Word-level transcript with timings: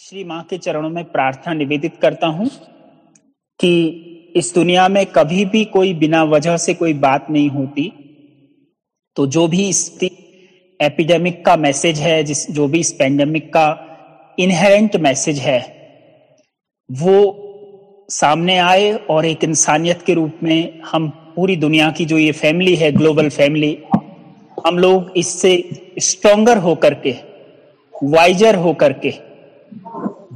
श्री 0.00 0.22
माँ 0.24 0.42
के 0.50 0.56
चरणों 0.58 0.88
में 0.90 1.04
प्रार्थना 1.04 1.52
निवेदित 1.54 1.96
करता 2.02 2.26
हूँ 2.26 2.48
कि 3.60 4.32
इस 4.36 4.54
दुनिया 4.54 4.88
में 4.88 5.04
कभी 5.06 5.44
भी 5.44 5.64
कोई 5.64 5.92
बिना 5.94 6.22
वजह 6.24 6.56
से 6.56 6.74
कोई 6.74 6.94
बात 6.94 7.26
नहीं 7.30 7.50
होती। 7.50 7.92
तो 9.16 9.26
जो 9.26 9.46
भी 9.48 9.68
इस 9.68 9.98
एपिडेमिक 10.80 11.44
का 11.44 11.56
मैसेज 11.56 12.00
है, 12.00 12.22
जिस 12.24 12.50
जो 12.50 12.68
भी 12.68 12.80
इस 12.80 12.92
पेंडेमिक 12.92 13.52
का 13.52 13.66
इनहेरेंट 14.38 14.96
मैसेज 14.96 15.38
है, 15.38 15.60
वो 16.90 18.06
सामने 18.10 18.58
आए 18.58 18.92
और 19.10 19.26
एक 19.26 19.44
इंसानियत 19.44 20.02
के 20.02 20.14
रूप 20.14 20.38
में 20.42 20.80
हम 20.82 21.08
पूरी 21.36 21.56
दुनिया 21.56 21.90
की 21.90 22.04
जो 22.04 22.18
ये 22.18 22.32
फैमिली 22.32 22.76
है, 22.76 22.92
ग्लोबल 22.92 23.28
फैमिली, 23.28 23.76
हम 24.66 24.78
लोग 24.78 25.12
इससे 25.16 25.64
स्ट्रोंगर 25.98 26.58
होकर 26.58 26.94
के, 26.94 27.16
वाइजर 27.94 28.54
होकर 28.54 28.92
के 28.92 29.29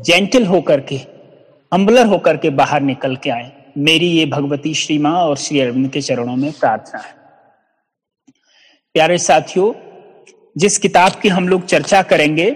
जेंटल 0.04 0.46
होकर 0.46 0.80
के 0.80 0.96
अम्बलर 1.72 2.06
होकर 2.06 2.36
के 2.36 2.50
बाहर 2.50 2.80
निकल 2.80 3.16
के 3.16 3.30
आए। 3.30 3.64
मेरी 3.78 4.06
ये 4.06 4.26
भगवती 4.26 4.74
श्री 4.74 4.98
माँ 4.98 5.12
और 5.12 5.36
श्री 5.36 5.60
अरविंद 5.60 5.90
के 5.90 6.00
चरणों 6.00 6.36
में 6.36 6.52
प्रार्थना 6.52 7.00
है। 7.00 7.14
प्यारे 8.94 9.18
साथियों, 9.18 9.72
जिस 10.58 10.78
किताब 10.78 11.12
की 11.12 11.28
हम 11.28 11.48
लोग 11.48 11.66
चर्चा 11.66 12.02
करेंगे, 12.02 12.50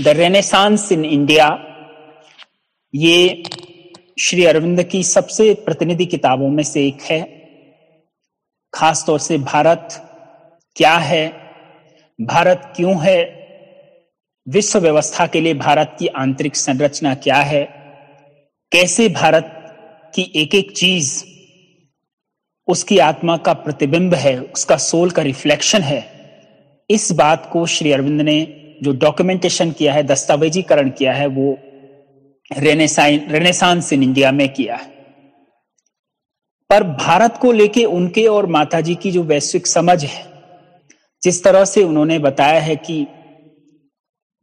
द 0.00 0.08
रेनेसांस 0.08 0.92
इन 0.92 1.04
इंडिया 1.04 1.58
ये 2.94 3.42
श्री 4.20 4.44
अरविंद 4.44 4.82
की 4.82 5.02
सबसे 5.02 5.54
प्रतिनिधि 5.54 6.06
किताबों 6.06 6.48
में 6.48 6.62
से 6.62 6.86
एक 6.86 7.02
है। 7.02 7.22
खासतौर 8.74 9.18
से 9.18 9.38
भारत 9.38 9.88
क्या 10.76 10.96
है, 10.96 11.28
भारत 12.20 12.72
क्यों 12.76 13.04
है 13.04 13.43
विश्व 14.48 14.78
व्यवस्था 14.78 15.26
के 15.26 15.40
लिए 15.40 15.54
भारत 15.54 15.96
की 15.98 16.06
आंतरिक 16.06 16.56
संरचना 16.56 17.14
क्या 17.14 17.36
है? 17.36 17.64
कैसे 18.72 19.08
भारत 19.08 19.50
की 20.14 20.32
एक 20.36 20.54
एक 20.54 20.76
चीज़, 20.76 21.24
उसकी 22.66 22.98
आत्मा 22.98 23.36
का 23.36 23.52
प्रतिबिंब 23.52 24.14
है, 24.14 24.38
उसका 24.40 24.76
सोल 24.76 25.10
का 25.10 25.22
रिफ्लेक्शन 25.22 25.80
है? 25.80 26.08
इस 26.90 27.12
बात 27.12 27.50
को 27.52 27.66
श्री 27.66 27.92
अरविंद 27.92 28.20
ने 28.20 28.40
जो 28.82 28.92
डॉक्यूमेंटेशन 28.92 29.70
किया 29.70 29.94
है, 29.94 30.02
दस्तावेजीकरण 30.02 30.90
किया 30.90 31.12
है, 31.12 31.26
वो 31.26 31.58
रेनेसांस 32.56 33.92
इन 33.92 34.02
इंडिया 34.02 34.32
में 34.32 34.48
किया 34.48 34.76
है। 34.76 34.94
पर 36.70 36.82
भारत 36.82 37.36
को 37.36 37.52
लेके 37.52 37.84
उनके 37.84 38.26
और 38.26 38.46
माताजी 38.46 38.94
की 38.94 39.10
जो 39.10 39.22
वैश्विक 39.22 39.66
समझ 39.66 40.04
है, 40.04 40.24
जिस 41.22 41.44
तरह 41.44 41.64
से 41.64 41.82
उन्होंने 41.82 42.18
बताया 42.18 42.60
है 42.60 42.76
कि 42.76 43.06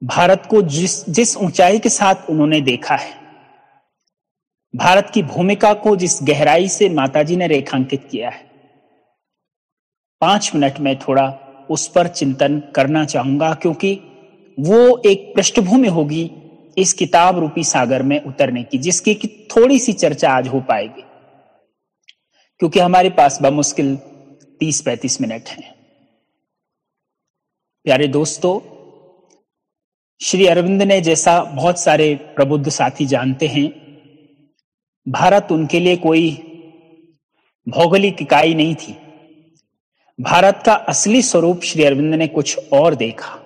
भारत 0.02 0.48
को 0.50 0.62
जिस 0.62 1.10
जिस 1.10 1.36
ऊंचाई 1.38 1.80
के 1.80 1.90
साथ 1.90 2.30
उन्होंने 2.30 2.62
देखा 2.62 2.96
है, 2.96 3.14
भारत 4.74 5.12
की 5.14 5.24
भूमिका 5.24 5.74
को 5.74 5.96
जिस 5.96 6.18
गहराई 6.24 6.68
से 6.68 6.90
माताजी 6.90 7.36
ने 7.36 7.48
रेखांकित 7.48 8.08
किया 8.12 8.30
है, 8.30 8.50
पाँच 10.22 10.52
मिनट 10.56 10.80
में 10.80 10.98
थोड़ा 11.00 11.28
उस 11.70 11.88
पर 11.88 12.08
चिंतन 12.08 12.60
करना 12.76 13.06
चाहूँगा, 13.06 13.54
क्योंकि 13.54 13.94
वो 14.58 15.02
एक 15.06 15.32
पृष्ठभूमि 15.36 15.88
होगी 15.88 16.32
इस 16.78 16.94
किताब 16.94 17.40
रूपी 17.40 17.64
सागर 17.64 18.04
में 18.04 18.20
उतरने 18.24 18.64
की, 18.64 18.78
जिसकी 18.78 19.14
की 19.14 19.28
थोड़ी 19.28 19.80
सी 19.80 19.94
चर्चा 19.94 20.32
आज 20.32 20.48
हो 20.48 20.62
पाएगी। 20.62 21.04
क्योंकि 22.60 22.80
हमारे 22.80 23.10
पास 23.10 23.42
बमुश्किल 23.42 23.96
तीस 24.60 24.82
पैंतीस 24.82 25.22
मिनट 25.22 25.50
हैं। 25.50 25.74
प्यारे 27.86 28.08
दोस्तों 28.08 28.60
श्री 30.22 30.48
अरविंद 30.48 30.82
ने 30.82 31.02
जैसा 31.02 31.44
बहुत 31.44 31.80
सारे 31.80 32.16
प्रबुद्ध 32.16 32.70
साथी 32.70 33.06
जानते 33.06 33.48
हैं, 33.48 33.70
भारत 35.08 35.48
उनके 35.52 35.80
लिए 35.80 35.96
कोई 35.98 36.32
भौगोलिक 37.70 38.22
इकाई 38.22 38.54
नहीं 38.54 38.76
थी। 38.76 38.98
भारत 40.22 40.64
का 40.66 40.74
असली 40.74 41.22
स्वरूप 41.22 41.62
श्री 41.64 41.84
अरविंद 41.84 42.16
ने 42.16 42.28
कुछ 42.28 42.60
और 42.74 42.96
देखा। 42.96 43.40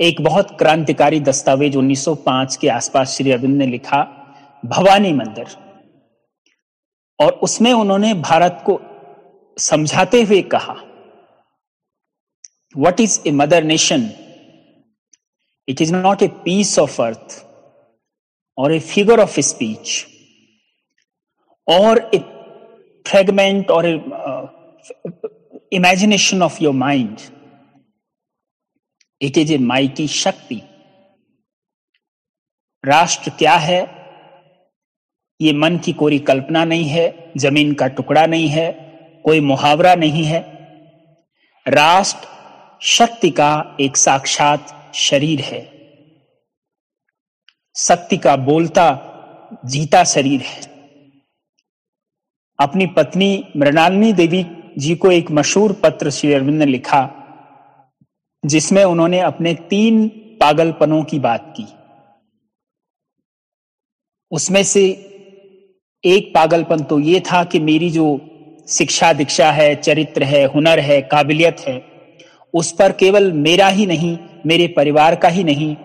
एक 0.00 0.20
बहुत 0.20 0.58
क्रांतिकारी 0.58 1.20
दस्तावेज़ 1.20 1.78
1905 1.78 2.56
के 2.56 2.68
आसपास 2.68 3.16
श्री 3.16 3.30
अरविंद 3.30 3.56
ने 3.56 3.66
लिखा, 3.66 4.02
भवानी 4.66 5.12
मंदिर। 5.12 5.46
और 7.20 7.32
उसमें 7.32 7.72
उन्होंने 7.72 8.14
भारत 8.14 8.62
को 8.66 8.80
समझाते 9.58 10.22
हुए 10.22 10.42
कहा 10.42 10.76
what 12.76 13.00
is 13.00 13.20
a 13.26 13.30
mother 13.30 13.62
nation 13.62 14.10
It 15.68 15.82
is 15.82 15.92
not 15.92 16.22
a 16.22 16.30
piece 16.30 16.78
of 16.78 16.98
earth 16.98 17.44
or 18.58 18.70
a 18.72 18.80
figure 18.80 19.20
of 19.20 19.32
speech 19.44 20.08
or 21.66 21.98
a 22.12 22.20
fragment 23.04 23.70
or 23.70 23.84
a 23.84 23.96
uh, 23.98 24.50
imagination 25.70 26.40
of 26.40 26.58
your 26.58 26.72
mind. 26.72 27.30
It 29.20 29.36
is 29.36 29.50
a 29.50 29.58
mighty 29.58 30.06
Shakti. 30.06 30.62
राष्ट्र 32.84 33.30
क्या 33.38 33.54
है 33.58 33.80
ये 35.40 35.52
मन 35.52 35.78
की 35.84 35.92
कोई 35.92 36.18
कल्पना 36.28 36.64
नहीं 36.64 36.84
है 36.88 37.32
ज़मीन 37.36 37.72
का 37.74 37.86
टुकड़ा 37.96 38.24
नहीं 38.26 38.48
है 38.48 38.70
कोई 39.24 39.40
मुहावरा 39.40 39.94
नहीं 39.94 40.24
है 40.24 40.40
राष्ट्र 41.66 42.28
शक्ति 42.86 43.30
का 43.40 43.50
एक 43.80 43.96
साक्षात 43.96 44.77
शरीर 44.94 45.40
है। 45.40 45.78
शक्ति 47.76 48.16
का 48.16 48.36
बोलता, 48.36 49.04
जीता 49.64 50.04
शरीर 50.04 50.40
है। 50.40 50.60
अपनी 52.60 52.86
पत्नी 52.86 53.44
मृणालिनी 53.56 54.12
देवी 54.12 54.46
जी 54.78 54.94
को 54.94 55.10
एक 55.10 55.30
मशहूर 55.30 55.72
पत्र 55.72 56.10
श्री 56.10 56.32
अरविंद 56.32 56.58
ने 56.58 56.66
लिखा, 56.66 57.14
जिसमें 58.46 58.84
उन्होंने 58.84 59.20
अपने 59.20 59.54
तीन 59.54 60.08
पागलपनों 60.40 61.04
की 61.04 61.18
बात 61.18 61.54
की। 61.56 61.66
उसमें 64.30 64.62
से 64.62 64.84
एक 66.04 66.32
पागलपन 66.34 66.82
तो 66.82 66.98
ये 66.98 67.20
था 67.20 67.44
कि 67.44 67.58
मेरी 67.58 67.90
जो 67.90 68.20
शिक्षा 68.68 69.12
दीक्षा 69.12 69.52
है, 69.52 69.74
चरित्र 69.74 70.22
है, 70.22 70.44
हुनर 70.44 70.78
है, 70.78 71.02
काबिलियत 71.02 71.56
है, 71.60 71.84
उस 72.54 72.72
पर 72.72 72.92
केवल 72.92 73.32
मेरा 73.32 73.68
ही 73.68 73.86
नहीं 73.86 74.18
मेरे 74.46 74.68
परिवार 74.68 75.14
का 75.14 75.28
ही 75.28 75.44
नहीं, 75.44 75.76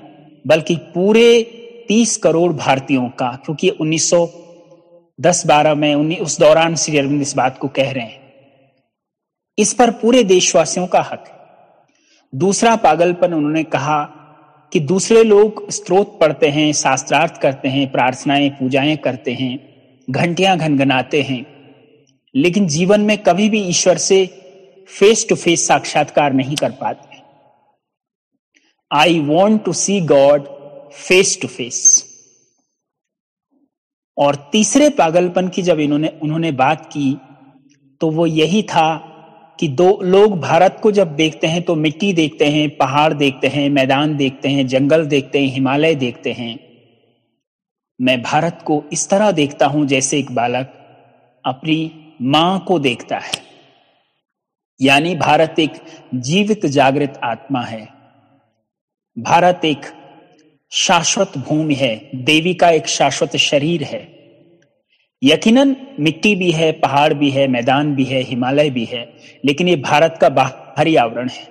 बल्कि 0.47 0.75
पूरे 0.75 1.43
तीस 1.87 2.17
करोड़ 2.17 2.53
भारतीयों 2.53 3.09
का, 3.09 3.39
क्योंकि 3.45 3.69
1910-12 3.69 5.73
में 5.73 6.19
उस 6.19 6.39
दौरान 6.39 6.75
श्री 6.75 6.97
अरविंद 6.97 7.21
इस 7.21 7.35
बात 7.35 7.57
को 7.57 7.67
कह 7.67 7.91
रहे 7.91 8.03
हैं। 8.03 8.33
इस 9.59 9.73
पर 9.73 9.91
पूरे 9.91 10.23
देशवासियों 10.23 10.87
का 10.87 11.01
हक 11.01 11.23
है। 11.27 11.33
दूसरा 12.35 12.75
पागलपन 12.75 13.33
उन्होंने 13.33 13.63
कहा 13.63 14.09
कि 14.73 14.79
दूसरे 14.79 15.23
लोग 15.23 15.71
स्त्रोत 15.71 16.19
पढ़ते 16.19 16.47
हैं, 16.47 16.73
शास्त्रार्थ 16.73 17.41
करते 17.41 17.67
हैं, 17.67 17.91
प्रार्थनाएँ, 17.91 18.49
पूजाएँ 18.49 18.97
करते 18.97 19.31
हैं, 19.31 19.59
घंटियाँ 20.09 20.57
घनघनाते 20.57 21.21
हैं। 21.21 21.45
लेकिन 22.35 22.67
जीवन 22.67 23.01
में 23.01 23.17
कभी 23.17 23.49
भी 23.49 23.63
ईश्वर 23.63 23.97
से 23.97 24.29
फेस 24.99 25.29
टू 25.29 25.35
फेस 25.35 25.67
साक्षात्कार 25.67 26.33
नहीं 26.33 26.55
कर 26.55 26.71
पाते। 26.71 27.12
I 28.93 29.19
want 29.19 29.63
to 29.65 29.73
see 29.73 30.01
God 30.01 30.47
face 30.93 31.37
to 31.41 31.47
face 31.47 32.09
और 34.17 34.35
तीसरे 34.51 34.89
पागलपन 34.89 35.47
की 35.47 35.61
जब 35.61 35.79
इन्होंने, 35.79 36.07
उन्होंने 36.23 36.51
बात 36.51 36.85
की 36.85 37.17
तो 38.01 38.09
वो 38.11 38.25
यही 38.25 38.63
था 38.63 39.09
कि 39.59 39.67
दो 39.67 40.01
लोग 40.03 40.39
भारत 40.39 40.79
को 40.83 40.91
जब 40.91 41.15
देखते 41.15 41.47
हैं 41.47 41.61
तो 41.61 41.75
मिट्टी 41.75 42.13
देखते 42.13 42.45
हैं, 42.45 42.77
पहाड़ 42.77 43.13
देखते 43.13 43.47
हैं, 43.47 43.69
मैदान 43.69 44.17
देखते 44.17 44.49
हैं, 44.49 44.67
जंगल 44.67 45.05
देखते 45.05 45.39
हैं, 45.39 45.53
हिमालय 45.53 45.95
देखते 45.95 46.31
हैं। 46.31 46.59
मैं 48.01 48.21
भारत 48.21 48.63
को 48.65 48.83
इस 48.94 49.09
तरह 49.09 49.31
देखता 49.31 49.65
हूँ 49.65 49.85
जैसे 49.85 50.19
एक 50.19 50.31
बालक 50.31 50.73
अपनी 51.45 51.91
माँ 52.21 52.65
को 52.68 52.79
देखता 52.79 53.18
है। 53.18 53.31
यानी 54.81 55.15
भारत 55.15 55.56
एक 55.59 55.71
जीवित, 56.15 56.65
जागृत 56.65 57.19
आत्मा 57.23 57.62
है। 57.62 58.02
भारत 59.19 59.62
एक 59.65 59.86
शाश्वत 60.71 61.38
भूमि 61.38 61.74
है, 61.74 62.10
देवी 62.15 62.54
का 62.54 62.69
एक 62.69 62.88
शाश्वत 62.88 63.36
शरीर 63.36 63.83
है। 63.83 64.13
यकीनन 65.24 65.75
मिट्टी 66.00 66.36
भी 66.36 66.51
है, 66.51 66.71
पहाड़ 66.71 67.13
भी 67.13 67.30
है, 67.30 67.48
मैदान 67.48 67.95
भी 67.95 68.04
है, 68.04 68.21
हिमालय 68.21 68.69
भी 68.69 68.86
है, 68.86 69.13
लेकिन 69.45 69.68
ये 69.68 69.75
भारत 69.75 70.18
का 70.21 70.30
बाहरी 70.30 70.95
आवरण 70.95 71.30
है। 71.30 71.48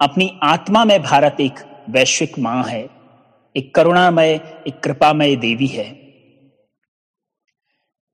अपनी 0.00 0.38
आत्मा 0.42 0.84
में 0.84 1.02
भारत 1.02 1.36
एक 1.40 1.52
वैश्विक 1.88 2.38
माँ 2.38 2.64
है, 2.64 2.88
एक 3.56 3.74
करुणामय, 3.74 4.40
एक 4.66 4.80
कृपामय 4.80 5.36
देवी 5.36 5.66
है। 5.66 6.14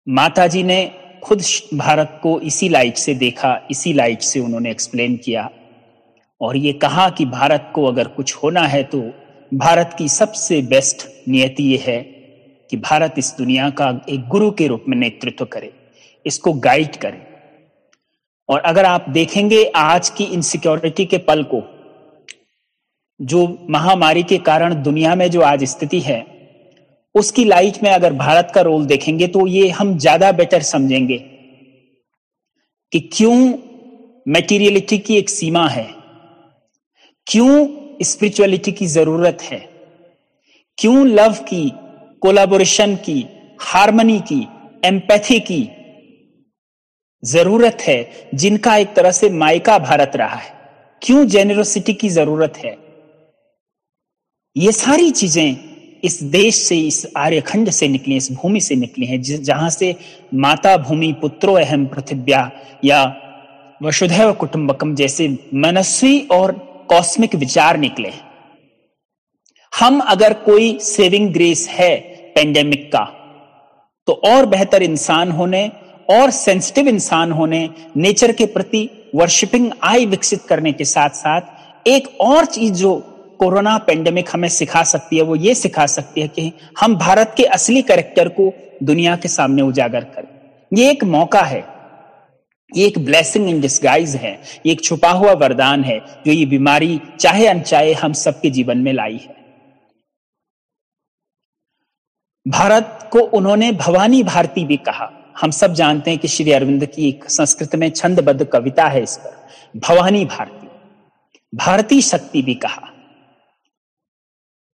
माता 0.09 0.47
जी 0.47 0.63
ने 0.63 0.93
खुद 1.23 1.43
भारत 1.75 2.21
को 2.23 2.41
इसी 2.41 2.69
लाइट 2.69 2.97
से 2.97 3.15
देखा, 3.15 3.67
इसी 3.71 3.93
लाइट 3.93 4.21
से 4.21 4.41
उन्होंने 4.41 4.71
एक्सप्लेन 4.71 5.17
किया। 5.17 5.51
और 6.45 6.57
ये 6.57 6.73
कहा 6.79 7.09
कि 7.11 7.25
भारत 7.27 7.71
को 7.75 7.85
अगर 7.87 8.09
कुछ 8.11 8.35
होना 8.35 8.63
है 8.67 8.83
तो 8.85 9.01
भारत 9.53 9.95
की 9.99 10.09
सबसे 10.11 10.61
बेस्ट 10.65 11.07
नियति 11.29 11.65
यह 11.65 11.85
है 11.87 12.01
कि 12.71 12.77
भारत 12.79 13.15
इस 13.19 13.35
दुनिया 13.39 13.69
का 13.73 13.89
एक 14.09 14.29
गुरु 14.29 14.51
के 14.51 14.67
रूप 14.67 14.85
में 14.89 14.97
नेतृत्व 14.97 15.45
करे, 15.45 15.73
इसको 16.27 16.53
गाइड 16.61 16.97
करे। 16.97 17.23
और 18.49 18.61
अगर 18.63 18.85
आप 18.85 19.09
देखेंगे 19.11 19.65
आज 19.77 20.09
की 20.11 20.25
इनसिक्योरिटी 20.27 21.05
के 21.07 21.19
पल 21.21 21.43
को, 21.45 21.63
जो 23.21 23.67
महामारी 23.71 24.23
के 24.23 24.39
कारण 24.41 24.83
दुनिया 24.83 25.15
में 25.15 25.31
जो 25.31 25.41
आज 25.43 25.65
स्थिति 25.67 26.01
है, 26.01 26.25
उसकी 27.15 27.45
लाइट 27.45 27.83
में 27.83 27.91
अगर 27.91 28.13
भारत 28.15 28.51
का 28.55 28.61
रोल 28.63 28.87
देखेंगे 28.87 29.27
तो 29.29 29.47
ये 29.47 29.69
हम 29.71 29.97
ज़्यादा 29.99 30.33
बेटर 30.33 30.63
समझेंगे 30.65 31.19
कि 32.93 33.01
क्यों 33.13 33.37
मेटीरियलिटी 34.27 34.99
की 34.99 35.17
एक 35.17 35.31
सीमा 35.31 35.67
है। 35.69 35.87
क्यों 37.27 37.69
स्पिरिचुअलिटी 38.03 38.73
की 38.73 38.87
ज़रूरत 38.87 39.39
है? 39.43 39.69
क्यों 40.79 41.07
लव 41.07 41.33
की 41.33 41.73
कोलाबोरेशन 42.21 42.97
की 42.97 43.27
हारमोनी 43.61 44.21
की 44.21 44.49
एम्पैथी 44.85 45.41
की 45.41 45.69
ज़रूरत 47.25 47.79
है, 47.81 48.29
जिनका 48.35 48.77
एक 48.77 48.95
तरह 48.95 49.11
से 49.11 49.31
मायका 49.31 49.79
भारत 49.79 50.13
रहा 50.15 50.37
है? 50.37 50.55
क्यों 51.03 51.27
जेनरोसिटी 51.27 51.95
की 51.95 52.09
ज़रूरत 52.09 52.53
है? 52.57 52.79
ये 54.57 54.73
सारी 54.73 55.11
चीज़ें 55.11 55.57
इस 56.05 56.23
देश 56.23 56.55
से, 56.55 56.79
इस 56.79 57.13
आर्यखंड 57.17 57.71
से 57.71 57.89
निकली, 57.89 58.17
इस 58.17 58.33
भूमि 58.33 58.61
से 58.61 58.75
निकली 58.75 59.07
हैं 59.07 59.23
जहाँ 59.23 59.71
से 59.71 59.97
माता 60.35 60.77
भूमि, 60.77 61.13
पुत्रो 61.13 61.55
अहम 61.55 61.87
पृथिव्या 61.87 62.51
या 62.85 63.17
वसुधैव 63.83 64.33
कुटुंबकम 64.33 64.95
जैसे 64.95 65.49
मनस्वी 65.55 66.21
और 66.21 66.74
कॉस्मिक 66.89 67.35
विचार 67.35 67.77
निकले। 67.77 68.13
हम 69.73 70.01
अगर 70.01 70.33
कोई 70.33 70.79
सेविंग 70.79 71.33
ग्रेस 71.33 71.69
है 71.69 71.97
पेंडेमिक 72.35 72.89
का 72.89 73.05
तो 74.09 74.13
और 74.27 74.47
बेहतर 74.47 74.83
इंसान 74.83 75.31
होने, 75.31 75.71
और 76.11 76.31
सेंसिटिव 76.31 76.89
इंसान 76.89 77.33
होने 77.33 77.69
नेचर 77.97 78.33
के 78.33 78.47
प्रति 78.47 78.89
वर्शिपिंग 79.15 79.71
आई 79.83 80.07
विकसित 80.07 80.43
करने 80.43 80.73
के 80.73 80.85
साथ 80.85 81.11
साथ 81.11 81.89
एक 81.89 82.09
और 82.21 82.45
चीज़ 82.45 82.73
जो 82.73 82.95
कोरोना 83.39 83.77
पेंडेमिक 83.79 84.29
हमें 84.33 84.49
सिखा 84.49 84.83
सकती 84.83 85.17
है, 85.17 85.23
वो 85.23 85.37
ये 85.37 85.55
सिखा 85.55 85.87
सकती 85.87 86.21
है 86.21 86.29
कि 86.29 86.53
हम 86.81 86.97
भारत 86.97 87.35
के 87.37 87.45
असली 87.45 87.83
करेक्टर 87.83 88.29
को 88.29 88.53
दुनिया 88.83 89.17
के 89.17 89.29
सामने 89.29 89.63
उजागर 89.63 90.05
करें। 90.05 90.79
ये 90.79 90.91
एक 90.91 91.05
मौका 91.05 91.43
है। 91.43 91.74
ये 92.77 92.87
एक 92.87 92.99
ब्लेसिंग 92.99 93.51
इन 93.51 93.61
डिस्गाइज 93.61 94.17
है। 94.17 94.43
ये 94.67 94.73
एक 94.73 94.85
छुपा 94.85 95.11
हुआ 95.11 95.33
वरदान 95.33 95.85
है 95.85 96.01
जो 96.01 96.33
ये 96.33 96.47
बीमारी 96.47 97.01
चाहे 97.21 97.47
अनचाहे 97.47 97.93
हम 97.93 98.13
सबके 98.13 98.51
जीवन 98.51 98.79
में 98.79 98.93
लाई 98.93 99.17
है। 99.17 99.45
भारत 102.49 103.09
को 103.13 103.19
उन्होंने 103.19 103.73
भवानी 103.73 104.23
भारती 104.23 104.65
भी 104.65 104.77
कहा। 104.77 105.13
हम 105.41 105.51
सब 105.51 105.73
जानते 105.73 106.11
हैं 106.11 106.21
कि 106.21 106.29
श्री 106.29 106.53
अरविंद 106.53 106.87
की 106.87 107.09
एक 107.09 107.31
संस्कृत 107.31 107.75
में 107.75 107.91
छंदबद्ध 107.91 108.45
कविता 108.45 108.89
है 108.89 109.03
इस 109.03 109.17
पर। 109.17 109.49
भवानी 109.79 110.25
भारती। 110.25 110.69
भारतीय 111.57 112.01
शक्ति 112.01 112.43
भी 112.43 112.55
कहा। 112.55 112.91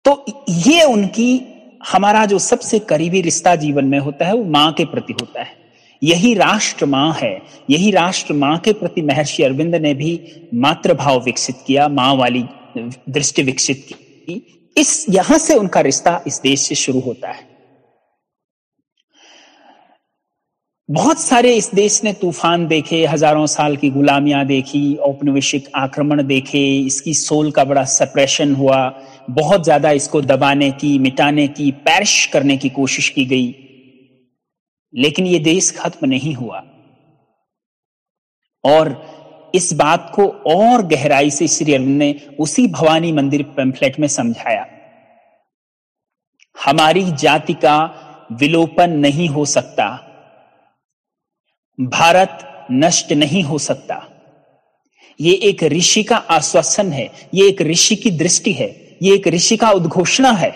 तो 0.05 0.25
ये 0.49 0.85
उनकी 0.85 1.41
हमारा 1.89 2.27
जो 2.27 2.39
सबसे 2.39 2.79
करीबी 2.79 3.21
रिश्ता 3.21 3.57
जीवन 3.57 3.85
में 3.85 3.99
होता 3.99 4.27
है, 4.27 4.35
वो 4.35 4.45
माँ 4.45 4.73
के 4.73 4.85
प्रति 4.85 5.13
होता 5.13 5.43
है। 5.43 5.66
यही 6.03 6.35
राष्ट्र 6.35 6.87
माँ 6.87 7.13
है। 7.13 7.41
यही 7.71 7.91
राष्ट्र 7.91 8.35
माँ 8.35 8.57
के 8.59 8.73
प्रति 8.73 9.03
महर्षि 9.03 9.43
अरविंद 9.43 9.75
ने 9.75 9.95
भी 9.95 10.21
मातृभाव 10.55 11.23
विकसित 11.25 11.57
किया, 11.67 11.89
माँ 11.89 12.15
वाली 12.15 12.45
दृष्टि 12.79 13.43
विकसित 13.43 13.87
की। 13.89 14.43
इस, 14.77 15.07
यहाँ 15.11 15.39
से 15.39 15.55
उनका 15.55 15.81
रिश्ता 15.81 16.23
इस 16.27 16.41
देश 16.43 16.61
से 16.61 16.75
शुरू 16.75 17.01
होता 17.01 17.31
है। 17.31 17.55
बहुत 20.89 21.21
सारे 21.21 21.55
इस 21.57 21.71
देश 21.75 22.01
ने 22.05 22.13
तूफ़ान 22.13 22.67
देखे, 22.67 23.05
हज़ारों 23.07 23.47
साल 23.47 23.77
की 23.77 23.91
गुलामियाँ 23.91 24.45
देखी, 24.47 24.95
औपनिवेशिक 24.95 25.69
आक्रमण 25.75 26.23
देखे, 26.27 26.79
इसकी 26.79 27.15
सोल 27.15 27.51
का 27.51 27.65
बड़ा 27.65 27.85
सप्रेशन 27.85 28.55
हुआ। 28.55 28.79
बहुत 29.31 29.65
ज़्यादा 29.65 29.91
इसको 29.91 30.21
दबाने 30.23 30.71
की, 30.71 30.99
मिटाने 30.99 31.49
की 31.49 31.71
पैरिश 31.73 32.27
करने 32.27 32.57
की 32.57 32.69
कोशिश 32.69 33.09
की 33.09 33.25
गई। 33.25 33.55
लेकिन 34.95 35.27
ये 35.27 35.39
देश 35.39 35.79
खत्म 35.79 36.09
नहीं 36.09 36.35
हुआ। 36.35 36.59
और 38.65 39.17
इस 39.55 39.73
बात 39.73 40.13
को 40.15 40.29
और 40.29 40.83
गहराई 40.83 41.31
से 41.31 41.49
श्री 41.49 41.75
अरविंद 41.75 41.99
ने 41.99 42.21
उसी 42.41 42.67
भवानी 42.67 43.13
मंदिर 43.13 43.43
पेम्फलेट 43.43 44.01
में 44.01 44.09
समझाया। 44.09 44.67
हमारी 46.65 47.13
जाति 47.13 47.55
का 47.55 48.03
विलोपन 48.33 48.91
नहीं 48.91 49.29
हो 49.29 49.45
सकता। 49.45 50.03
भारत 51.81 52.67
नष्ट 52.71 53.13
नहीं 53.13 53.43
हो 53.43 53.59
सकता। 53.59 54.09
ये 55.21 55.35
एक 55.35 55.63
ऋषि 55.63 56.03
का 56.03 56.17
आश्वासन 56.17 56.93
है, 56.93 57.13
ये 57.35 57.49
एक 57.49 57.63
ऋषि 57.63 57.97
की 57.97 58.11
दृष्टि 58.11 58.53
है, 58.53 58.99
ये 59.03 59.15
एक 59.15 59.29
ऋषि 59.29 59.57
का 59.57 59.71
उद्घोषणा 59.71 60.31
है। 60.31 60.51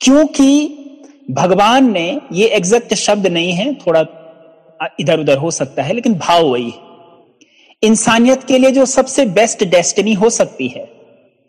क्योंकि 0.00 0.76
भगवान 1.30 1.90
ने 1.92 2.20
ये 2.32 2.46
एग्जैक्ट 2.48 2.94
शब्द 2.94 3.26
नहीं 3.26 3.52
है, 3.52 3.74
थोड़ा 3.74 4.00
इधर 5.00 5.20
उधर 5.20 5.38
हो 5.38 5.50
सकता 5.50 5.82
है, 5.82 5.92
लेकिन 5.92 6.14
भाव 6.14 6.46
वही 6.46 6.70
है। 6.70 6.88
इंसानियत 7.82 8.44
के 8.44 8.58
लिए 8.58 8.70
जो 8.70 8.86
सबसे 8.86 9.26
बेस्ट 9.26 9.64
डेस्टिनी 9.64 10.12
हो 10.12 10.30
सकती 10.30 10.68
है, 10.68 10.82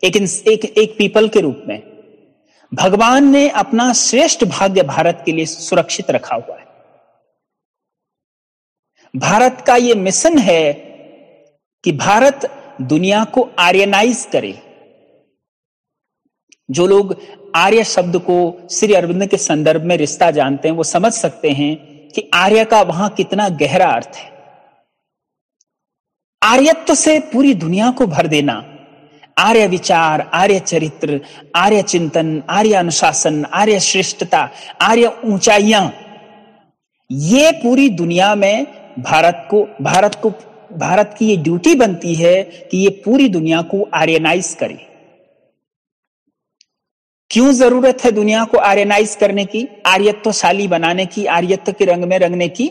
एक 0.02 0.16
एक 0.48 0.64
एक 0.78 0.94
पीपल 0.98 1.28
के 1.28 1.40
रूप 1.40 1.62
में, 1.68 1.82
भगवान 2.72 3.28
ने 3.28 3.48
अपना 3.48 3.92
श्रेष्ठ 3.92 4.44
भाग्य 4.44 4.82
भारत 4.82 5.22
के 5.26 5.32
लिए 5.32 5.46
सुरक्षित 5.46 6.10
रखा 6.10 6.34
हुआ 6.36 6.56
है। 6.56 6.66
भारत 9.14 9.64
का 9.66 9.76
यह 9.76 9.94
मिशन 9.94 10.38
है 10.38 10.72
कि 11.84 11.92
भारत 11.92 12.50
दुनिया 12.82 13.24
को 13.24 13.50
आर्यनाइज 13.58 14.28
करे। 14.32 14.58
जो 16.70 16.86
लोग 16.86 17.16
आर्य 17.54 17.84
शब्द 17.84 18.16
को 18.18 18.36
श्री 18.70 18.94
अरविंद 18.94 19.26
के 19.26 19.36
संदर्भ 19.36 19.82
में 19.82 19.96
रिश्ता 19.96 20.30
जानते 20.30 20.68
हैं, 20.68 20.74
वो 20.76 20.82
समझ 20.82 21.12
सकते 21.12 21.50
हैं 21.50 21.76
कि 22.08 22.28
आर्य 22.34 22.64
का 22.64 22.82
वहाँ 22.82 23.08
कितना 23.10 23.48
गहरा 23.48 23.86
अर्थ 23.86 24.16
है। 24.16 24.30
आर्यत्व 26.42 26.94
से 26.94 27.18
पूरी 27.32 27.54
दुनिया 27.54 27.90
को 27.90 28.06
भर 28.06 28.26
देना, 28.26 28.52
आर्य 29.38 29.66
विचार, 29.66 30.20
आर्य 30.34 30.58
चरित्र, 30.60 31.20
आर्य 31.56 31.82
चिंतन, 31.82 32.42
आर्य 32.50 32.74
अनुशासन, 32.74 33.44
आर्य 33.44 33.80
श्रेष्ठता, 33.80 34.48
आर्य 34.82 35.12
ऊंचाइयाँ, 35.24 35.92
ये 37.10 37.50
पूरी 37.52 37.88
दुनिया 37.88 38.34
में 38.34 38.66
भारत 38.98 39.46
को 39.50 39.62
भारत 39.82 40.14
को, 40.22 40.30
भारत 40.78 41.14
की 41.18 41.26
ये 41.26 41.36
ड्यूटी 41.36 41.74
बनती 41.74 42.14
है 42.14 42.42
कि 42.70 42.78
ये 42.78 42.88
पूरी 43.04 43.28
दुनिया 43.28 43.62
को 43.62 43.82
आर्यनाइज 43.94 44.54
करे। 44.54 44.91
क्यों 47.32 47.52
ज़रूरत 47.52 47.98
है 48.04 48.12
दुनिया 48.12 48.44
को 48.44 48.58
आर्यनाइज 48.58 49.14
करने 49.14 49.44
की 49.44 49.68
आर्यत्वशाली 49.86 50.68
बनाने 50.68 51.06
की, 51.06 51.26
आर्यत्व 51.26 51.72
के 51.72 51.84
रंग 51.84 52.04
में 52.04 52.18
रंगने 52.18 52.48
की? 52.48 52.66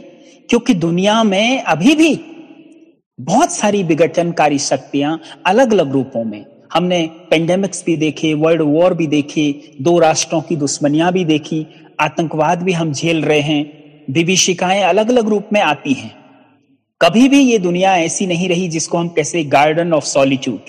क्योंकि 0.49 0.73
दुनिया 0.73 1.23
में 1.23 1.61
अभी 1.61 1.95
भी 1.95 2.21
बहुत 3.21 3.51
सारी 3.51 3.83
विघटनकारी 3.83 4.59
शक्तियाँ 4.59 5.21
अलग 5.45 5.73
अलग 5.73 5.91
रूपों 5.91 6.23
में। 6.23 6.45
हमने 6.73 7.09
पेंडेमिक्स 7.29 7.83
भी 7.85 7.97
देखे 7.97 8.33
वर्ल्ड 8.33 8.61
वॉर 8.61 8.93
भी 8.93 9.07
देखे, 9.07 9.75
दो 9.81 9.99
राष्ट्रों 9.99 10.41
की 10.41 10.55
दुश्मनियाँ 10.55 11.11
भी 11.11 11.25
देखी, 11.25 11.67
आतंकवाद 11.99 12.61
भी 12.61 12.71
हम 12.71 12.93
झेल 12.93 13.21
रहे 13.21 13.41
हैं, 13.41 13.71
विभीषिकाएँ 14.09 14.81
अलग 14.81 15.09
अलग 15.09 15.29
रूप 15.29 15.49
में 15.53 15.61
आती 15.61 15.93
हैं। 15.93 16.15
कभी 17.01 17.29
भी 17.29 17.39
ये 17.39 17.57
दुनिया 17.57 17.97
ऐसी 17.97 18.27
नहीं 18.27 18.49
रही 18.49 18.67
जिसको 18.67 18.97
हम 18.97 19.07
कैसे 19.07 19.43
गार्डन 19.43 19.93
ऑफ़ 19.93 20.05
सॉलिट्यूड 20.05 20.59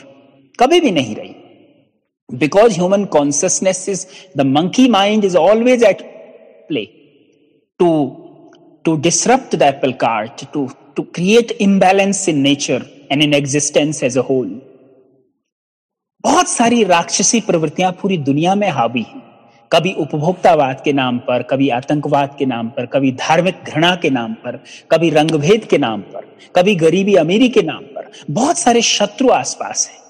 कभी 0.61 0.81
भी 0.81 0.91
नहीं 0.91 1.17
रही। 1.17 1.35
Because 2.35 2.73
human 2.73 3.05
consciousness 3.05 3.89
is 3.89 4.07
the 4.37 4.41
monkey 4.41 4.89
mind 4.89 5.25
is 5.25 5.37
always 5.37 5.83
at 5.85 6.03
play 6.69 6.85
to 7.79 8.17
to 8.85 8.97
disrupt 8.97 9.57
the 9.57 9.63
apple 9.63 9.93
cart 9.93 10.45
to 10.53 10.69
to 10.97 11.03
create 11.03 11.51
imbalance 11.51 12.29
in 12.29 12.39
nature 12.39 12.87
and 13.13 13.23
in 13.23 13.35
existence 13.35 14.03
as 14.03 14.19
a 14.19 14.21
whole 14.21 14.61
बहुत 16.25 16.49
सारी 16.49 16.85
राक्षसी 16.85 17.41
प्रवृत्तियाँ 17.41 17.93
पूरी 17.93 18.17
दुनिया 18.17 18.55
में 18.55 18.69
हावी 18.69 19.03
हैं। 19.03 19.23
कभी 19.73 19.93
उपभोक्तावाद 19.93 20.81
के 20.85 20.93
नाम 20.93 21.19
पर, 21.19 21.43
कभी 21.43 21.69
आतंकवाद 21.69 22.37
के 22.39 22.47
नाम 22.47 22.69
पर, 22.69 22.87
कभी 22.87 23.13
धार्मिक 23.13 23.55
घृणा 23.67 23.97
के 23.97 24.11
नाम 24.11 24.35
पर, 24.35 24.65
कभी 24.91 25.11
रंगभेद 25.11 25.65
के 25.65 25.79
नाम 25.79 26.01
पर, 26.01 26.37
कभी 26.57 26.75
गरीबी 26.75 27.15
अमीरी 27.15 27.49
के 27.49 27.63
नाम 27.63 27.83
पर, 27.83 28.11
बहुत 28.31 28.59
सारे 28.59 28.83
शत्रु 28.83 29.29
आसपास 29.29 29.91
है। 29.93 30.02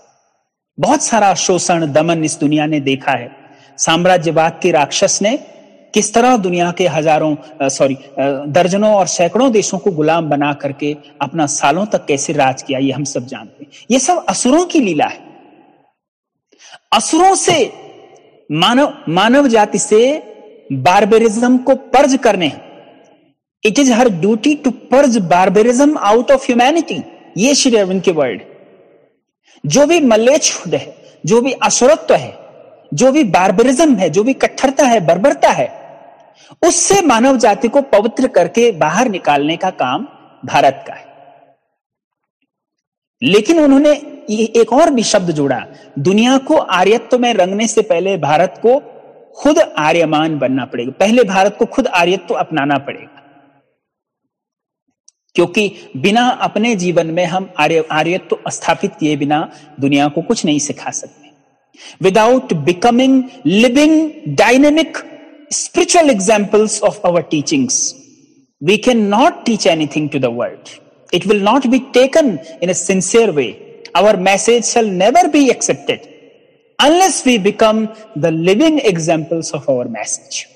बहुत 0.79 1.02
सारा 1.02 1.33
शोषण, 1.37 1.87
दमन 1.93 2.25
इस 2.25 2.38
दुनिया 2.41 2.67
ने 2.67 2.81
देखा 2.81 3.12
है। 3.12 3.31
साम्राज्यवाद 3.79 4.59
के 4.62 4.71
राक्षस 4.71 5.19
ने 5.23 5.37
किस 5.95 6.12
तरह 6.14 6.37
दुनिया 6.37 6.71
के 6.73 6.87
हज़ारों 6.88 7.69
सॉरी 7.69 7.97
दर्जनों 8.19 8.93
और 8.95 9.07
सैकड़ों 9.09 9.50
देशों 9.52 9.79
को 9.79 9.91
गुलाम 9.91 10.29
बना 10.31 10.52
करके 10.55 10.95
अपना 11.23 11.47
सालों 11.49 11.85
तक 11.87 12.05
कैसे 12.07 12.33
राज 12.33 12.62
किया, 12.62 12.79
ये 12.79 12.93
हम 12.93 13.05
सब 13.05 13.26
जानते 13.26 13.64
हैं। 13.64 13.71
ये 13.91 13.99
सब 13.99 14.25
असुरों 14.29 14.64
की 14.67 14.81
लीला 14.81 15.07
है। 15.07 15.21
असुरों 16.93 17.35
से, 17.37 17.73
मानव 18.50 18.93
मानव 19.11 19.49
जाति 19.49 19.79
से 19.79 20.00
बारबेरिज्म 20.73 21.57
को 21.59 21.75
पर्ज 21.75 22.19
करने 22.23 22.52
it 23.64 23.79
is 23.79 23.93
her 23.93 24.09
duty 24.11 24.55
to 24.55 24.71
purge 24.91 25.19
barbarism 25.29 25.99
out 26.00 26.31
of 26.31 26.45
humanity. 26.47 27.02
ये 27.38 27.55
श्री 27.55 27.76
अरविंद 27.76 28.02
के 28.02 28.12
वर्ड। 28.12 28.41
जो 29.66 29.87
भी 29.87 30.00
मलेच्छ 30.00 30.66
है, 30.66 30.97
जो 31.26 31.40
भी 31.40 31.52
असुरत्व 31.52 32.14
है, 32.14 32.38
जो 32.95 33.12
भी 33.12 33.25
बार्बरिज्म 33.25 33.97
है, 33.97 34.11
जो 34.11 34.25
भी 34.25 34.35
कट्टरता 34.35 34.85
है, 34.85 35.00
बर्बरता 35.00 35.49
है, 35.49 35.83
उससे 36.66 37.02
मानव 37.02 37.37
जाति 37.37 37.69
को 37.69 37.83
पवित्र 37.83 38.28
करके 38.28 38.73
बाहर 38.73 39.09
निकालने 39.09 39.57
का 39.57 39.71
काम 39.71 40.09
भारत 40.45 40.85
का 40.87 40.95
है। 40.95 41.12
लेकिन 43.23 43.61
उन्होंने 43.61 43.90
एक 44.31 44.73
और 44.73 44.90
भी 44.90 45.02
शब्द 45.02 45.31
जोड़ा, 45.31 45.66
दुनिया 45.99 46.38
को 46.38 46.57
आर्यत्व 46.57 47.19
में 47.19 47.35
रंगने 47.35 47.66
से 47.66 47.83
पहले 47.83 48.16
भारत 48.16 48.61
को 48.66 48.83
खुद 49.37 49.59
आर्यमान 49.59 50.38
बनना 50.38 50.64
पड़ेगा। 50.64 50.92
पहले 51.00 51.25
भारत 51.25 51.57
को 51.59 51.66
खुद 51.66 51.87
आर्यत्व 51.87 52.35
अपनाना 52.35 52.78
पड़ेगा। 52.78 53.22
क्योंकि 55.35 55.73
बिना 55.97 56.29
अपने 56.29 56.75
जीवन 56.75 57.07
में 57.07 57.25
हम 57.25 57.49
आर्य, 57.59 57.85
आर्यत्व 57.93 58.51
स्थापित 58.51 58.93
किए 59.01 59.17
बिना 59.17 59.53
दुनिया 59.81 60.09
को 60.09 60.23
कुछ 60.23 60.45
नहीं 60.45 60.59
सिखा 60.59 60.91
सकते। 60.91 61.31
Without 62.03 62.53
becoming 62.53 63.23
living 63.47 64.11
dynamic 64.37 64.99
spiritual 65.53 66.11
examples 66.11 66.83
of 66.83 67.01
our 67.05 67.23
teachings 67.23 67.95
we 68.62 68.77
can 68.77 69.07
not 69.07 69.45
teach 69.45 69.67
anything 69.67 70.09
to 70.11 70.19
the 70.19 70.25
world 70.25 70.69
it 71.15 71.27
will 71.27 71.43
not 71.43 71.67
be 71.67 71.79
taken 71.95 72.39
in 72.62 72.71
a 72.71 72.75
sincere 72.75 73.31
way 73.31 73.51
our 73.95 74.17
message 74.17 74.65
shall 74.65 74.87
never 74.87 75.29
be 75.29 75.51
accepted 75.51 76.01
unless 76.79 77.25
we 77.27 77.39
become 77.39 77.89
the 78.17 78.31
living 78.31 78.79
examples 78.79 79.53
of 79.53 79.69
our 79.69 79.85
message. 79.85 80.49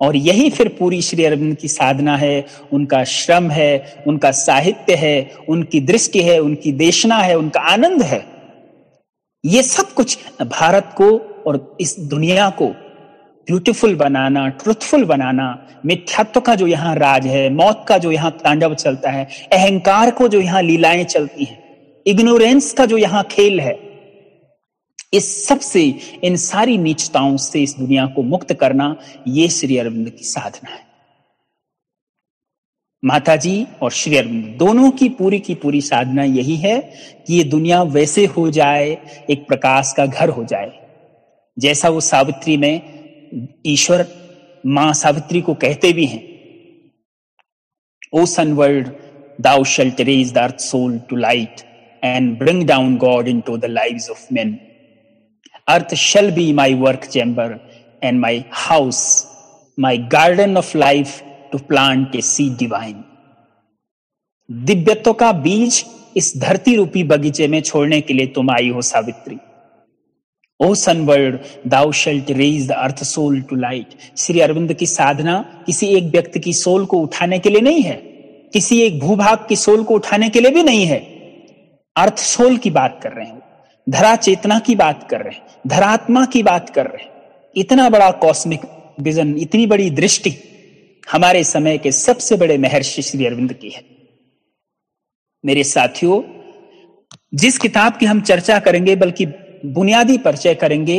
और 0.00 0.16
यही 0.16 0.50
फिर 0.50 0.68
पूरी 0.68 1.02
श्री 1.02 1.24
अरविंद 1.24 1.56
की 1.56 1.68
साधना 1.68 2.16
है, 2.16 2.46
उनका 2.72 3.04
श्रम 3.04 3.50
है, 3.50 4.02
उनका 4.06 4.30
साहित्य 4.30 4.94
है, 4.94 5.30
उनकी 5.48 5.80
दृष्टि 5.80 6.22
है, 6.22 6.38
उनकी 6.38 6.72
देशना 6.72 7.16
है, 7.16 7.34
उनका 7.38 7.60
आनंद 7.60 8.02
है। 8.02 8.24
ये 9.44 9.62
सब 9.62 9.92
कुछ 9.92 10.18
भारत 10.42 10.94
को 10.96 11.18
और 11.46 11.76
इस 11.80 11.98
दुनिया 11.98 12.50
को 12.50 12.66
ब्यूटीफुल 13.48 13.94
बनाना 13.94 14.48
ट्रुथफुल 14.48 15.04
बनाना, 15.04 15.66
मिथ्यात्व 15.86 16.40
का 16.40 16.54
जो 16.54 16.66
यहाँ 16.66 16.94
राज 16.96 17.26
है, 17.26 17.50
मौत 17.50 17.84
का 17.88 17.98
जो 17.98 18.12
यहाँ 18.12 18.30
तांडव 18.30 18.74
चलता 18.74 19.10
है, 19.10 19.28
अहंकार 19.52 20.10
को 20.10 20.28
जो 20.28 20.40
यहाँ 20.40 20.62
लीलाएँ 20.62 21.04
चलती 21.04 21.44
हैं 21.44 21.64
इग्नोरेंस 22.06 22.72
का 22.72 22.86
जो 22.86 22.98
यहाँ 22.98 23.22
खेल 23.30 23.60
है 23.60 23.85
इस 25.16 25.46
सबसे 25.46 25.82
इन 26.24 26.36
सारी 26.36 26.78
नीचताओं 26.78 27.36
से 27.36 27.62
इस 27.62 27.76
दुनिया 27.78 28.06
को 28.06 28.22
मुक्त 28.22 28.52
करना 28.52 28.96
ये 29.28 29.48
श्री 29.48 29.78
अरविंद 29.78 30.10
की 30.10 30.24
साधना 30.24 30.70
है। 30.70 30.84
माता 33.02 33.36
जी 33.36 33.66
और 33.82 33.90
श्री 33.90 34.16
अरविंद, 34.16 34.44
दोनों 34.58 34.90
की 34.90 35.08
पूरी 35.08 35.38
की 35.38 35.54
पूरी 35.54 35.80
साधना 35.80 36.24
यही 36.24 36.56
है 36.56 36.78
कि 37.26 37.34
ये 37.34 37.44
दुनिया 37.44 37.82
वैसे 37.82 38.24
हो 38.26 38.50
जाए, 38.50 38.96
एक 39.30 39.46
प्रकाश 39.48 39.92
का 39.96 40.06
घर 40.06 40.28
हो 40.28 40.44
जाए। 40.44 40.72
जैसा 41.56 41.88
वो 41.88 42.00
सावित्री 42.00 42.56
में 42.56 42.80
ईश्वर, 43.66 44.06
माँ 44.66 44.92
सावित्री 44.94 45.40
को 45.40 45.54
कहते 45.54 45.92
भी 45.92 46.06
हैं 46.06 46.24
O 48.14 48.24
son 48.26 48.52
world 48.52 48.88
thou 49.40 49.64
shalt 49.64 50.00
raise 50.00 50.32
soul 50.60 50.98
to 50.98 51.16
light 51.16 51.60
and 52.04 52.38
bring 52.38 52.66
down 52.66 52.96
God 52.96 53.28
into 53.40 53.56
the 53.56 53.64
life 53.64 53.98
of 54.10 54.26
men 54.32 54.58
Earth 55.68 55.92
shall 55.98 56.28
be 56.30 56.52
my 56.52 56.72
work 56.74 57.08
chamber 57.10 57.58
and 58.02 58.20
my 58.20 58.44
house, 58.50 59.26
my 59.78 59.96
garden 59.96 60.56
of 60.56 60.68
life 60.74 61.14
to 61.52 61.58
plant 61.70 62.14
a 62.14 62.22
seed 62.22 62.52
divine. 62.58 63.00
दिव्यत्व 64.50 65.12
का 65.12 65.32
बीज 65.32 65.84
इस 66.16 66.32
धरती 66.36 66.74
रूपी 66.76 67.02
बगीचे 67.04 67.48
में 67.48 67.60
छोड़ने 67.62 68.00
के 68.00 68.14
लिए 68.14 68.26
तुम 68.26 68.50
आई 68.50 68.68
हो 68.68 68.82
Savitri. 68.82 69.36
O 70.60 70.74
sunward 70.74 71.38
thou 71.66 71.92
shalt 71.92 72.30
raise 72.30 72.68
the 72.68 72.72
earth 72.72 73.02
soul 73.04 73.40
to 73.40 73.56
light 73.56 73.98
Shri 74.18 74.40
Arvind 74.40 74.74
की 74.74 74.86
साधना 74.86 75.62
किसी 75.66 75.86
एक 75.86 76.04
व्यक्ति 76.04 76.40
की 76.40 76.52
सोल 76.52 76.86
को 76.86 76.98
उठाने 76.98 77.38
के 77.38 77.50
लिए 77.50 77.60
नहीं 77.60 77.82
है। 77.82 77.96
किसी 78.52 78.80
एक 78.82 79.00
भूभाग 79.00 79.46
की 79.48 79.56
सोल 79.56 79.84
को 79.84 79.94
उठाने 79.94 80.28
के 80.28 80.40
लिए 80.40 80.50
भी 80.50 80.62
नहीं 80.62 80.86
है। 80.86 80.98
अर्थ 81.96 82.18
सोल 82.18 82.56
की 82.56 82.70
बात 82.70 83.00
कर 83.02 83.12
रहे 83.12 83.26
हैं। 83.26 83.42
धरा 83.88 84.16
चेतना 84.16 84.58
की 84.58 84.74
बात 84.74 85.06
कर 85.10 85.20
रहे 85.20 85.34
हैं, 85.34 85.46
धरात्मा 85.66 86.24
की 86.26 86.42
बात 86.42 86.70
कर 86.70 86.86
रहे 86.86 87.02
हैं। 87.04 87.10
इतना 87.56 87.88
बड़ा 87.88 88.10
कॉस्मिक 88.10 88.60
विजन 89.00 89.36
इतनी 89.38 89.66
बड़ी 89.66 89.90
दृष्टि 89.90 90.32
हमारे 91.12 91.44
समय 91.44 91.78
के 91.78 91.92
सबसे 91.92 92.36
बड़े 92.36 92.58
महर्षि 92.58 93.02
श्री 93.02 93.26
अरविंद 93.26 93.52
की 93.52 93.70
है। 93.70 93.82
मेरे 95.44 95.64
साथियों, 95.64 96.22
जिस 97.34 97.58
किताब 97.58 97.96
की 97.96 98.06
हम 98.06 98.20
चर्चा 98.20 98.58
करेंगे, 98.58 98.96
बल्कि 98.96 99.26
बुनियादी 99.66 100.18
परिचय 100.18 100.54
करेंगे 100.54 100.98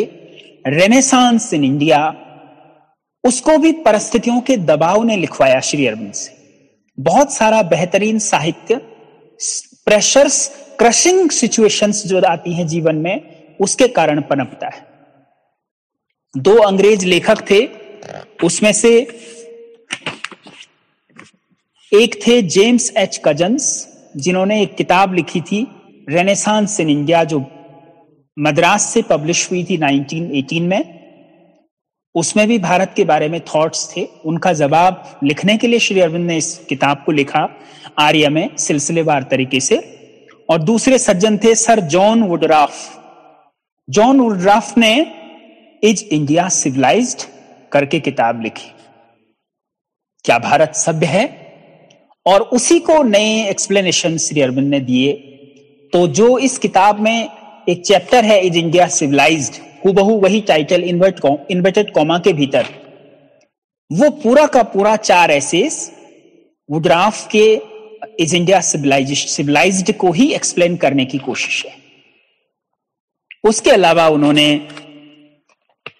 रेनेसांस 0.67 1.53
इन 1.53 1.63
इंडिया 1.63 1.99
उसको 3.23 3.57
भी 3.57 3.71
परिस्थितियों 3.71 4.41
के 4.41 4.57
दबाव 4.57 5.03
ने 5.03 5.17
लिखवाया 5.17 5.59
श्री 5.59 5.87
अरविंद 5.87 6.13
से। 6.13 6.35
बहुत 6.97 7.33
सारा 7.33 7.61
बेहतरीन 7.63 8.19
साहित्य 8.19 8.75
प्रेशर्स 9.87 10.47
क्रशिंग 10.79 11.29
सिचुएशंस 11.29 12.07
जो 12.07 12.21
आती 12.21 12.53
हैं 12.53 12.67
जीवन 12.67 12.95
में, 12.95 13.21
उसके 13.59 13.87
कारण 13.87 14.21
पनपता 14.21 14.67
है। 14.67 14.87
दो 16.37 16.55
अंग्रेज़ 16.55 17.05
लेखक 17.05 17.49
थे, 17.51 17.69
उसमें 18.43 18.73
से 18.73 19.07
एक 21.93 22.27
थे 22.27 22.41
जेम्स 22.41 22.93
एच 22.97 23.21
कजन्स, 23.25 23.87
जिन्होंने 24.17 24.61
एक 24.61 24.75
किताब 24.75 25.13
लिखी 25.13 25.41
थी 25.41 25.67
रेनेसांस 26.09 26.79
इन 26.79 26.89
इंडिया 26.89 27.23
जो 27.23 27.45
मद्रास 28.39 28.83
से 28.83 29.01
पब्लिश 29.01 29.51
हुई 29.51 29.63
थी 29.63 29.77
1918 29.77 30.61
में। 30.61 30.96
उसमें 32.17 32.47
भी 32.47 32.59
भारत 32.59 32.93
के 32.95 33.03
बारे 33.03 33.29
में 33.29 33.41
थॉट्स 33.41 33.93
थे। 33.97 34.07
उनका 34.25 34.53
जवाब 34.53 35.19
लिखने 35.23 35.57
के 35.57 35.67
लिए 35.67 35.79
श्री 35.79 35.99
अरविंद 35.99 36.27
ने 36.27 36.37
इस 36.37 36.65
किताब 36.69 37.03
को 37.05 37.11
लिखा, 37.11 37.49
आर्य 37.99 38.29
में 38.29 38.57
सिलसिलेवार 38.57 39.23
तरीके 39.23 39.59
से। 39.59 39.93
और 40.49 40.61
दूसरे 40.61 40.97
सज्जन 40.97 41.37
थे 41.37 41.55
sir 41.55 41.79
John 41.79 42.23
Woodroffe. 42.23 42.99
John 43.89 44.19
Woodroffe 44.19 44.77
ने 44.77 45.15
इज़ 45.83 46.05
इंडिया 46.05 46.49
सिविलाइज्ड 46.49 47.21
करके 47.71 47.99
किताब 47.99 48.41
लिखी। 48.41 48.71
क्या 50.23 50.39
भारत 50.39 50.75
सभ्य 50.75 51.05
है? 51.05 51.47
और 52.25 52.41
उसी 52.41 52.79
को 52.79 53.03
नए 53.03 53.49
एक्सप्लेनेशन 53.49 54.17
श्री 54.17 54.41
अरविंद 54.41 54.67
ने 54.67 54.79
दिए। 54.79 55.13
तो 55.93 56.07
जो 56.07 56.37
इस 56.37 56.57
किताब 56.57 56.99
में 56.99 57.29
एक 57.69 57.85
चैप्टर 57.85 58.25
है, 58.25 58.47
इज़ 58.47 58.57
इंडिया 58.57 58.87
सिविलाइज्ड 58.87 59.66
बहु 59.93 60.19
वही 60.19 60.41
टाइटल 60.41 60.83
इन्वर्ट 60.83 61.25
इन्वर्टेड 61.51 61.91
कॉमा 61.93 62.17
के 62.19 62.33
भीतर। 62.33 62.65
वो 63.91 64.09
पूरा 64.23 64.45
का 64.47 64.63
पूरा 64.65 64.95
चार 64.95 65.31
एसेस 65.31 65.75
वुड्राफ 66.69 67.27
के 67.31 67.43
इज़ 68.19 68.35
इंडिया 68.35 68.59
सिविलाइज 68.61 69.13
सिविलाइज्ड 69.27 69.91
को 69.97 70.11
ही 70.11 70.31
एक्सप्लेन 70.33 70.75
करने 70.77 71.05
की 71.05 71.17
कोशिश 71.17 71.65
है। 71.65 71.75
उसके 73.43 73.71
अलावा 73.71 74.07
उन्होंने 74.09 74.49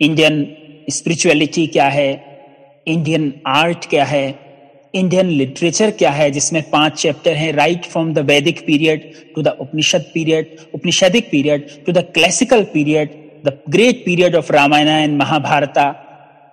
इंडियन 0.01 0.45
स्पिरिचुअलिटी 0.89 1.65
क्या 1.67 1.87
है 1.89 2.09
इंडियन 2.87 3.33
आर्ट 3.47 3.85
क्या 3.89 4.03
है 4.05 4.25
इंडियन 4.93 5.29
लिटरेचर 5.29 5.91
क्या 5.91 6.11
है, 6.11 6.29
जिसमें 6.31 6.61
पाँच 6.69 6.93
चैप्टर 7.01 7.35
हैं 7.35 7.51
right 7.53 7.85
from 7.85 8.13
the 8.13 8.19
Vedic 8.29 8.65
period 8.65 9.11
to 9.35 9.41
the 9.41 9.55
Upanishad 9.61 10.05
period 10.13 10.57
Upanishadic 10.75 11.29
period 11.31 11.69
to 11.85 11.91
the 11.91 12.05
classical 12.13 12.63
period 12.73 13.09
great 13.45 14.03
period 14.05 14.35
of 14.35 14.51
Ramayana 14.53 14.87
and 14.87 15.17
Mahabharata 15.17 15.85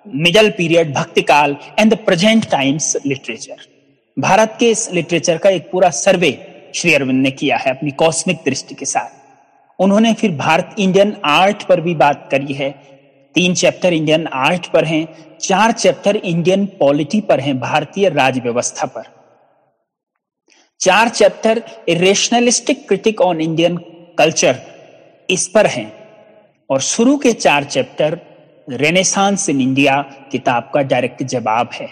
middle 0.06 0.50
period 0.50 0.94
bhakti 0.94 1.22
kaal 1.22 1.56
and 1.78 1.92
the 1.92 1.96
present 2.06 2.50
times 2.50 2.96
literature 3.06 3.66
Bharat 4.16 4.56
के 4.60 4.70
इस 4.70 4.88
literature 4.92 5.38
का 5.38 5.50
एक 5.50 5.70
पूरा 5.70 5.90
सर्वे 5.90 6.32
श्री 6.74 6.94
अरविंद 6.94 7.22
ने 7.22 7.30
किया 7.30 7.56
है 7.56 7.70
अपनी 7.70 7.90
cosmic 7.90 8.40
दृष्टि 8.44 8.74
के 8.74 8.84
साथ 8.84 9.22
उन्होंने 9.78 10.12
फिर 10.14 10.30
भारत 10.36 10.74
इंडियन 10.78 11.16
आर्ट 11.24 11.62
पर 11.62 11.80
भी 11.80 11.94
बात 11.94 12.28
करी 12.30 12.54
है 12.54 12.70
तीन 13.34 13.54
चैप्टर 13.54 13.92
इंडियन 13.92 14.26
आर्ट 14.26 14.66
पर 14.72 14.84
हैं 14.84 15.06
चार 15.38 15.72
चैप्टर 15.72 16.16
इंडियन 16.16 16.66
पॉलिटी 16.80 17.20
पर 17.20 17.40
हैं 17.40 17.58
भारतीय 17.60 18.08
राज 18.08 18.38
व्यवस्था 18.38 18.86
पर 18.86 19.12
चार 20.80 21.08
chapter 21.08 21.62
rationalistic 21.88 22.86
critique 22.88 23.20
on 23.20 23.40
Indian 23.40 23.76
culture 24.18 24.60
इस 25.28 25.46
पर 25.48 25.66
हैं 25.66 26.03
और 26.70 26.80
शुरू 26.80 27.16
के 27.16 27.32
चार 27.32 27.64
चैप्टर 27.64 28.20
रेनेसांस 28.70 29.48
इन 29.48 29.60
इंडिया 29.60 30.02
किताब 30.02 30.70
का 30.74 30.82
डायरेक्ट 30.82 31.22
जवाब 31.22 31.70
है। 31.72 31.88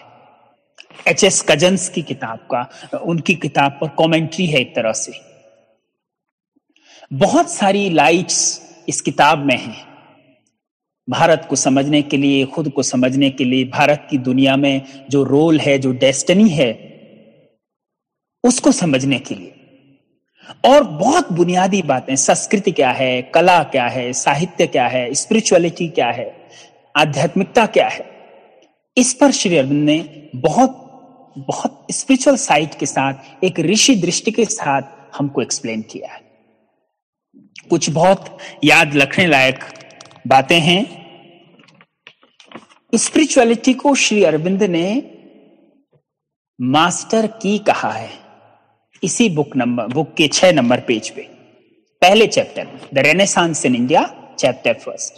एच 1.09 1.25
एस 1.25 1.45
कजन्स 1.49 1.89
की 1.89 2.03
किताब 2.03 2.39
का, 2.39 2.71
उनकी 2.99 3.35
किताब 3.35 3.73
पर 3.73 3.89
कमेंट्री 3.89 4.47
है 4.47 4.61
एक 4.61 4.75
तरह 4.77 4.93
से। 4.93 5.13
बहुत 7.13 7.51
सारी 7.51 7.91
लाइट्स 7.91 8.63
इस 8.89 9.01
किताब 9.01 9.39
में 9.39 9.59
है। 9.59 9.93
भारत 11.11 11.47
को 11.51 11.57
समझने 11.57 12.03
के 12.03 12.17
लिए, 12.17 12.45
खुद 12.45 12.69
को 12.69 12.83
समझने 12.83 13.31
के 13.31 13.45
लिए, 13.45 13.65
भारत 13.65 14.07
की 14.11 14.19
दुनिया 14.19 14.57
में 14.57 15.05
जो 15.11 15.25
रोल 15.25 15.61
है, 15.61 15.79
जो 15.79 15.93
डेस्टनी 15.93 16.49
है, 16.49 16.93
उसको 18.45 18.73
समझने 18.73 19.19
के 19.19 19.35
लिए। 19.35 19.62
और 20.65 20.85
बहुत 20.85 21.33
बुनियादी 21.33 21.83
बातें, 21.83 22.17
संस्कृति 22.17 22.73
क्या 22.73 22.91
है, 22.91 23.23
कला 23.23 23.63
क्या 23.63 23.87
है, 23.87 24.13
साहित्य 24.13 24.67
क्या 24.67 24.87
है 24.87 25.15
स्पिरिचुअलिटी 25.15 25.89
क्या 25.89 26.11
है, 26.11 26.49
आध्यात्मिकता 26.97 27.67
क्या 27.67 27.89
है। 27.89 28.11
इस 28.97 29.15
पर 29.15 29.31
श्री 29.31 29.57
अरविंद 29.57 29.85
ने 29.85 30.29
बहुत 30.37 30.79
बहुत 31.39 31.87
स्पिरिचुअल 31.91 32.37
साइट 32.37 32.75
के 32.75 32.87
साथ, 32.87 33.45
एक 33.45 33.61
ऋषि 33.61 33.95
दृष्टि 33.95 34.31
के 34.31 34.45
साथ 34.45 34.83
हमको 35.17 35.43
एक्सप्लेन 35.43 35.83
किया 35.83 36.13
है। 36.13 36.21
कुछ 37.71 37.91
बहुत 37.91 38.39
याद 38.65 38.97
रखने 38.97 39.27
लायक 39.27 39.65
बातें 40.27 40.61
हैं। 40.61 41.03
स्पिरिचुअलिटी 42.95 43.75
को 43.75 43.95
श्री 43.95 44.25
अरविंद 44.25 44.63
ने 44.63 45.11
मास्टर 46.61 47.27
की 47.27 47.59
कहा 47.59 47.91
है। 47.91 48.22
इसी 49.03 49.29
बुक 49.29 49.57
नंबर, 49.57 49.87
बुक 49.87 50.15
के 50.15 50.29
छह 50.29 50.53
नंबर 50.53 50.81
पेज 50.81 51.11
पे। 51.11 51.23
पहले 52.03 52.27
chapter, 52.27 52.69
the 52.95 52.99
renaissance 52.99 53.67
in 53.67 53.75
India, 53.75 54.35
chapter 54.39 54.75
first. 54.75 55.15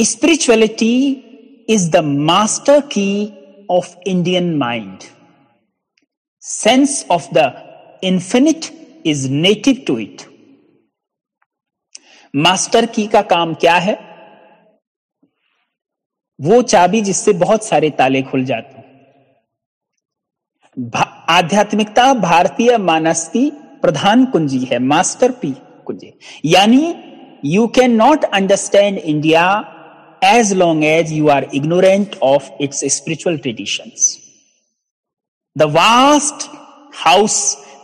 Spirituality 0.00 0.94
is 1.68 1.90
the 1.90 1.96
master 1.96 2.80
key 2.80 3.32
of 3.70 3.96
Indian 4.06 4.56
mind. 4.56 4.98
Sense 6.40 7.06
of 7.10 7.28
the 7.34 7.52
infinite 8.04 8.66
is 9.06 9.28
native 9.30 9.84
to 9.86 9.98
it. 9.98 10.22
Master 12.36 12.86
key 12.86 13.06
का 13.06 13.22
काम 13.22 13.54
क्या 13.54 13.74
है? 13.74 13.94
वो 16.40 16.62
चाबी 16.62 17.00
जिससे 17.00 17.32
बहुत 17.32 17.64
सारे 17.64 17.90
ताले 17.90 18.22
खुल 18.22 18.44
जाते 18.44 18.77
हैं 20.78 21.04
आध्यात्मिकता 21.30 22.12
भारतीय 22.14 22.76
मानस 22.78 23.26
की 23.28 23.50
प्रधान 23.82 24.24
कुंजी 24.24 24.58
है, 24.70 24.78
मास्टर 24.78 25.30
पी 25.40 25.52
कुंजी 25.86 26.12
यानी 26.44 26.94
you 27.44 27.66
can 27.66 27.94
not 27.96 28.24
understand 28.24 28.98
India 28.98 29.44
as 30.24 30.52
long 30.52 30.84
as 30.84 31.12
you 31.12 31.28
are 31.28 31.46
ignorant 31.54 32.16
of 32.22 32.50
its 32.60 32.84
spiritual 32.96 33.36
traditions 33.38 34.16
the 35.56 35.70
vast 35.76 36.48
house 37.04 37.36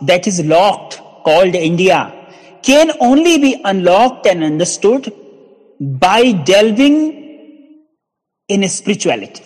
that 0.03 0.27
is 0.27 0.41
locked 0.43 0.99
called 1.25 1.55
India 1.55 2.11
can 2.69 2.91
only 3.01 3.37
be 3.37 3.53
unlocked 3.65 4.27
and 4.27 4.43
understood 4.43 5.09
by 5.79 6.31
delving 6.31 6.95
in 8.49 8.67
spirituality. 8.69 9.43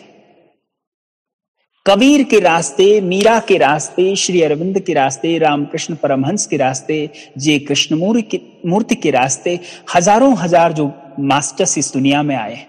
Kabir 1.90 2.24
के 2.24 2.40
रास्ते, 2.40 2.86
मीरा 3.02 3.40
के 3.40 3.58
रास्ते, 3.58 4.16
श्री 4.16 4.42
अरविंद 4.42 4.80
के 4.80 4.94
रास्ते, 4.94 5.38
रामकृष्ण 5.38 5.96
परमहंस 5.96 6.46
के 6.48 6.58
रास्ते, 6.58 6.98
जे 7.38 7.58
कृष्णमूर्ति 7.60 8.40
मूर्ति 8.66 8.96
के 8.96 9.12
रास्ते 9.12 9.60
हज़ारों 9.96 10.36
हज़ार 10.38 10.74
जो 10.74 10.92
मास्टर्स 11.20 11.78
इस 11.78 11.92
दुनिया 11.94 12.22
में 12.24 12.36
आए 12.36 12.66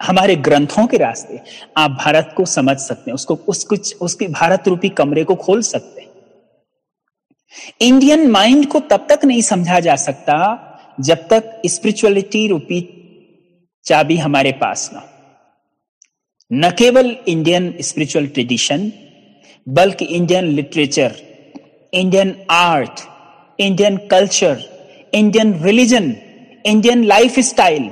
हमारे 0.00 0.36
ग्रंथों 0.38 0.86
के 0.86 0.96
रास्ते। 0.96 1.40
आप 1.76 1.90
भारत 1.90 2.34
को 2.36 2.44
समझ 2.46 2.76
सकते 2.78 3.10
हैं, 3.10 3.14
उसको, 3.14 3.34
उस 3.48 3.64
कुछ, 3.64 3.94
उसके 3.96 4.28
भारत 4.30 4.68
रूपी 4.68 4.88
कमरे 4.88 5.24
को 5.24 5.34
खोल 5.34 5.62
सकते 5.62 6.00
हैं। 6.00 6.10
इंडियन 7.80 8.30
माइंड 8.30 8.66
को 8.66 8.80
तब 8.80 9.06
तक 9.10 9.24
नहीं 9.24 9.42
समझा 9.42 9.80
जा 9.80 9.96
सकता 9.98 10.34
जब 11.00 11.26
तक 11.28 11.62
स्पिरिचुअलिटी 11.66 12.46
रूपी 12.48 12.80
चाबी 13.86 14.16
हमारे 14.16 14.52
पास 14.52 14.90
ना 14.94 15.08
न 16.52 16.70
केवल 16.70 17.06
इंडियन 17.28 17.70
स्पिरिचुअल 17.80 18.26
ट्रेडिशन 18.26 18.90
बल्कि 19.66 20.04
Indian 20.04 20.44
literature 20.44 21.12
Indian 21.92 22.34
art 22.50 23.00
Indian 23.58 23.96
culture 24.10 24.58
Indian 25.14 25.52
religion 25.62 26.10
Indian 26.66 27.04
life 27.04 27.38
style 27.40 27.90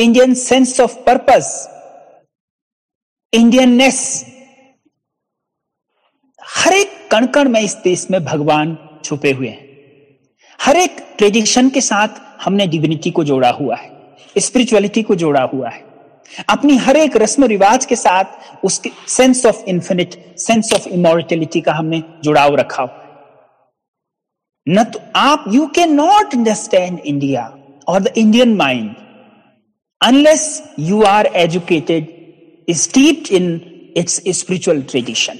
Indian 0.00 0.34
sense 0.34 0.80
of 0.80 0.96
purpose 0.96 1.48
Indianness 3.32 4.00
हर 6.56 6.72
एक 6.72 6.90
कण 7.10 7.26
कण 7.26 7.48
में 7.48 7.60
इस 7.60 7.76
देश 7.84 8.06
में 8.10 8.24
भगवान 8.24 8.76
छुपे 9.04 9.32
हुए 9.32 9.48
हैं। 9.48 9.68
हर 10.60 10.76
एक 10.76 11.00
ट्रेडिशन 11.18 11.68
के 11.68 11.80
साथ 11.80 12.20
हमने 12.44 12.66
डिविनिटी 12.66 13.10
को 13.10 13.24
जोड़ा 13.24 13.50
हुआ 13.50 13.76
है 13.76 13.90
स्पिरिचुअलिटी 14.38 15.02
को 15.02 15.14
जोड़ा 15.14 15.42
हुआ 15.42 15.68
है। 15.68 15.91
अपनी 16.48 16.76
हर 16.76 16.96
एक 16.96 17.16
रस्म 17.16 17.44
रिवाज 17.44 17.84
के 17.86 17.96
साथ 17.96 18.64
उसके 18.64 18.90
sense 19.08 19.44
of 19.46 19.64
infinite 19.68 20.14
sense 20.38 20.72
of 20.74 20.88
immortality 20.88 21.60
का 21.60 21.72
हमने 21.72 22.02
जुड़ाव 22.24 22.54
रखा। 22.56 22.88
न 24.66 24.84
तो 24.84 25.00
आप 25.16 25.44
you 25.48 25.66
can 25.66 25.94
not 25.94 26.34
understand 26.34 26.98
India 26.98 27.44
और 27.88 28.00
the 28.00 28.12
Indian 28.16 28.54
mind 28.56 28.94
unless 30.00 30.74
you 30.78 31.02
are 31.02 31.26
educated 31.36 32.06
steeped 32.68 33.32
in 33.32 33.54
its 33.96 34.20
spiritual 34.38 34.82
tradition 34.82 35.38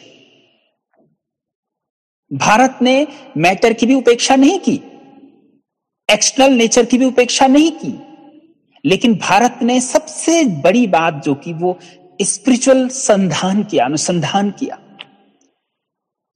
Bharat 2.30 2.78
ने 2.82 3.06
मैटर 3.36 3.72
की 3.72 3.86
भी 3.86 3.94
उपेक्षा 3.94 4.36
नहीं 4.36 4.58
की 4.58 4.80
एक्सटर्नल 6.08 6.54
नेचर 6.56 6.84
की 6.84 6.98
भी 6.98 7.04
उपेक्षा 7.04 7.46
नहीं 7.46 7.70
की। 7.72 7.92
लेकिन 8.84 9.14
भारत 9.14 9.58
ने 9.62 9.80
सबसे 9.80 10.44
बड़ी 10.44 10.86
बात 10.86 11.22
जो 11.24 11.34
की 11.34 11.52
वो 11.52 11.78
स्पिरिचुअल 12.22 12.88
संधान 12.88 13.62
किया, 13.62 13.84
अनुसंधान 13.84 14.50
किया। 14.50 14.78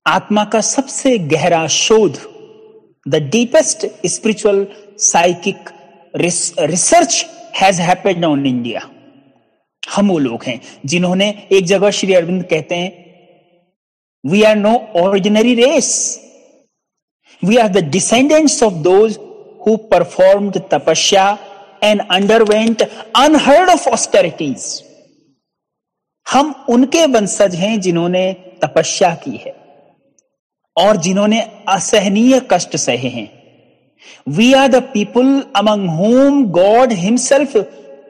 आत्मा 0.07 0.45
का 0.45 0.61
सबसे 0.61 1.19
गहरा 1.19 1.67
शोध 1.67 2.19
the 3.09 3.15
deepest 3.15 3.87
spiritual 4.07 4.67
psychic 4.99 5.71
research 6.61 7.27
has 7.57 7.81
happened 7.81 8.25
on 8.25 8.47
India 8.47 8.81
हम 9.95 10.09
वो 10.09 10.19
लोग 10.19 10.45
हैं 10.45 10.61
जिन्होंने 10.87 11.29
एक 11.53 11.65
जगह 11.65 11.91
श्री 11.91 12.15
अरविंद 12.15 12.45
कहते 12.45 12.75
हैं 12.75 12.93
we 14.25 14.43
are 14.43 14.57
no 14.57 14.75
ordinary 14.97 15.55
race 15.55 15.91
we 17.45 17.57
are 17.57 17.69
the 17.69 17.85
descendants 17.91 18.63
of 18.63 18.75
those 18.75 19.19
who 19.67 19.77
performed 19.93 20.57
tapasya 20.73 21.27
and 21.85 22.01
underwent 22.11 22.83
unheard 23.17 23.71
of 23.71 23.89
austerities. 23.89 24.65
हम 26.27 26.67
उनके 26.69 27.07
वंशज 27.07 27.55
हैं 27.55 27.81
जिन्होंने 27.81 28.33
तपस्या 28.65 29.15
की 29.15 29.37
है 29.37 29.55
और 30.77 30.97
जिन्होंने 30.97 31.41
असहनीय 31.69 32.41
कष्ट 32.51 32.77
सहे 32.77 33.09
हैं। 33.09 33.29
We 34.29 34.53
are 34.53 34.69
the 34.69 34.83
people 34.83 35.29
among 35.57 35.89
whom 35.91 36.45
God 36.51 36.93
himself 36.93 37.57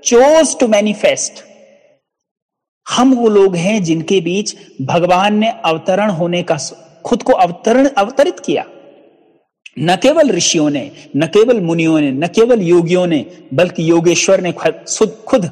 chose 0.04 0.58
to 0.58 0.68
manifest 0.68 1.44
हम 2.86 3.14
वो 3.14 3.28
लोग 3.28 3.56
हैं 3.56 3.82
जिनके 3.82 4.20
बीच 4.20 4.56
भगवान 4.82 5.34
ने 5.34 5.50
अवतरण 5.64 6.10
होने 6.10 6.42
का 6.42 6.58
खुद 7.04 7.22
को 7.22 7.32
अवतरण 7.32 7.88
अवतरित 7.88 8.40
किया। 8.40 8.64
न 9.78 9.96
केवल 9.96 10.30
ऋषियों 10.30 10.70
ने 10.70 10.90
न 11.16 11.26
केवल 11.26 11.60
मुनियों 11.60 12.00
ने 12.00 12.10
न 12.10 12.26
केवल 12.26 12.62
योगियों 12.62 13.06
ने 13.06 13.24
बल्कि 13.54 13.90
योगेश्वर 13.90 14.40
ने 14.40 14.52
खुद 14.52 15.10
खुद 15.28 15.50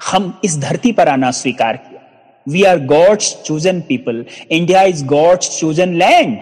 हम 0.00 0.40
इस 0.44 0.58
धरती 0.58 0.92
पर 0.92 1.08
आना 1.08 1.30
स्वीकार 1.30 1.76
किया। 1.76 2.00
We 2.48 2.62
are 2.62 2.78
God's 2.78 3.42
chosen 3.44 3.80
people 3.80 4.24
India 4.50 4.82
is 4.82 5.04
God's 5.04 5.60
chosen 5.60 5.94
land 5.94 6.38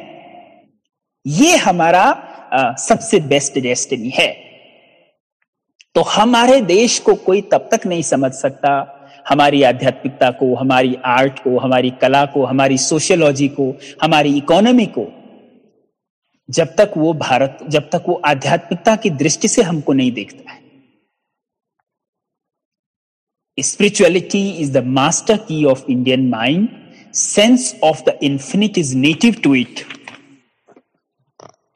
ये 1.27 1.57
हमारा 1.57 2.03
आ, 2.53 2.75
सबसे 2.75 3.21
बेस्ट 3.21 3.59
डेस्टिनी 3.59 4.09
है। 4.09 4.29
तो 5.95 6.01
हमारे 6.01 6.61
देश 6.61 6.99
को 6.99 7.15
कोई 7.15 7.41
तब 7.41 7.69
तक 7.73 7.87
नहीं 7.87 8.03
समझ 8.03 8.33
सकता। 8.33 8.97
हमारी 9.29 9.63
आध्यात्मिकता 9.63 10.31
को 10.31 10.55
हमारी 10.55 10.97
आर्ट 11.05 11.39
को 11.39 11.59
हमारी 11.59 11.91
कला 11.91 12.25
को 12.27 12.45
हमारी 12.45 12.79
सोशियोलॉजी 12.79 13.49
को 13.49 13.75
हमारी 14.03 14.37
इकोनॉमी 14.37 14.87
को 14.87 15.07
जब 16.51 16.75
तक 16.77 16.93
वो 16.97 17.13
भारत, 17.15 17.59
जब 17.69 17.89
तक 17.91 18.05
वो 18.09 18.15
आध्यात्मिकता 18.27 18.95
की 18.97 19.11
दृष्टि 19.13 19.49
से 19.49 19.63
हमको 19.63 19.93
नहीं 19.93 20.13
देखता 20.13 20.51
है। 20.53 20.59
Spirituality 23.59 24.49
is 24.51 24.73
the 24.73 24.85
master 24.89 25.37
key 25.49 25.65
of 25.65 25.85
Indian 25.91 26.29
mind 26.29 26.69
sense 27.15 27.75
of 27.85 28.03
the 28.09 28.19
infinite 28.23 28.79
is 28.79 28.97
native 28.97 29.35
to 29.45 29.55
it 29.55 29.85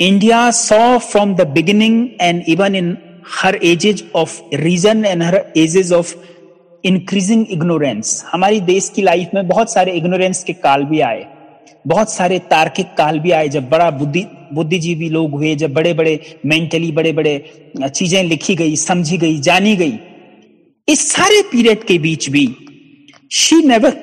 India 0.00 0.50
saw 0.50 0.98
from 1.00 1.34
the 1.36 1.46
beginning 1.48 2.08
and 2.20 2.42
even 2.48 2.74
in 2.74 2.96
her 3.34 3.58
ages 3.64 4.04
of 4.16 4.40
reason 4.54 5.04
and 5.04 5.22
her 5.22 5.52
ages 5.56 5.92
of 5.92 6.14
increasing 6.84 7.46
ignorance 7.50 8.24
हमारी 8.28 8.60
देश 8.62 8.88
की 8.96 9.02
life 9.02 9.30
में 9.34 9.46
बहुत 9.48 9.72
सारे 9.72 9.92
ignorance 9.92 10.42
के 10.44 10.52
काल 10.52 10.84
भी 10.84 11.00
आए। 11.00 11.26
बहुत 11.86 12.12
सारे 12.12 12.38
तार्किक 12.50 12.94
काल 12.96 13.18
भी 13.20 13.30
आए, 13.30 13.48
जब 13.48 13.68
बड़ा 13.70 13.90
बुद्धि, 13.90 14.24
बुद्धिजीवी 14.54 15.08
लोग 15.08 15.30
हुए, 15.30 15.54
जब 15.56 15.72
बड़े 15.74 15.92
बड़े 15.94 16.38
मेंटली 16.46 16.90
बड़े 16.92 17.12
बड़े 17.12 17.36
चीज़ें 17.80 18.22
लिखी 18.24 18.54
गई, 18.54 18.76
समझी 18.78 19.18
गई, 19.18 19.38
जानी 19.40 19.76
गई। 19.76 19.98
इस 20.88 21.10
सारे 21.12 21.40
पीरियड 21.52 21.84
के 21.84 21.98
बीच 21.98 22.28
भी 22.30 22.46
she 23.32 23.62
never 23.66 23.96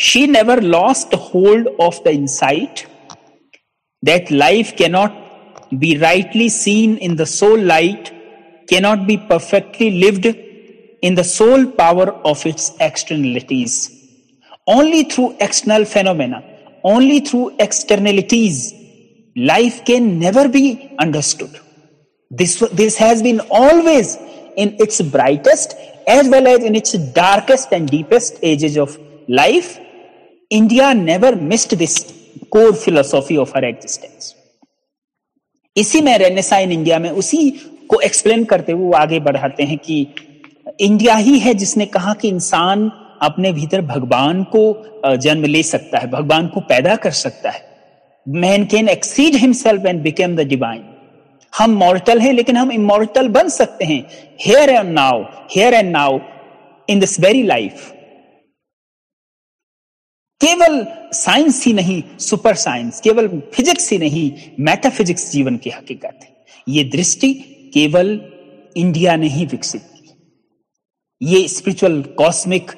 she 0.00 0.26
never 0.26 0.60
lost 0.62 1.14
hold 1.14 1.68
of 1.80 2.00
the 2.04 2.08
insight 2.14 2.80
that 4.02 4.32
life 4.32 4.72
cannot 4.78 5.24
be 5.74 5.94
rightly 5.98 6.48
seen 6.50 6.96
in 7.02 7.16
the 7.16 7.24
soul 7.34 7.64
light 7.66 8.08
cannot 8.68 8.98
be 9.06 9.16
perfectly 9.30 9.90
lived 9.90 10.26
in 11.02 11.14
the 11.14 11.22
soul 11.22 11.64
power 11.78 12.08
of 12.26 12.46
its 12.48 12.72
externalities 12.82 13.78
only 14.68 15.02
through 15.12 15.32
external 15.42 15.84
phenomena 15.84 16.42
only 16.92 17.20
through 17.20 17.46
externalities, 17.58 18.72
life 19.36 19.84
can 19.84 20.18
never 20.18 20.48
be 20.48 20.66
understood. 20.98 21.58
This, 22.30 22.56
this 22.72 22.96
has 22.96 23.22
been 23.22 23.40
always 23.50 24.16
in 24.56 24.76
its 24.78 25.00
brightest 25.02 25.74
as 26.06 26.28
well 26.28 26.46
as 26.46 26.62
in 26.64 26.74
its 26.74 26.92
darkest 26.92 27.72
and 27.72 27.88
deepest 27.88 28.38
ages 28.42 28.76
of 28.76 28.98
life. 29.28 29.78
India 30.50 30.94
never 30.94 31.34
missed 31.34 31.76
this 31.76 32.12
core 32.50 32.72
philosophy 32.72 33.36
of 33.36 33.50
her 33.50 33.64
existence. 33.64 34.34
इसी 35.76 36.00
में 36.00 36.16
Renaissance 36.18 36.58
in 36.58 36.70
India 36.72 36.98
में 36.98 37.10
उसी 37.10 37.38
को 37.90 38.00
explain 38.00 38.44
करते 38.50 38.72
हुए 38.72 38.82
वो 38.82 38.92
आगे 38.96 39.18
बढ़ाते 39.20 39.62
हैं 39.70 39.76
कि 39.78 39.96
इंडिया 40.80 41.16
ही 41.16 41.38
है 41.38 41.54
जिसने 41.54 41.86
कहा 41.96 42.14
कि 42.20 42.28
इंसान 42.28 42.90
अपने 43.22 43.52
भीतर 43.52 43.80
भगवान 43.82 44.42
को 44.54 45.16
जन्म 45.16 45.44
ले 45.44 45.62
सकता 45.62 45.98
है, 45.98 46.10
भगवान 46.10 46.46
को 46.48 46.60
पैदा 46.62 46.96
कर 46.96 47.10
सकता 47.12 47.50
है। 47.50 47.64
Man 48.26 48.64
can 48.66 48.88
exceed 48.88 49.34
himself 49.36 49.86
and 49.86 50.02
became 50.02 50.36
the 50.36 50.46
divine 50.48 50.84
हम 51.52 51.74
मॉर्टल 51.74 52.20
हैं, 52.20 52.32
लेकिन 52.32 52.56
हम 52.56 52.72
इमोर्टल 52.72 53.28
बन 53.30 53.48
सकते 53.48 53.84
हैं। 53.84 54.00
Here 54.40 54.70
and 54.70 54.90
now 54.90 55.22
here 55.50 55.74
and 55.74 55.90
now 55.92 56.18
in 56.88 57.00
this 57.00 57.18
very 57.20 57.42
life 57.42 57.92
केवल 60.40 60.86
साइंस 61.14 61.64
ही 61.66 61.72
नहीं 61.72 62.02
सुपर 62.20 62.54
साइंस 62.56 63.00
केवल 63.00 63.28
फिजिक्स 63.54 63.90
ही 63.92 63.98
नहीं 63.98 64.30
मेटाफिजिक्स 64.60 65.30
जीवन 65.32 65.56
की 65.56 65.70
हकीकत 65.70 66.18
है। 66.22 66.34
ये 66.66 66.84
दृष्टि 66.86 67.32
केवल 67.74 68.20
इंडिया 68.76 69.14
ने 69.16 69.28
ही 69.28 69.46
विकसित 69.46 69.82
की। 69.82 70.10
ये 71.20 71.46
स्पिरिचुअल 71.48 72.00
कॉस्मिक 72.18 72.70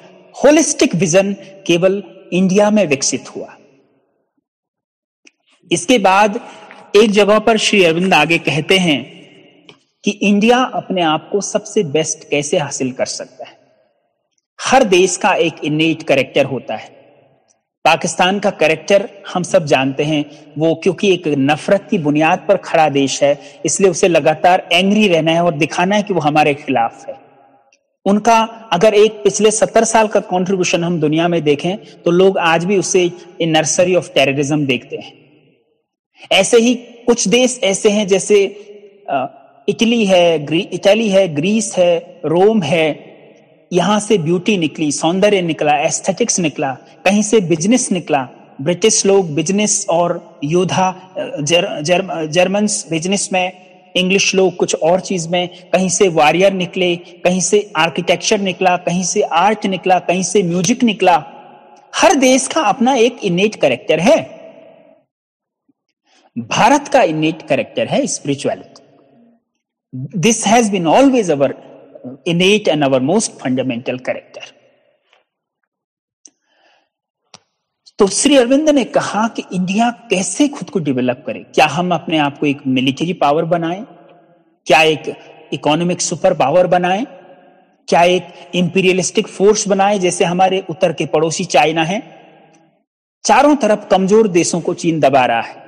होलिस्टिक 0.43 0.95
विजन 0.95 1.33
केवल 1.67 2.03
इंडिया 2.33 2.71
में 2.71 2.87
विकसित 2.87 3.35
हुआ। 3.35 3.55
इसके 5.71 5.97
बाद 5.97 6.39
एक 6.95 7.11
जगह 7.11 7.39
पर 7.39 7.57
श्री 7.57 7.83
अरविंद 7.83 8.13
आगे 8.13 8.37
कहते 8.37 8.77
हैं 8.77 9.03
कि 10.03 10.11
इंडिया 10.11 10.57
अपने 10.57 11.01
आप 11.01 11.29
को 11.31 11.41
सबसे 11.41 11.83
बेस्ट 11.83 12.29
कैसे 12.29 12.57
हासिल 12.57 12.91
कर 12.91 13.05
सकता 13.05 13.45
है। 13.45 13.57
हर 14.61 14.83
देश 14.83 15.17
का 15.17 15.33
एक 15.33 15.63
इनेट 15.63 16.03
करेक्टर 16.03 16.45
होता 16.45 16.75
है। 16.75 16.87
पाकिस्तान 17.85 18.39
का 18.39 18.49
करेक्टर 18.49 19.09
हम 19.33 19.43
सब 19.43 19.65
जानते 19.65 20.03
हैं, 20.03 20.25
वो 20.57 20.75
क्योंकि 20.75 21.13
एक 21.13 21.27
नफरत 21.27 21.87
की 21.91 21.97
बुनियाद 21.97 22.45
पर 22.47 22.57
खड़ा 22.57 22.89
देश 22.89 23.23
है, 23.23 23.61
इसलिए 23.65 23.89
उसे 23.89 24.07
लगातार 24.07 24.69
एंग्री 24.71 25.07
रहना 25.07 25.31
है 25.31 25.43
और 25.43 25.53
दिखाना 25.53 25.95
है 25.95 26.03
कि 26.03 26.13
वो 26.13 26.19
हमारे 26.19 26.53
खिलाफ 26.53 27.07
है। 27.07 27.28
उनका 28.05 28.37
अगर 28.73 28.93
एक 28.93 29.21
पिछले 29.23 29.51
सत्तर 29.51 29.83
साल 29.83 30.07
का 30.07 30.19
कंट्रीब्यूशन 30.19 30.83
हम 30.83 30.99
दुनिया 30.99 31.27
में 31.27 31.41
देखें 31.43 31.75
तो 32.03 32.11
लोग 32.11 32.37
आज 32.37 32.65
भी 32.65 32.77
उसे 32.77 33.11
नर्सरी 33.41 33.95
ऑफ़ 33.95 34.09
टेररिज्म 34.13 34.65
देखते 34.65 34.97
हैं। 34.97 35.13
ऐसे 36.31 36.57
ही 36.57 36.73
कुछ 37.05 37.27
देश 37.27 37.59
ऐसे 37.63 37.89
हैं 37.89 38.07
जैसे 38.07 38.43
इटली 39.67 40.05
है 40.05 40.23
इटली 40.73 41.09
है 41.09 41.27
ग्रीस 41.35 41.73
है 41.77 42.21
रोम 42.25 42.61
है 42.61 42.87
यहाँ 43.71 43.99
से 43.99 44.17
ब्यूटी 44.17 44.57
निकली 44.57 44.91
सौंदर्य 44.91 45.41
निकला 45.41 45.77
एस्थेटिक्स 45.79 46.39
निकला 46.39 46.73
कहीं 47.05 47.21
से 47.21 47.39
बिज़नेस 47.41 47.91
निकला 47.91 48.27
ब्रिटिश 48.61 49.05
लोग 49.05 49.33
बिज़नेस 49.35 49.85
और 49.89 50.39
योद्धा 50.43 50.87
जर, 51.39 51.81
जर, 51.81 52.25
जर्मन्स 52.27 52.85
बिज़नेस 52.89 53.29
में 53.33 53.68
इंग्लिश 53.99 54.33
लोग 54.35 54.55
कुछ 54.55 54.75
और 54.75 54.99
चीज़ 55.01 55.27
में, 55.29 55.47
कहीं 55.73 55.89
से 55.89 56.07
वॉरियर 56.09 56.53
निकले, 56.53 56.95
कहीं 56.95 57.41
से 57.41 57.61
आर्किटेक्चर 57.77 58.39
निकला, 58.41 58.75
कहीं 58.79 59.03
से 59.03 59.21
आर्ट 59.21 59.65
निकला, 59.65 59.99
कहीं 60.01 60.23
से 60.23 60.43
म्यूज़िक 60.43 60.83
निकला। 60.83 61.15
हर 61.93 62.15
देश 62.15 62.47
का 62.47 62.61
अपना 62.63 62.93
एक 62.97 63.23
इनेट 63.23 63.55
करेक्टर 63.55 63.99
है। 63.99 64.17
भारत 66.35 66.87
का 66.87 67.01
इनेट 67.05 67.41
करेक्टर 67.47 67.87
है 67.87 68.05
spirituality 68.07 68.81
this 70.19 70.45
has 70.47 70.71
been 70.71 70.87
always 70.87 71.31
our 71.31 71.53
innate 72.27 72.67
and 72.67 72.83
our 72.83 72.99
most 73.01 73.31
fundamental 73.39 73.97
character 73.99 74.53
तो 77.99 78.07
श्री 78.07 78.37
अरविंद 78.37 78.69
ने 78.69 78.83
कहा 78.83 79.27
कि 79.27 79.43
इंडिया 79.53 79.89
कैसे 79.89 80.47
खुद 80.47 80.69
को 80.69 80.79
डेवलप 80.79 81.23
करे? 81.27 81.39
क्या 81.39 81.65
हम 81.65 81.93
अपने 81.93 82.17
आप 82.17 82.39
को 82.39 82.45
एक 82.45 82.61
मिलिट्री 82.67 83.13
पावर 83.13 83.45
बनाएँ? 83.45 83.85
क्या 84.65 84.81
एक 84.81 85.17
इकोनॉमिक 85.53 86.01
सुपर 86.01 86.33
पावर 86.33 86.67
बनाएँ? 86.67 87.07
क्या 87.87 88.03
एक 88.03 88.27
इंपीरियलिस्टिक 88.55 89.27
फोर्स 89.27 89.67
बनाए, 89.67 89.99
जैसे 89.99 90.25
हमारे 90.25 90.65
उत्तर 90.69 90.93
के 90.93 91.05
पड़ोसी 91.05 91.45
चाइना 91.45 91.83
है? 91.83 92.03
चारों 93.23 93.55
तरफ़ 93.55 93.87
कमज़ोर 93.87 94.27
देशों 94.27 94.61
को 94.61 94.73
चीन 94.73 94.99
दबा 94.99 95.25
रहा 95.25 95.41
है। 95.41 95.63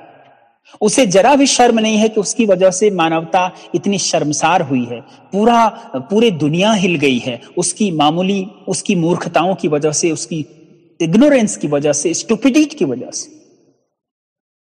उसे 0.82 1.06
जरा 1.06 1.36
भी 1.36 1.48
शर्म 1.48 1.80
नहीं 1.80 1.98
है 1.98 2.10
कि 2.10 2.20
उसकी 2.20 2.46
वजह 2.46 2.72
से 2.72 2.92
मानवता 2.92 3.52
इतनी 3.76 3.98
शर्मसार 3.98 4.62
हुई 4.62 4.86
है। 4.86 5.02
पूरा, 5.02 5.68
पूरे 5.96 6.32
दुनिया 6.32 6.72
हिल 6.72 6.96
गई 6.96 7.18
है। 7.18 7.42
उसकी 7.58 7.92
मामूली, 7.92 8.48
उसकी 8.68 8.96
मूर्खताओं 8.96 9.56
की 9.56 9.68
वजह 9.68 9.92
से 9.92 10.12
उसकी 10.12 10.61
इग्नोरेंस 11.02 11.58
की 11.58 11.68
वजह 11.68 11.94
से, 11.94 12.14
स्टूपिडिट 12.14 12.74
की 12.74 12.86
वजह 12.86 13.12
से। 13.12 13.42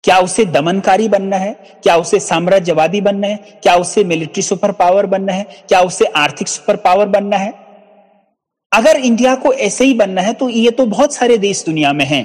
क्या 0.04 0.18
उसे 0.18 0.44
दमनकारी 0.44 1.08
बनना 1.08 1.36
है? 1.36 1.52
क्या 1.82 1.96
उसे 1.96 2.20
साम्राज्यवादी 2.20 3.00
बनना 3.00 3.26
है? 3.26 3.36
क्या 3.36 3.76
उसे 3.76 4.04
मिलिट्री 4.04 4.42
सुपर 4.42 4.72
पावर 4.72 5.06
बनना 5.06 5.32
है? 5.32 5.46
क्या 5.68 5.80
उसे 5.80 6.04
आर्थिक 6.04 6.48
सुपर 6.48 6.76
पावर 6.76 7.06
बनना 7.06 7.36
है? 7.36 7.52
अगर 8.72 8.96
इंडिया 8.96 9.34
को 9.34 9.52
ऐसे 9.52 9.84
ही 9.84 9.94
बनना 9.94 10.20
है 10.20 10.32
तो 10.32 10.48
ये 10.48 10.70
तो 10.70 10.86
बहुत 10.86 11.14
सारे 11.14 11.38
देश 11.38 11.64
दुनिया 11.64 11.92
में 11.92 12.04
हैं। 12.04 12.24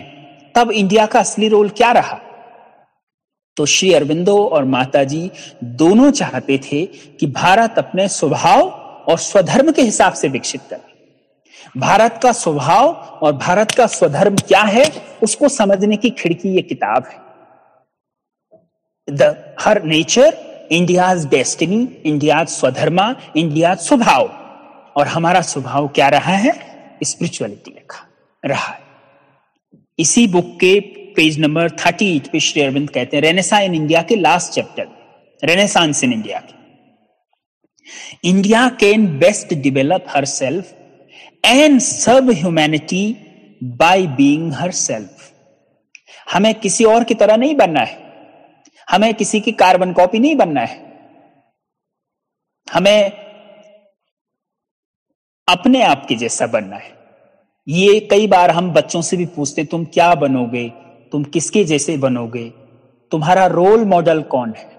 तब 0.56 0.72
इंडिया 0.72 1.06
का 1.06 1.20
असली 1.20 1.48
रोल 1.48 1.70
क्या 1.70 1.92
रहा? 1.92 2.20
तो 3.58 3.66
श्री 3.66 3.94
अरविंदो 3.94 4.46
और 4.48 4.66
माता 4.66 5.04
जी 5.04 5.32
दोनों 5.64 6.12
चाहते 6.12 6.58
थे 6.58 6.86
कि 6.86 7.28
भारत 7.28 7.76
अपने 7.78 8.08
स्वभाव 8.08 8.62
और 9.08 9.18
स्वधर्म 9.18 9.72
के 9.72 9.82
हिसाब 9.82 10.14
से 10.14 10.28
विकसित 10.28 10.62
करे। 10.70 10.89
भारत 11.78 12.20
का 12.24 12.32
स्वभाव 12.32 12.88
और 13.22 13.34
भारत 13.34 13.72
का 13.72 13.86
स्वधर्म 13.88 14.36
क्या 14.38 14.62
है, 14.62 14.86
उसको 15.24 15.50
समझने 15.50 15.98
की 15.98 16.10
खिड़की 16.10 16.50
ये 16.50 16.62
किताब 16.62 17.06
है। 17.06 17.18
The 19.08 19.56
her 19.60 19.84
nature 19.84 20.38
India's 20.72 21.26
destiny 21.26 21.82
India 22.06 22.44
swadharma 22.46 23.16
India 23.38 23.76
swabhav. 23.76 24.30
और 24.96 25.08
हमारा 25.08 25.42
स्वभाव 25.42 25.88
क्या 25.88 26.10
रहा 26.10 26.32
है? 26.32 26.54
स्पिरिचुअलिटी 27.04 27.72
रखा, 27.72 28.08
रहा 28.46 28.74
है। 28.74 28.82
इसी 30.00 30.28
बुक 30.28 30.46
के 30.46 30.80
पेज 31.16 31.40
नंबर 31.40 31.70
थर्टी 31.72 32.16
एट 32.16 32.32
पे 32.32 32.40
श्री 32.40 32.62
अरविंद 32.62 32.90
कहते 32.90 33.18
हैं 33.18 33.22
रेनेसा 33.22 33.60
इन 33.60 33.76
इंडिया 33.76 34.02
के 34.02 34.16
last 34.16 34.54
chapter 34.54 34.88
renaissance 35.44 36.04
in 36.04 36.14
India 36.14 36.40
के। 36.40 38.30
India 38.30 38.68
can 38.70 39.08
best 39.20 39.54
develop 39.54 40.06
her 40.10 40.26
self 40.26 40.74
and 41.46 41.80
serve 41.80 42.32
humanity 42.32 43.18
by 43.64 44.08
being 44.08 44.54
her 44.54 44.72
self 44.72 45.32
हमें 46.34 46.56
किसी 46.56 46.84
और 46.84 47.04
की 47.04 47.14
तरह 47.14 47.38
नहीं 47.38 47.56
बनना 47.56 47.80
है। 47.80 48.14
हमें 48.90 49.14
किसी 49.14 49.40
की 49.40 49.52
कार्बन 49.52 49.94
कॉपी 49.94 50.20
नहीं 50.20 50.36
बनना 50.36 50.62
है। 50.62 50.78
हमें 52.74 53.12
अपने 55.48 55.84
आप 55.84 56.06
के 56.10 56.16
जैसा 56.16 56.48
बनना 56.48 56.76
है। 56.76 56.98
ये 57.68 58.00
कई 58.00 58.28
बार 58.28 58.52
हम 58.52 58.72
बच्चों 58.72 59.02
से 59.02 59.18
भी 59.18 59.26
पूछते, 59.26 59.64
तुम 59.64 59.86
क्या 59.86 60.16
बनोगे? 60.16 60.70
तुम 61.12 61.24
किसके 61.24 61.64
जैसे 61.64 61.98
बनोगे? 61.98 62.50
तुम्हारा 63.12 63.46
रोल 63.48 63.86
मॉडल 63.86 64.22
कौन 64.22 64.54
है? 64.58 64.72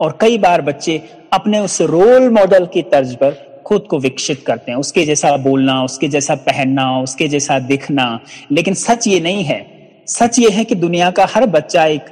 और 0.00 0.18
कई 0.20 0.38
बार 0.38 0.62
बच्चे 0.62 0.98
अपने 1.32 1.58
उस 1.58 1.80
रोल 1.80 2.28
मॉडल 2.28 2.66
की 2.66 2.82
तर्ज 2.82 3.14
पर 3.16 3.57
खुद 3.68 3.82
को 3.82 3.98
विकसित 3.98 4.44
करते 4.46 4.72
हैं, 4.72 4.78
उसके 4.78 5.04
जैसा 5.04 5.36
बोलना, 5.36 5.84
उसके 5.84 6.08
जैसा 6.08 6.34
पहनना, 6.34 7.00
उसके 7.00 7.28
जैसा 7.28 7.58
दिखना। 7.58 8.20
लेकिन 8.52 8.74
सच 8.74 9.06
ये 9.06 9.20
नहीं 9.20 9.44
है। 9.44 9.78
सच 10.06 10.38
ये 10.38 10.50
है 10.50 10.64
कि 10.64 10.74
दुनिया 10.74 11.10
का 11.10 11.26
हर 11.30 11.46
बच्चा 11.46 11.86
एक 11.86 12.02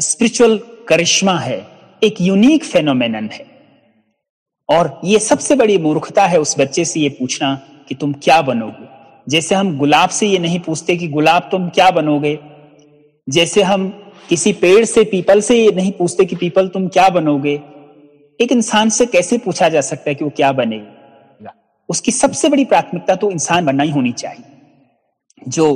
स्पिरिचुअल 0.00 0.60
करिश्मा 0.88 1.38
है, 1.38 1.66
एक 2.04 2.14
यूनिक 2.20 2.64
फेनोमेनन 2.64 3.30
है। 3.32 3.46
और 4.70 5.00
ये 5.04 5.18
सबसे 5.18 5.54
बड़ी 5.54 5.78
मूर्खता 5.78 6.26
है 6.26 6.40
उस 6.40 6.60
बच्चे 6.60 6.84
से 6.84 7.00
ये 7.00 7.08
पूछना 7.08 7.60
कि 7.88 7.94
तुम 7.94 8.12
क्या 8.12 8.42
बनोगे। 8.42 8.88
जैसे 9.28 9.54
हम 9.54 9.78
गुलाब 9.78 10.08
से 10.08 10.26
ये 10.26 10.38
नहीं 10.38 10.60
पूछते 10.60 10.96
कि 10.96 11.08
गुलाब 11.08 11.48
तुम 11.50 11.68
क्या 11.68 11.90
बनोगे। 11.90 12.38
जैसे 13.28 13.62
हम 13.62 14.12
किसी 14.28 14.52
पेड़ 14.52 14.84
से, 14.84 15.04
पीपल 15.04 15.40
से 15.40 15.64
ये 15.64 15.72
नहीं 15.72 15.92
पूछते 15.92 16.24
कि 16.24 16.36
पीपल 16.36 16.68
तुम 16.68 16.88
क्या 16.88 17.08
बनोगे। 17.08 17.60
एक 18.40 18.52
इंसान 18.52 18.88
से 18.88 19.06
कैसे 19.06 19.38
पूछा 19.38 19.68
जा 19.68 19.80
सकता 19.80 20.10
है 20.10 20.14
कि 20.14 20.24
वो 20.24 20.30
क्या 20.36 20.52
बनेगा? 20.52 20.93
उसकी 21.88 22.12
सबसे 22.12 22.48
बड़ी 22.48 22.64
प्राथमिकता 22.64 23.14
तो 23.14 23.30
इंसान 23.30 23.66
बनना 23.66 23.82
ही 23.82 23.90
होनी 23.90 24.12
चाहिए। 24.14 24.44
जो 25.48 25.66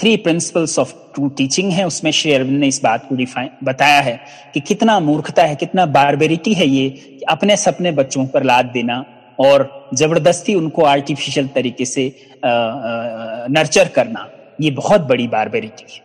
three 0.00 0.16
principles 0.16 0.78
of 0.78 0.92
true 1.14 1.28
teaching 1.28 1.70
है, 1.72 1.86
उसमें 1.86 2.10
श्री 2.10 2.32
अरविंद 2.32 2.58
ने 2.60 2.66
इस 2.68 2.80
बात 2.82 3.08
को 3.08 3.14
डिफाइन 3.16 3.50
बताया 3.64 4.00
है 4.00 4.18
कि 4.54 4.60
कितना 4.60 4.98
मूर्खता 5.00 5.42
है, 5.42 5.56
कितना 5.56 5.86
बारबेरिटी 5.88 6.52
है 6.54 6.66
ये, 6.66 6.88
कि 6.90 7.24
अपने 7.28 7.56
सपने 7.56 7.92
बच्चों 7.92 8.26
पर 8.26 8.44
लाद 8.44 8.66
देना 8.66 9.04
और 9.38 9.88
ज़बरदस्ती 9.94 10.54
उनको 10.54 10.84
आर्टिफिशियल 10.84 11.48
तरीके 11.48 11.84
से 11.84 12.04
नर्चर 12.44 13.88
करना, 13.88 14.28
ये 14.60 14.70
बहुत 14.72 15.00
बड़ी 15.00 15.28
बारबेरिटी 15.28 15.92
है। 15.94 16.00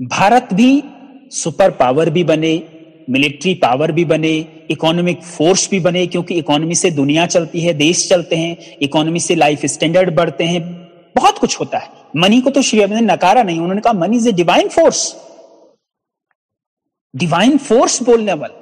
भारत 0.00 0.52
भी 0.54 0.82
सुपर 1.32 1.70
पावर 1.70 2.10
भी 2.10 2.24
बने 2.24 2.56
मिलिट्री 3.08 3.54
पावर 3.56 3.92
भी 3.92 4.04
बने 4.04 4.32
इकोनॉमिक 4.70 5.22
फोर्स 5.22 5.68
भी 5.70 5.80
बने, 5.80 6.06
क्योंकि 6.06 6.34
इकोनॉमी 6.34 6.74
से 6.74 6.90
दुनिया 6.90 7.26
चलती 7.26 7.60
है, 7.60 7.72
देश 7.74 8.08
चलते 8.08 8.36
हैं 8.36 8.76
इकोनॉमी 8.82 9.20
से 9.20 9.34
लाइफ 9.34 9.64
स्टैंडर्ड 9.66 10.14
बढ़ते 10.14 10.44
हैं, 10.44 10.62
बहुत 11.16 11.38
कुछ 11.38 11.58
होता 11.60 11.78
है। 11.78 11.90
मनी 12.16 12.40
को 12.40 12.50
तो 12.50 12.62
श्री 12.62 12.80
अरविंद 12.80 13.00
ने 13.00 13.06
नकारा 13.06 13.42
नहीं, 13.42 13.58
उन्होंने 13.58 13.80
कहा 13.80 13.92
money 13.94 14.16
is 14.16 14.28
a 14.28 14.32
divine 14.32 14.68
force 14.68 15.14
divine 17.14 17.56
force 17.58 18.02
बोलने 18.02 18.32
वाला। 18.32 18.54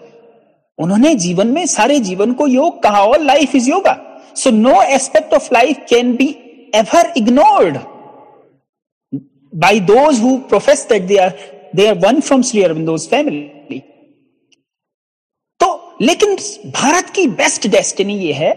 उन्होंने 0.78 1.14
जीवन 1.16 1.46
में 1.48 1.64
सारे 1.66 1.98
जीवन 2.00 2.32
को 2.32 2.46
योग 2.46 2.82
कहा 2.82 3.02
और 3.04 3.22
life 3.22 3.54
is 3.56 3.68
yoga 3.70 3.98
so 4.36 4.50
no 4.50 4.80
aspect 4.82 5.34
of 5.34 5.48
life 5.52 5.76
can 5.90 6.14
be 6.16 6.28
ever 6.74 7.12
ignored 7.16 7.78
by 9.52 9.80
those 9.90 10.20
who 10.20 10.36
profess 10.48 10.86
that 10.88 11.02
they 11.02 11.16
are 11.16 11.32
they 11.76 11.86
are 11.86 11.98
one 11.98 12.20
from 12.20 12.42
Shri 12.42 12.62
Aurobindo's 12.62 13.08
family 13.08 13.78
तो 13.78 13.95
लेकिन 16.00 16.34
भारत 16.70 17.10
की 17.10 17.26
बेस्ट 17.26 17.66
डेस्टिनी 17.66 18.14
ये 18.14 18.32
है 18.32 18.50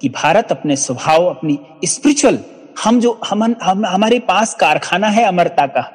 कि 0.00 0.08
भारत 0.08 0.48
अपने 0.50 0.76
स्वभाव 0.76 1.26
अपनी 1.26 1.58
स्पिरिचुअल 1.84 2.38
हम 2.84 3.00
जो 3.00 3.20
हम, 3.28 3.42
हम 3.62 3.86
हमारे 3.86 4.18
पास 4.18 4.54
कारखाना 4.54 5.08
है 5.08 5.24
अमरता 5.24 5.66
का 5.66 5.90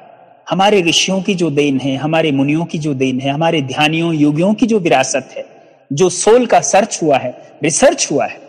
हमारे 0.50 0.82
ऋषियों 0.82 1.20
की 1.22 1.34
जो 1.34 1.50
देन 1.50 1.80
है 1.80 1.96
हमारे 1.96 2.32
मुनियों 2.32 2.64
की 2.64 2.78
जो 2.78 2.94
देन 2.94 3.20
है 3.20 3.30
हमारे 3.30 3.62
ध्यानियों 3.62 4.14
योगियों 4.14 4.54
की 4.54 4.66
जो 4.66 4.78
विरासत 4.78 5.34
है 5.36 5.44
जो 5.92 6.08
सोल 6.08 6.46
का 6.46 6.60
सर्च 6.60 6.98
हुआ 7.02 7.18
है 7.18 7.52
रिसर्च 7.62 8.08
हुआ 8.12 8.26
है 8.26 8.40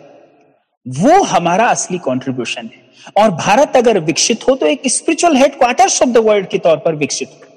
वो 0.88 1.22
हमारा 1.22 1.66
असली 1.66 1.98
कंट्रीब्यूशन 1.98 2.62
है। 2.62 3.22
और 3.22 3.30
भारत 3.30 3.76
अगर 3.76 3.98
विकसित 3.98 4.48
हो 4.48 4.54
तो 4.56 4.66
एक 4.66 4.82
spiritual 4.86 5.36
headquarters 5.36 6.02
of 6.02 6.08
the 6.08 6.16
world 6.16 6.48
के 6.48 6.58
तौर 6.58 6.76
पर 6.76 6.94
विकसित 6.94 7.28
हो। 7.28 7.49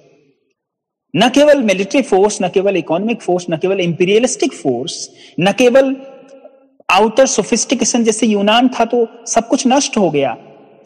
न 1.14 1.30
केवल 1.30 1.62
मिलिट्री 1.62 2.02
फोर्स 2.02 2.42
न 2.42 2.50
केवल 2.50 2.78
इकोनॉमिक 2.78 3.22
फोर्स 3.22 3.46
न 3.50 3.58
केवल 3.58 3.80
इंपीरियलिस्टिक 3.80 4.54
फोर्स 4.54 5.10
न 5.40 5.52
केवल 5.52 5.96
आउटर 6.90 7.26
सोफिस्टिकेशन 7.26 8.04
जैसे 8.04 8.28
यूनान 8.28 8.68
था 8.70 8.86
तो 8.86 9.08
सब 9.28 9.48
कुछ 9.48 9.68
नष्ट 9.68 9.98
हो 9.98 10.10
गया। 10.12 10.36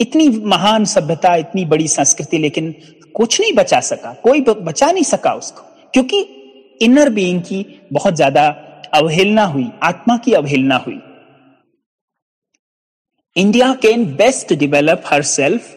इतनी 0.02 0.28
महान 0.46 0.86
सभ्यता, 0.86 1.36
इतनी 1.36 1.66
बड़ी 1.66 1.88
संस्कृति, 1.88 2.38
लेकिन 2.38 2.74
कुछ 3.16 3.40
नहीं 3.42 3.54
बचा 3.54 3.80
सका। 3.82 4.14
कोई 4.24 4.42
बचा 4.42 4.92
नहीं 4.92 5.04
सका 5.04 5.34
उसको। 5.34 5.62
क्योंकि 5.94 6.20
इनर 6.82 7.10
बीइंग 7.10 7.42
की 7.42 7.66
बहुत 7.94 8.16
ज़्यादा 8.16 8.48
अवहेलना 8.94 9.46
हुई, 9.46 9.68
आत्मा 9.84 10.18
की 10.18 10.34
अवहेलना 10.34 10.76
हुई। 10.78 11.00
India 13.36 13.74
can 13.82 14.06
best 14.16 14.54
develop 14.56 15.04
her 15.06 15.22
self 15.22 15.76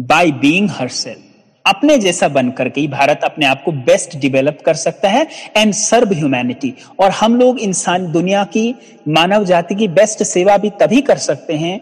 by 0.00 0.30
being 0.42 0.68
her 0.70 0.88
self 0.88 1.25
अपने 1.66 1.98
जैसा 1.98 2.28
बनकर 2.28 2.68
के 2.68 2.80
ही 2.80 2.88
भारत 2.88 3.20
अपने 3.24 3.46
आप 3.46 3.62
को 3.64 3.72
बेस्ट 3.72 4.16
डिवेलप 4.16 4.58
कर 4.66 4.74
सकता 4.74 5.08
है 5.08 5.26
एंड 5.56 5.72
सर्व 5.72 6.12
ह्यूमैनिटी 6.12 6.72
और 7.00 7.10
हम 7.10 7.36
लोग 7.36 7.58
इंसान 7.58 8.10
दुनिया 8.12 8.44
की, 8.44 8.74
मानव 9.08 9.44
जाति 9.44 9.74
की 9.74 9.88
बेस्ट 9.88 10.22
सेवा 10.22 10.56
भी 10.56 10.70
तभी 10.70 11.00
कर 11.00 11.18
सकते 11.18 11.54
हैं 11.54 11.80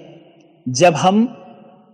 जब 0.66 0.94
हम 0.94 1.24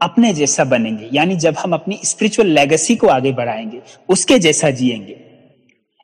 अपने 0.03 0.33
जैसा 0.35 0.64
बनेंगे. 0.64 1.09
यानी 1.12 1.37
जब 1.37 1.57
हम 1.59 1.72
अपनी 1.72 1.98
स्पिरिचुअल 2.05 2.48
लेगेसी 2.48 2.96
को 2.96 3.07
आगे 3.07 3.33
बढ़ाएँगे, 3.33 3.81
उसके 4.09 4.38
जैसा 4.38 4.70
जिएँगे. 4.70 5.16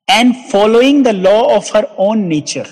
And 0.09 0.35
following 0.53 1.05
the 1.05 1.09
law 1.09 1.39
of 1.57 1.77
her 1.77 1.87
own 1.99 2.19
nature 2.19 2.67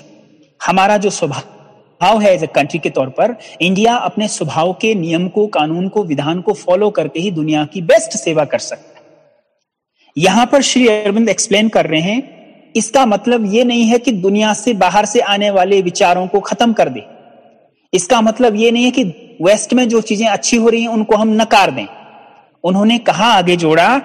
हमारा 0.65 0.97
जो 0.97 1.09
स्वभाव 1.09 1.53
भाव 2.01 2.21
है 2.21 2.33
एज 2.33 2.43
ए 2.43 2.47
कंट्री 2.47 2.79
के 2.79 2.89
तौर 2.89 3.09
पर 3.09 3.35
इंडिया 3.61 3.95
अपने 3.95 4.27
स्वभाव 4.27 4.73
के 4.73 4.93
नियम 4.95 5.27
को, 5.27 5.47
कानून 5.47 5.87
को, 5.87 6.03
विधान 6.03 6.41
को 6.41 6.53
फॉलो 6.53 6.89
करके 6.89 7.19
ही 7.19 7.31
दुनिया 7.31 7.65
की 7.65 7.81
बेस्ट 7.81 8.17
सेवा 8.17 8.45
कर 8.45 8.59
सकता 8.59 8.94
यहाँ 10.17 10.45
पर 10.45 10.61
श्री 10.61 10.87
अरविंद 10.87 11.29
एक्सप्लेन 11.29 11.69
कर 11.69 11.85
रहे 11.85 12.01
हैं, 12.01 12.71
इसका 12.75 13.05
मतलब 13.05 13.45
यह 13.53 13.65
नहीं 13.65 13.85
है 13.85 13.97
कि 13.99 14.11
दुनिया 14.11 14.53
से 14.53 14.73
बाहर 14.75 15.05
से 15.05 15.19
आने 15.21 15.49
वाले 15.51 15.81
विचारों 15.81 16.27
को 16.27 16.39
खत्म 16.39 16.73
कर 16.73 16.89
दे। 16.89 17.03
इसका 17.93 18.21
मतलब 18.21 18.55
यह 18.55 18.71
नहीं 18.71 18.83
है 18.85 18.91
कि 18.91 19.03
वेस्ट 19.41 19.73
में 19.73 19.87
जो 19.89 20.01
चीज़ें 20.01 20.27
अच्छी 20.27 20.57
हो 20.57 20.69
रही 20.69 20.81
हैं, 20.81 20.89
उनको 20.89 21.15
हम 21.15 21.33
नकार 21.41 21.71
दें। 21.71 21.85
उन्होंने 22.63 22.97
कहा, 22.99 23.25
आगे 23.27 23.55
जोड़ा 23.57 23.97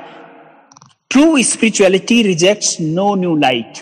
true 1.10 1.42
spirituality 1.42 2.22
rejects 2.22 2.76
no 2.80 3.14
new 3.14 3.36
light 3.36 3.78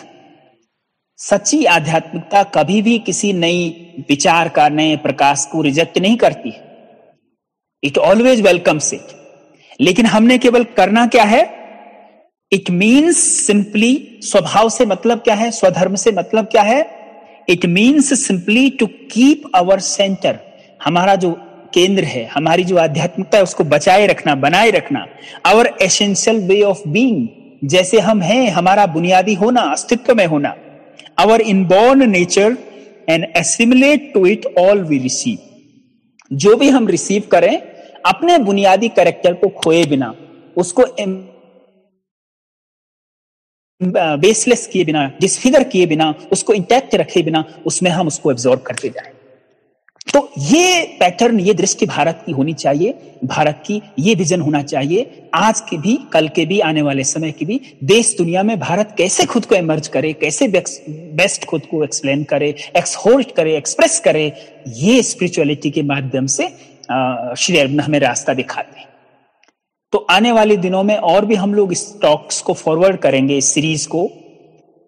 सच्ची 1.19 1.63
आध्यात्मिकता 1.67 2.43
कभी 2.53 2.81
भी 2.81 2.97
किसी 2.99 3.31
नई 3.33 4.05
विचार 4.09 4.49
का, 4.49 4.67
नए 4.69 4.95
प्रकाश 4.97 5.45
को 5.51 5.61
रिजेक्ट 5.61 5.97
नहीं 5.97 6.17
करती। 6.17 6.53
इट 7.83 7.97
ऑलवेज 7.99 8.41
वेलकम्स 8.41 8.93
इट 8.93 9.17
लेकिन 9.79 10.05
हमने 10.05 10.37
केवल 10.37 10.63
करना 10.77 11.05
क्या 11.07 11.23
है? 11.25 11.43
इट 12.51 12.69
मीन्स 12.69 13.17
सिंपली 13.17 14.19
स्वभाव 14.21 14.69
से 14.69 14.85
मतलब 14.85 15.17
क्या 15.17 15.35
है? 15.35 15.51
स्वधर्म 15.51 15.95
से 15.95 16.11
मतलब 16.11 16.45
क्या 16.45 16.61
है? 16.61 16.79
It 17.49 17.65
means 17.65 18.27
simply 18.27 18.69
to 18.69 18.85
keep 18.85 19.43
our 19.55 19.79
centre 19.79 20.39
हमारा 20.83 21.15
जो 21.15 21.31
केंद्र 21.73 22.03
है, 22.03 22.25
हमारी 22.25 22.63
जो 22.63 22.77
आध्यात्मिकता 22.77 23.37
है, 23.37 23.43
उसको 23.43 23.63
बचाए 23.63 24.07
रखना, 24.07 24.35
बनाए 24.35 24.71
रखना। 24.71 25.05
Our 25.45 25.73
essential 25.81 26.39
way 26.39 26.61
of 26.61 26.87
being 26.87 27.27
जैसे 27.69 27.99
हम 27.99 28.21
हैं, 28.21 28.49
हमारा 28.51 28.85
बुनियादी 28.85 29.33
होना, 29.33 29.61
अस्तित्व 29.61 30.15
में 30.15 30.25
होना। 30.25 30.55
Our 31.19 31.41
inborn 31.41 32.09
nature 32.09 32.57
and 33.09 33.25
assimilate 33.37 34.11
to 34.13 34.25
it 34.25 34.45
all 34.59 34.83
we 34.83 34.97
receive 34.97 35.37
जो 36.31 36.55
भी 36.55 36.69
हम 36.69 36.87
रिसीव 36.87 37.23
करें, 37.31 37.57
अपने 38.05 38.37
बुनियादी 38.37 38.89
करेक्टर 38.89 39.33
को 39.33 39.47
खोए 39.47 39.85
बिना, 39.85 40.13
उसको 40.57 40.83
बेसलेस 43.81 44.65
किए 44.67 44.85
बिना 44.85 45.05
डिसफिगर 45.21 45.63
किए 45.63 45.85
बिना, 45.85 46.13
उसको 46.31 46.53
इंटैक्ट 46.53 46.95
रखे 46.95 47.23
बिना, 47.23 47.43
उसमें 47.65 47.91
हम 47.91 48.07
उसको 48.07 48.31
एब्जॉर्व 48.31 48.59
करते 48.59 48.89
जाए। 48.89 49.11
तो 50.07 50.29
ये 50.39 50.83
पैटर्न 50.99 51.39
ये 51.39 51.53
दृष्टि 51.53 51.85
भारत 51.85 52.23
की 52.25 52.31
होनी 52.31 52.53
चाहिए। 52.53 52.93
भारत 53.25 53.63
की 53.65 53.81
ये 53.99 54.15
विजन 54.15 54.41
होना 54.41 54.61
चाहिए। 54.63 55.29
आज 55.33 55.61
के 55.61 55.77
भी, 55.77 55.97
कल 56.13 56.27
के 56.27 56.45
भी, 56.45 56.59
आने 56.59 56.81
वाले 56.81 57.03
समय 57.03 57.31
की 57.31 57.45
भी, 57.45 57.59
देश 57.83 58.15
दुनिया 58.17 58.43
में 58.43 58.59
भारत 58.59 58.95
कैसे 58.97 59.25
खुद 59.25 59.45
को 59.45 59.55
एमर्ज 59.55 59.87
करे, 59.87 60.13
कैसे 60.13 60.47
बेस्ट 60.47 61.45
खुद 61.45 61.65
को 61.71 61.83
एक्सप्लेन 61.83 62.23
करे 62.23 62.53
एक्सहोर्ट 62.77 63.35
करे 63.35 63.55
एक्सप्रेस 63.57 63.99
करे, 63.99 64.31
ये 64.67 65.01
स्पिरिचुअलिटी 65.03 65.71
के 65.71 65.81
माध्यम 65.83 66.25
से 66.27 66.47
श्री 67.37 67.57
अरविंद 67.57 67.81
हमें 67.81 67.99
रास्ता 67.99 68.33
दिखाते 68.33 68.79
हैं। 68.79 68.87
तो 69.93 69.97
आने 70.09 70.31
वाले 70.31 70.55
दिनों 70.57 70.81
में 70.83 70.95
और 70.95 71.25
भी 71.25 71.35
हम 71.35 71.53
लोग 71.53 71.71
इस 71.71 72.01
टॉक्स 72.01 72.41
को 72.41 72.53
फॉरवर्ड 72.53 72.97
करेंगे, 72.97 73.37
इस 73.37 73.45
सीरीज़ 73.45 73.87
को। 73.87 74.09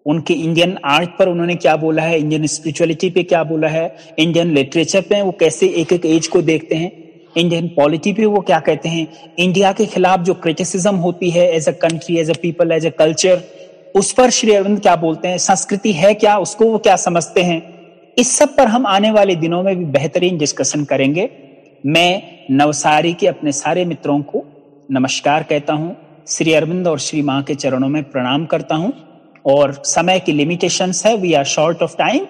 उनके 0.06 0.34
इंडियन 0.34 0.76
आर्ट 0.84 1.10
पर 1.18 1.28
उन्होंने 1.28 1.54
क्या 1.54 1.74
बोला 1.76 2.02
है 2.02 2.18
इंडियन 2.18 2.46
स्पिरिचुअलिटी 2.46 3.10
पे 3.10 3.22
क्या 3.22 3.42
बोला 3.44 3.68
है 3.68 3.84
इंडियन 4.18 4.50
लिटरेचर 4.54 5.00
पे 5.00 5.20
वो 5.22 5.32
कैसे 5.40 5.66
एक 5.80 5.92
एक 5.92 6.06
एज 6.06 6.26
को 6.26 6.42
देखते 6.42 6.74
हैं 6.74 6.90
इंडियन 7.36 7.68
पॉलिटी 7.68 8.12
पे 8.12 8.24
वो 8.26 8.40
क्या 8.40 8.58
कहते 8.60 8.88
हैं 8.88 9.34
इंडिया 9.38 9.72
के 9.72 9.86
खिलाफ 9.86 10.20
जो 10.20 10.34
क्रिटिसिज्म 10.36 10.94
होती 10.96 11.30
है 11.30 11.46
as 11.56 11.68
a 11.68 11.72
country 11.82 12.18
as 12.18 12.30
a 12.30 12.34
people 12.42 12.72
as 12.72 12.86
a 12.86 12.90
culture 12.98 13.42
उस 13.96 14.12
पर 14.12 14.30
श्री 14.30 14.52
अरविंद 14.52 14.80
क्या 14.80 14.96
बोलते 14.96 15.28
हैं, 15.28 15.38
संस्कृति 15.38 15.92
है 15.92 16.14
क्या, 16.14 16.36
उसको 16.38 16.66
वो 16.66 16.78
क्या 16.78 16.96
समझते 16.98 17.42
हैं, 17.42 17.62
इस 18.16 18.36
सब 18.38 18.56
पर 18.56 18.66
हम 18.66 18.86
आने 18.86 19.10
वाले 19.10 19.34
दिनों 19.36 19.62
में 19.62 19.76
भी 19.76 19.84
बेहतरीन 19.86 20.38
डिस्कशन 20.38 20.84
करेंगे। 20.84 21.28
मैं 21.84 22.22
नवसारी 22.50 23.12
के 23.12 23.26
अपने 23.26 23.52
सारे 23.52 23.84
मित्रों 23.84 24.20
को 24.22 24.44
नमस्कार 24.92 25.42
कहता 25.42 25.72
हूँ। 25.72 26.24
श्री 26.28 26.52
अरविंद 26.52 26.88
और 26.88 26.98
श्री 26.98 27.20
माँ 27.22 27.42
के 27.42 27.54
चरणों 27.54 27.88
में 27.88 28.02
प्रणाम 28.10 28.44
करता 28.46 28.74
हूँ। 28.74 28.92
और 29.44 29.72
समय 29.86 30.18
की 30.20 30.32
लिमिटेशंस 30.32 31.04
है 31.06 31.16
we 31.16 31.32
are 31.34 31.44
short 31.44 31.82
of 31.82 31.96
time 31.98 32.24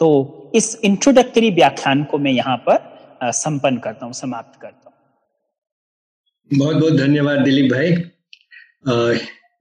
तो 0.00 0.50
इस 0.54 0.78
इंट्रोडक्टरी 0.84 1.50
व्याख्यान 1.50 2.04
को 2.04 2.18
मैं 2.18 2.32
यहाँ 2.32 2.56
पर 2.68 3.30
संपन्न 3.32 3.78
करता 3.78 4.06
हूँ, 4.06 4.12
समाप्त 4.12 4.60
करता 4.60 4.90
हूँ। 4.90 6.58
बहुत 6.58 6.76
बहुत 6.76 6.96
धन्यवाद 6.98 7.40
दिलीप 7.40 7.72
भाई। 7.72 7.92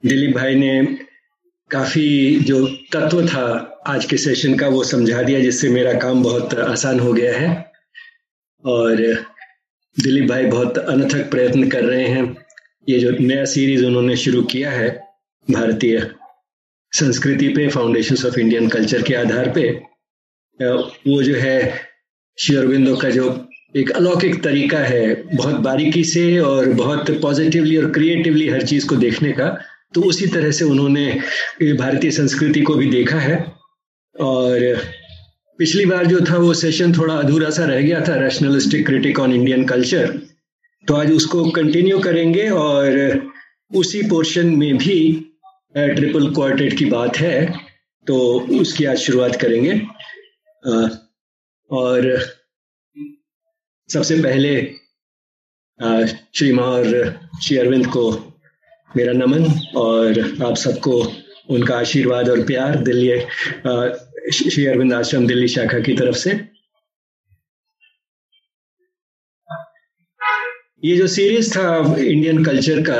दिलीप 0.04 0.36
भाई 0.36 0.56
ने 0.56 0.86
काफ़ी 1.72 2.40
जो 2.42 2.66
तत्व 2.94 3.26
था 3.28 3.46
आज 3.88 4.06
के 4.06 4.18
सेशन 4.18 4.56
का 4.58 4.68
वो 4.68 4.84
समझा 4.84 5.22
दिया, 5.22 5.40
जिससे 5.40 5.70
मेरा 5.70 5.94
काम 6.00 6.24
बहुत 6.24 6.54
आसान 6.60 7.00
हो 7.00 7.14
गया 7.14 7.38
है। 7.38 7.50
और 8.64 8.96
दिलीप 9.98 10.30
भाई 10.30 10.46
बहुत 10.46 10.78
अनथक 10.78 11.30
प्रयत्न 11.32 11.70
कर 11.70 11.84
रहे 11.84 12.08
हैं। 12.08 12.43
ये 12.88 13.00
जो 13.00 13.12
नया 13.20 13.46
सीरीज़ 13.46 13.86
उन्होंने 13.86 14.16
शुरू 14.18 14.42
किया 14.44 14.72
है, 14.72 14.90
भारतीय 15.48 16.00
संस्कृति 16.94 17.48
पे 17.50 17.68
फाउंडेशन 17.68 18.28
ऑफ़ 18.28 18.40
इंडियन 18.40 18.68
कल्चर 18.70 19.02
के 19.02 19.14
आधार 19.16 19.50
पे 19.50 19.70
वो 20.60 21.22
जो 21.24 21.36
है 21.36 21.58
श्री 22.38 22.96
का 23.02 23.10
जो 23.10 23.26
एक 23.76 23.90
अलौकिक 23.92 24.42
तरीका 24.44 24.80
है, 24.80 25.36
बहुत 25.36 25.56
बारीकी 25.62 26.04
से 26.04 26.40
और 26.40 26.70
बहुत 26.74 27.12
पॉजिटिवली 27.22 27.78
और 27.78 27.90
क्रिएटिवली 27.92 28.50
हर 28.50 28.62
चीज़ 28.64 28.88
को 28.88 28.96
देखने 28.96 29.32
का 29.32 29.48
तो 29.94 30.02
उसी 30.02 30.28
तरह 30.28 30.52
से 30.52 30.66
उन्होंने 30.66 31.06
भारतीय 31.74 32.12
संस्कृति 32.12 32.62
को 32.62 32.76
भी 32.76 32.90
देखा 32.90 33.20
है। 33.20 33.38
और 34.16 34.78
पिछली 35.60 35.86
बार 35.86 36.06
जो 36.06 36.20
था, 36.20 36.38
वो 36.38 36.54
सेशन 36.54 36.94
थोड़ा 36.94 37.14
अधूरा 37.16 37.50
सा 37.50 37.66
रह 37.66 37.82
गया 37.82 38.02
था 38.02 38.16
rationalistic 38.16 38.86
critique 38.86 39.20
on 39.20 39.34
Indian 39.34 39.66
culture 39.66 40.14
तो 40.88 40.94
आज 40.94 41.12
उसको 41.12 41.44
कंटिन्यू 41.52 42.00
करेंगे 42.00 42.48
और 42.50 42.96
उसी 43.72 44.02
पोर्शन 44.04 44.48
में 44.58 44.78
भी 44.78 44.96
ट्रिपल 45.78 46.34
क्वार्टेट 46.34 46.78
की 46.78 46.86
बात 46.86 47.18
है 47.18 47.46
तो 48.08 48.18
उसकी 48.60 48.86
आज 48.86 48.98
शुरुआत 48.98 49.36
करेंगे। 49.36 49.74
और 51.72 52.18
सबसे 53.90 54.22
पहले 54.24 54.56
श्री 56.36 56.52
और 56.58 57.20
श्री 57.44 57.58
अरविंद 57.58 57.88
को 57.88 58.12
मेरा 58.98 59.14
नमन 59.14 59.46
और 59.76 60.20
आप 60.46 60.56
सबको 60.56 61.02
उनका 61.50 61.78
आशीर्वाद 61.78 62.30
और 62.30 62.44
प्यार 62.44 62.76
दिल्ली 62.84 63.20
श्री 64.32 64.66
अरविंद 64.66 64.94
आश्रम 64.94 65.28
दिल्ली 65.28 65.48
शाखा 65.48 65.80
की 65.80 65.94
तरफ़ 65.94 66.16
से। 66.16 66.53
ये 70.84 70.96
जो 70.98 71.06
सीरीज़ 71.08 71.50
था 71.52 71.96
इंडियन 72.00 72.44
कल्चर 72.44 72.82
का, 72.90 73.00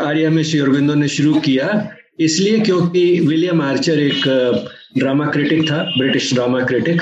आर्या 0.00 0.30
में 0.30 0.42
श्री 0.42 0.60
अरविंदो 0.60 0.94
ने 0.94 1.08
शुरू 1.08 1.34
किया, 1.40 1.68
इसलिए 2.20 2.58
क्योंकि 2.60 3.04
विलियम 3.20 3.62
आर्चर 3.62 4.00
एक 4.00 4.22
ड्रामा 4.98 5.26
क्रिटिक 5.30 5.62
था 5.70 5.82
ब्रिटिश 5.98 6.32
ड्रामा 6.34 6.60
क्रिटिक 6.66 7.00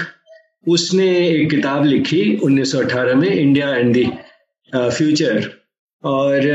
उसने 0.67 1.09
एक 1.29 1.51
किताब 1.51 1.85
लिखी 1.85 2.23
1918 2.37 3.15
में 3.15 3.29
इंडिया 3.31 3.75
एंड 3.75 3.93
दी 3.95 4.05
फ्यूचर 4.73 5.51
और 6.05 6.49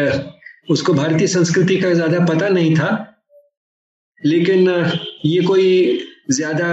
उसको 0.70 0.94
भारतीय 0.94 1.28
संस्कृति 1.28 1.78
का 1.78 1.94
ज़्यादा 1.94 2.20
पता 2.26 2.50
नहीं 2.50 2.76
था, 2.76 2.90
लेकिन 4.22 4.70
ये 5.26 5.42
कोई 5.42 6.00
ज़्यादा 6.32 6.70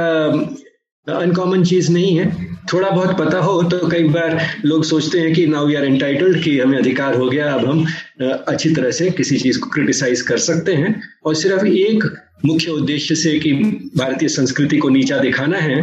अनकॉमन 1.08 1.64
चीज़ 1.64 1.90
नहीं 1.92 2.16
है। 2.16 2.30
थोड़ा 2.72 2.90
बहुत 2.90 3.16
पता 3.18 3.38
हो 3.38 3.62
तो 3.62 3.88
कई 3.88 4.02
बार 4.08 4.38
लोग 4.64 4.84
सोचते 4.84 5.18
हैं 5.18 5.32
कि 5.34 5.46
नाउ 5.46 5.66
वी 5.66 5.74
आर 5.74 5.84
एंटाइटल्ड 5.84 6.42
कि 6.42 6.58
हमें 6.58 6.78
अधिकार 6.78 7.14
हो 7.14 7.28
गया, 7.28 7.52
अब 7.52 7.64
हम 7.66 7.84
अच्छी 8.22 8.74
तरह 8.74 8.90
से 8.90 9.10
किसी 9.10 9.38
चीज़ 9.38 9.58
को 9.60 9.70
क्रिटिसाइज 9.70 10.22
कर 10.22 10.38
सकते 10.38 10.74
हैं। 10.74 11.00
और 11.26 11.34
सिर्फ़ 11.34 11.66
एक 11.66 12.04
मुख्य 12.46 12.70
उद्देश्य 12.70 13.14
से 13.14 13.38
कि 13.38 13.52
भारतीय 13.96 14.28
संस्कृति 14.28 14.76
को 14.76 14.88
नीचा 14.88 15.18
दिखाना 15.18 15.58
है 15.58 15.82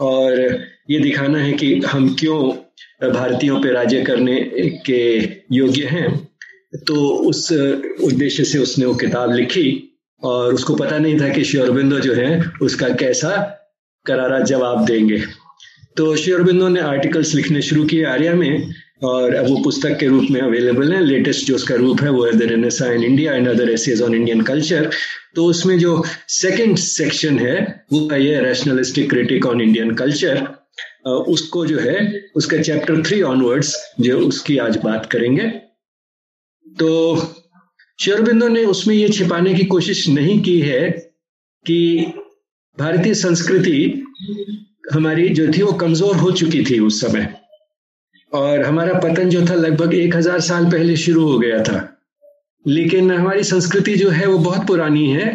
और 0.00 0.58
ये 0.90 0.98
दिखाना 1.00 1.38
है 1.38 1.52
कि 1.52 1.74
हम 1.86 2.14
क्यों 2.14 2.40
भारतीयों 3.12 3.60
पर 3.60 3.72
राज्य 3.72 4.02
करने 4.02 4.40
के 4.86 5.02
योग्य 5.56 5.84
हैं। 5.84 6.08
तो 6.86 7.06
उस 7.28 7.52
उद्देश्य 7.52 8.44
से 8.44 8.58
उसने 8.58 8.86
वो 8.86 8.94
किताब 8.94 9.32
लिखी 9.32 9.68
और 10.22 10.54
उसको 10.54 10.74
पता 10.74 10.98
नहीं 10.98 11.20
था 11.20 11.28
कि 11.28 11.44
श्योरबिंदो 11.44 11.98
जो 12.00 12.14
है 12.14 12.42
उसका 12.62 12.88
कैसा 12.88 13.30
करारा 14.06 14.38
जवाब 14.42 14.84
देंगे। 14.86 15.22
तो 15.96 16.14
श्योरबिंदो 16.16 16.68
ने 16.68 16.80
आर्टिकल्स 16.82 17.34
लिखने 17.34 17.62
शुरू 17.62 17.84
किए 17.84 18.04
आर्या 18.06 18.34
में, 18.34 18.72
और 19.04 19.34
अब 19.34 19.46
वो 19.46 19.56
पुस्तक 19.64 19.96
के 19.98 20.06
रूप 20.06 20.26
में 20.30 20.40
अवेलेबल 20.40 20.92
है। 20.92 21.04
लेटेस्ट 21.04 21.46
जो 21.46 21.54
उसका 21.54 21.74
रूप 21.76 22.00
है, 22.02 22.10
वो 22.10 22.24
है 22.26 22.32
the 22.32 22.42
renaissance 22.42 22.92
in 22.92 23.04
India 23.04 23.34
and 23.34 23.48
other 23.48 23.70
essays 23.70 24.02
on 24.02 24.14
Indian 24.14 24.40
culture 24.42 24.90
तो 25.34 25.44
उसमें 25.44 25.78
जो 25.78 26.02
सेकंड 26.30 26.76
सेक्शन 26.78 27.38
है, 27.38 27.84
वो 27.92 28.08
है 28.12 28.24
ये 28.24 28.40
rationalistic 28.40 29.08
critique 29.10 29.46
on 29.46 29.60
Indian 29.60 29.94
culture 29.94 30.46
उसको 31.28 31.64
जो 31.66 31.78
है, 31.78 32.22
उसका 32.36 32.56
चैप्टर 32.58 33.02
थ्री 33.02 33.20
ऑनवर्ड्स 33.22 33.74
जो 34.00 34.18
उसकी 34.20 34.56
आज 34.58 34.76
बात 34.76 35.06
करेंगे। 35.06 35.46
तो 36.66 36.88
शेरबिंदो 37.98 38.48
ने 38.48 38.64
उसमें 38.66 38.94
ये 38.94 39.08
छिपाने 39.08 39.54
की 39.54 39.64
कोशिश 39.66 40.08
नहीं 40.08 40.40
की 40.42 40.58
है 40.60 40.90
कि 41.66 41.78
भारतीय 42.78 43.14
संस्कृति 43.16 44.04
हमारी 44.92 45.28
जो 45.30 45.46
थी 45.52 45.62
वो 45.62 45.72
कमज़ोर 45.74 46.16
हो 46.16 46.30
चुकी 46.32 46.64
थी 46.64 46.78
उस 46.80 47.00
समय। 47.00 47.28
और 48.32 48.62
हमारा 48.62 48.98
पतन 49.00 49.28
जो 49.30 49.44
था 49.46 49.54
लगभग 49.56 49.94
एक 49.94 50.16
हज़ार 50.16 50.40
साल 50.40 50.66
पहले 50.66 50.96
शुरू 50.96 51.26
हो 51.28 51.38
गया 51.38 51.62
था। 51.62 51.78
लेकिन 52.64 53.10
हमारी 53.12 53.42
संस्कृति 53.44 53.94
जो 53.96 54.10
है 54.10 54.26
वो 54.26 54.38
बहुत 54.38 54.66
पुरानी 54.66 55.06
है। 55.10 55.26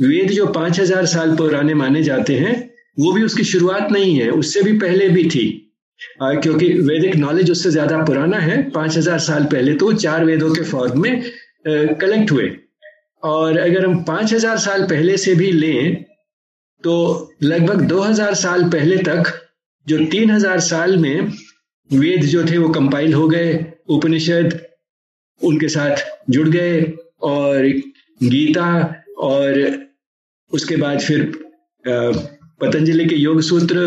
वेद 0.00 0.30
जो 0.30 0.46
पाँच 0.52 0.80
हज़ार 0.80 1.06
साल 1.06 1.34
पुराने 1.36 1.74
माने 1.74 2.02
जाते 2.02 2.34
हैं 2.36 2.54
वो 2.98 3.12
भी 3.12 3.22
उसकी 3.22 3.44
शुरुआत 3.44 3.92
नहीं 3.92 4.18
है 4.18 4.30
उससे 4.32 4.62
भी 4.62 4.72
पहले 4.78 5.08
भी 5.08 5.28
थी। 5.30 5.46
आ, 6.22 6.32
क्योंकि 6.34 6.72
वैदिक 6.82 7.14
नॉलेज 7.16 7.50
उससे 7.50 7.70
ज़्यादा 7.70 8.02
पुराना 8.04 8.38
है। 8.38 8.62
पाँच 8.70 8.96
हज़ार 8.96 9.18
साल 9.20 9.44
पहले 9.44 9.74
तो 9.74 9.92
चार 9.94 10.24
वेदों 10.24 10.54
के 10.54 10.62
फॉर्म 10.64 11.02
में 11.02 11.22
कलेक्ट 11.66 12.32
हुए। 12.32 12.50
और 13.22 13.58
अगर 13.58 13.86
हम 13.86 14.02
पाँच 14.04 14.32
हज़ार 14.34 14.58
साल 14.58 14.82
पहले 14.86 15.16
से 15.16 15.34
भी 15.34 15.50
लें 15.52 16.04
तो 16.84 16.94
लगभग 17.42 17.80
दो 17.88 18.00
हज़ार 18.00 18.34
साल 18.34 18.64
पहले 18.70 18.96
तक 19.02 19.32
जो 19.86 19.98
तीन 20.06 20.30
हज़ार 20.30 20.60
साल 20.60 20.96
में 20.96 21.32
वेद 21.90 22.24
जो 22.24 22.44
थे 22.44 22.58
वो 22.58 22.68
कंपाइल 22.68 23.14
हो 23.14 23.28
गए, 23.28 23.54
उपनिषद 23.88 24.60
उनके 25.40 25.68
साथ 25.68 26.04
जुड़ 26.30 26.48
गए 26.48 26.80
और 27.22 27.66
गीता 28.20 28.70
और 29.18 29.60
उसके 30.52 30.76
बाद 30.76 31.00
फिर 31.00 31.32
पतंजलि 31.84 33.04
के 33.06 33.16
योग 33.16 33.40
सूत्र 33.40 33.86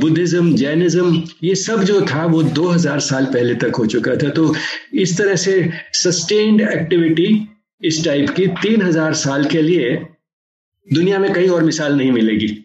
बुद्धिज्म, 0.00 0.54
जैनिज्म, 0.56 1.22
ये 1.44 1.54
सब 1.54 1.82
जो 1.84 2.00
था 2.06 2.24
वो 2.26 2.42
2000 2.42 3.00
साल 3.00 3.24
पहले 3.26 3.54
तक 3.54 3.76
हो 3.78 3.86
चुका 3.86 4.14
था। 4.16 4.28
तो 4.30 4.54
इस 4.94 5.16
तरह 5.18 5.36
से 5.36 5.70
सस्टेन्ड 5.94 6.60
एक्टिविटी 6.62 7.28
इस 7.82 8.04
टाइप 8.04 8.30
की 8.30 8.46
3000 8.62 9.14
साल 9.14 9.44
के 9.44 9.62
लिए 9.62 9.94
दुनिया 10.92 11.18
में 11.18 11.32
कहीं 11.32 11.48
और 11.48 11.64
मिसाल 11.64 11.96
नहीं 11.96 12.12
मिलेगी। 12.12 12.62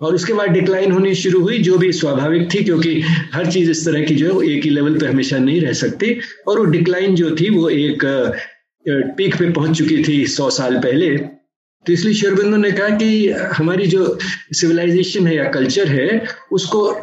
और 0.00 0.14
उसके 0.14 0.32
बाद 0.32 0.48
डिक्लाइन 0.48 0.92
होनी 0.92 1.14
शुरू 1.14 1.40
हुई, 1.40 1.58
जो 1.58 1.78
भी 1.78 1.92
स्वाभाविक 1.92 2.48
थी, 2.54 2.64
क्योंकि 2.64 3.00
हर 3.34 3.50
चीज़ 3.52 3.70
इस 3.70 3.84
तरह 3.84 4.04
की 4.04 4.14
जो 4.14 4.40
है 4.40 4.48
एक 4.48 4.64
ही 4.64 4.70
लेवल 4.70 4.98
पे 4.98 5.06
हमेशा 5.06 5.38
नहीं 5.38 5.60
रह 5.60 5.72
सकती। 5.72 6.18
और 6.48 6.58
वो 6.58 6.64
डिक्लाइन 6.64 7.14
जो 7.14 7.30
थी, 7.30 7.50
वो 7.50 7.68
एक 7.68 8.04
पीक 9.16 9.36
पे 9.36 9.50
पहुँच 9.50 9.78
चुकी 9.78 10.02
थी 10.08 10.26
सौ 10.26 10.50
साल 10.50 10.78
पहले। 10.78 11.16
तो 11.86 11.92
इसलिए 11.92 12.14
शेरबिंदु 12.14 12.56
ने 12.56 12.70
कहा 12.72 12.88
कि 12.88 13.28
हमारी 13.30 13.86
जो 13.86 14.18
सिविलाइजेशन 14.52 15.26
है 15.26 15.36
या 15.36 15.44
कल्चर 15.44 15.88
है, 15.88 16.26
उसको 16.52 17.00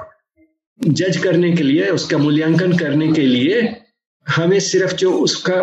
जज 0.81 1.17
करने 1.17 1.51
के 1.51 1.63
लिए, 1.63 1.87
उसका 1.89 2.17
मूल्यांकन 2.17 2.77
करने 2.77 3.11
के 3.11 3.21
लिए 3.21 3.61
हमें 4.27 4.59
सिर्फ़ 4.59 4.95
जो 4.95 5.11
उसका 5.11 5.61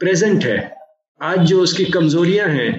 प्रेजेंट 0.00 0.44
है, 0.44 0.74
आज 1.22 1.38
जो 1.38 1.60
उसकी 1.60 1.84
कमजोरियाँ 1.84 2.48
हैं 2.48 2.70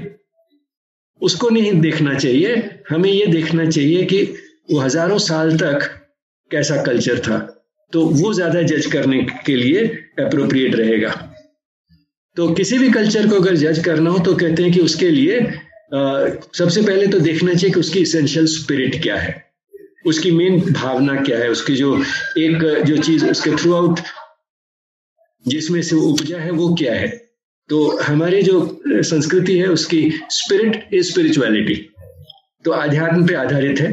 उसको 1.21 1.49
नहीं 1.49 1.73
देखना 1.81 2.13
चाहिए। 2.15 2.55
हमें 2.89 3.09
ये 3.11 3.25
देखना 3.27 3.69
चाहिए 3.69 4.05
कि 4.05 4.21
वो 4.71 4.79
हज़ारों 4.79 5.17
साल 5.19 5.57
तक 5.57 5.89
कैसा 6.51 6.81
कल्चर 6.83 7.19
था। 7.19 7.37
तो 7.93 8.05
वो 8.05 8.33
ज़्यादा 8.33 8.61
जज 8.63 8.85
करने 8.85 9.21
के 9.45 9.55
लिए 9.55 9.83
अप्रोप्रिएट 10.19 10.75
रहेगा। 10.75 11.09
तो 12.37 12.47
किसी 12.53 12.77
भी 12.77 12.89
कल्चर 12.89 13.27
को 13.27 13.35
अगर 13.35 13.55
जज 13.57 13.83
करना 13.85 14.09
हो 14.09 14.19
तो 14.19 14.35
कहते 14.35 14.63
हैं 14.63 14.71
कि 14.71 14.79
उसके 14.81 15.09
लिए 15.09 15.39
आ, 15.39 16.01
सबसे 16.53 16.81
पहले 16.81 17.07
तो 17.07 17.19
देखना 17.19 17.53
चाहिए 17.53 17.73
कि 17.73 17.79
उसकी 17.79 17.99
इसेंशियल 17.99 18.45
स्पिरिट 18.47 19.01
क्या 19.03 19.15
है। 19.15 19.33
उसकी 20.05 20.31
मेन 20.31 20.59
भावना 20.73 21.15
क्या 21.21 21.37
है। 21.39 21.49
उसकी 21.51 21.75
जो 21.75 21.95
एक 22.39 22.63
जो 22.85 22.97
चीज़ 22.97 23.25
उसके 23.25 23.55
थ्रू 23.55 23.73
आउट 23.73 23.99
जिसमें 25.45 25.81
से 25.81 25.95
वो 25.95 26.01
उपजा 26.03 26.37
है 26.37 26.51
वो 26.51 26.73
क्या 26.75 26.93
है। 26.93 27.09
तो 27.71 27.97
हमारी 27.97 28.41
जो 28.43 28.81
संस्कृति 28.87 29.57
है, 29.57 29.67
उसकी 29.67 30.01
स्पिरिट 30.29 30.93
इज़ 30.93 31.11
स्पिरिचुअलिटी 31.11 31.75
तो 32.65 32.71
अध्यात्म 32.71 33.25
पे 33.27 33.35
आधारित 33.35 33.79
है। 33.79 33.91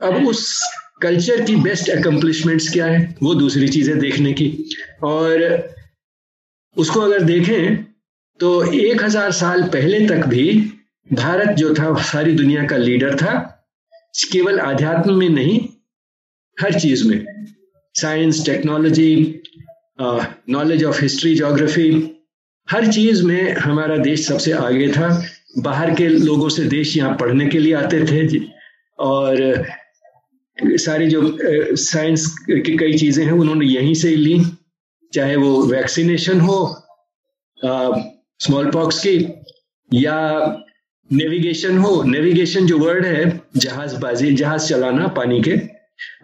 अब 0.00 0.26
उस 0.26 0.46
कल्चर 1.02 1.42
की 1.44 1.56
बेस्ट 1.56 1.90
अकम्पलिशमेंट्स 1.90 2.68
क्या 2.72 2.86
है, 2.86 3.14
वो 3.22 3.34
दूसरी 3.34 3.68
चीज़ें 3.68 3.98
देखने 3.98 4.32
की। 4.32 4.46
और 5.02 5.42
उसको 6.76 7.00
अगर 7.00 7.22
देखें 7.22 7.76
तो 8.40 8.50
एक 8.74 9.02
हज़ार 9.02 9.32
साल 9.32 9.62
पहले 9.68 10.06
तक 10.08 10.26
भी 10.26 10.46
भारत 11.08 11.56
जो 11.56 11.74
था 11.74 11.94
सारी 12.02 12.32
दुनिया 12.34 12.64
का 12.66 12.76
लीडर 12.76 13.14
था। 13.16 13.34
केवल 14.32 14.60
आध्यात्म 14.60 15.14
में 15.14 15.28
नहीं, 15.28 15.58
हर 16.58 16.80
चीज़ 16.80 17.06
में। 17.08 17.24
Science 17.94 18.44
technology 18.46 19.40
knowledge 20.00 20.84
of 20.84 21.00
history 21.02 21.34
geography 21.34 21.90
हर 22.68 22.86
चीज़ 22.92 23.22
में 23.26 23.52
हमारा 23.54 23.96
देश 23.98 24.26
सबसे 24.26 24.52
आगे 24.52 24.88
था। 24.88 25.08
बाहर 25.58 25.94
के 25.94 26.08
लोगों 26.08 26.48
से 26.48 26.64
देश 26.64 26.96
यहाँ 26.96 27.16
पढ़ने 27.20 27.46
के 27.48 27.58
लिए 27.58 27.74
आते 27.74 28.04
थे 28.06 28.38
और 28.98 29.64
सारी 30.58 31.06
जो 31.08 31.20
साइंस 31.76 32.26
की 32.48 32.76
कई 32.78 32.92
चीज़ें 32.98 33.24
हैं 33.24 33.32
उन्होंने 33.32 33.66
यहीं 33.66 33.94
से 33.94 34.14
ली। 34.16 34.40
चाहे 35.12 35.36
वो 35.36 35.62
वैक्सीनेशन 35.66 36.40
हो 36.40 36.58
स्मॉल 37.60 38.70
पॉक्स 38.70 38.98
की 39.06 39.16
या 39.90 40.16
नेविगेशन 41.10 41.78
हो। 41.78 42.02
नेविगेशन 42.02 42.66
जो 42.66 42.78
वर्ड 42.78 43.06
है 43.06 43.40
जहाजबाजी 43.56 44.32
जहाज़ 44.34 44.68
चलाना 44.68 45.06
पानी 45.16 45.40
के 45.42 45.60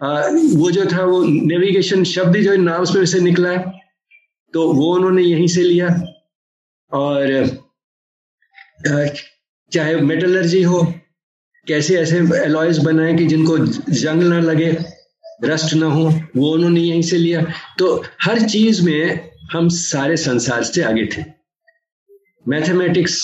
आ, 0.03 0.27
वो 0.55 0.71
जो 0.71 0.85
था 0.91 1.03
वो 1.05 1.23
नेविगेशन 1.23 2.03
शब्द 2.03 2.37
जो 2.37 2.55
नाम 2.57 2.85
में 2.95 3.05
से 3.05 3.19
निकला 3.21 3.49
है। 3.49 3.63
तो 4.53 4.71
वो 4.73 4.93
उन्होंने 4.95 5.21
यहीं 5.23 5.47
से 5.47 5.61
लिया। 5.63 5.87
और 6.91 7.45
चाहे 9.71 9.95
मेटलर्जी 9.95 10.61
हो, 10.63 10.81
कैसे 11.67 11.97
ऐसे 11.97 12.17
एलॉयज 12.37 12.77
बनाए 12.77 13.13
कि 13.15 13.25
जिनको 13.27 13.57
जंग 13.57 14.23
ना 14.23 14.39
लगे 14.41 14.71
रस्ट 15.43 15.73
ना 15.73 15.85
हो, 15.85 16.09
वो 16.37 16.53
उन्होंने 16.53 16.81
यहीं 16.81 17.01
से 17.01 17.17
लिया। 17.17 17.41
तो 17.79 18.03
हर 18.23 18.41
चीज़ 18.49 18.81
में 18.85 19.29
हम 19.51 19.69
सारे 19.69 20.17
संसार 20.17 20.63
से 20.63 20.81
आगे 20.83 21.05
थे। 21.07 21.23
मैथमेटिक्स 22.47 23.23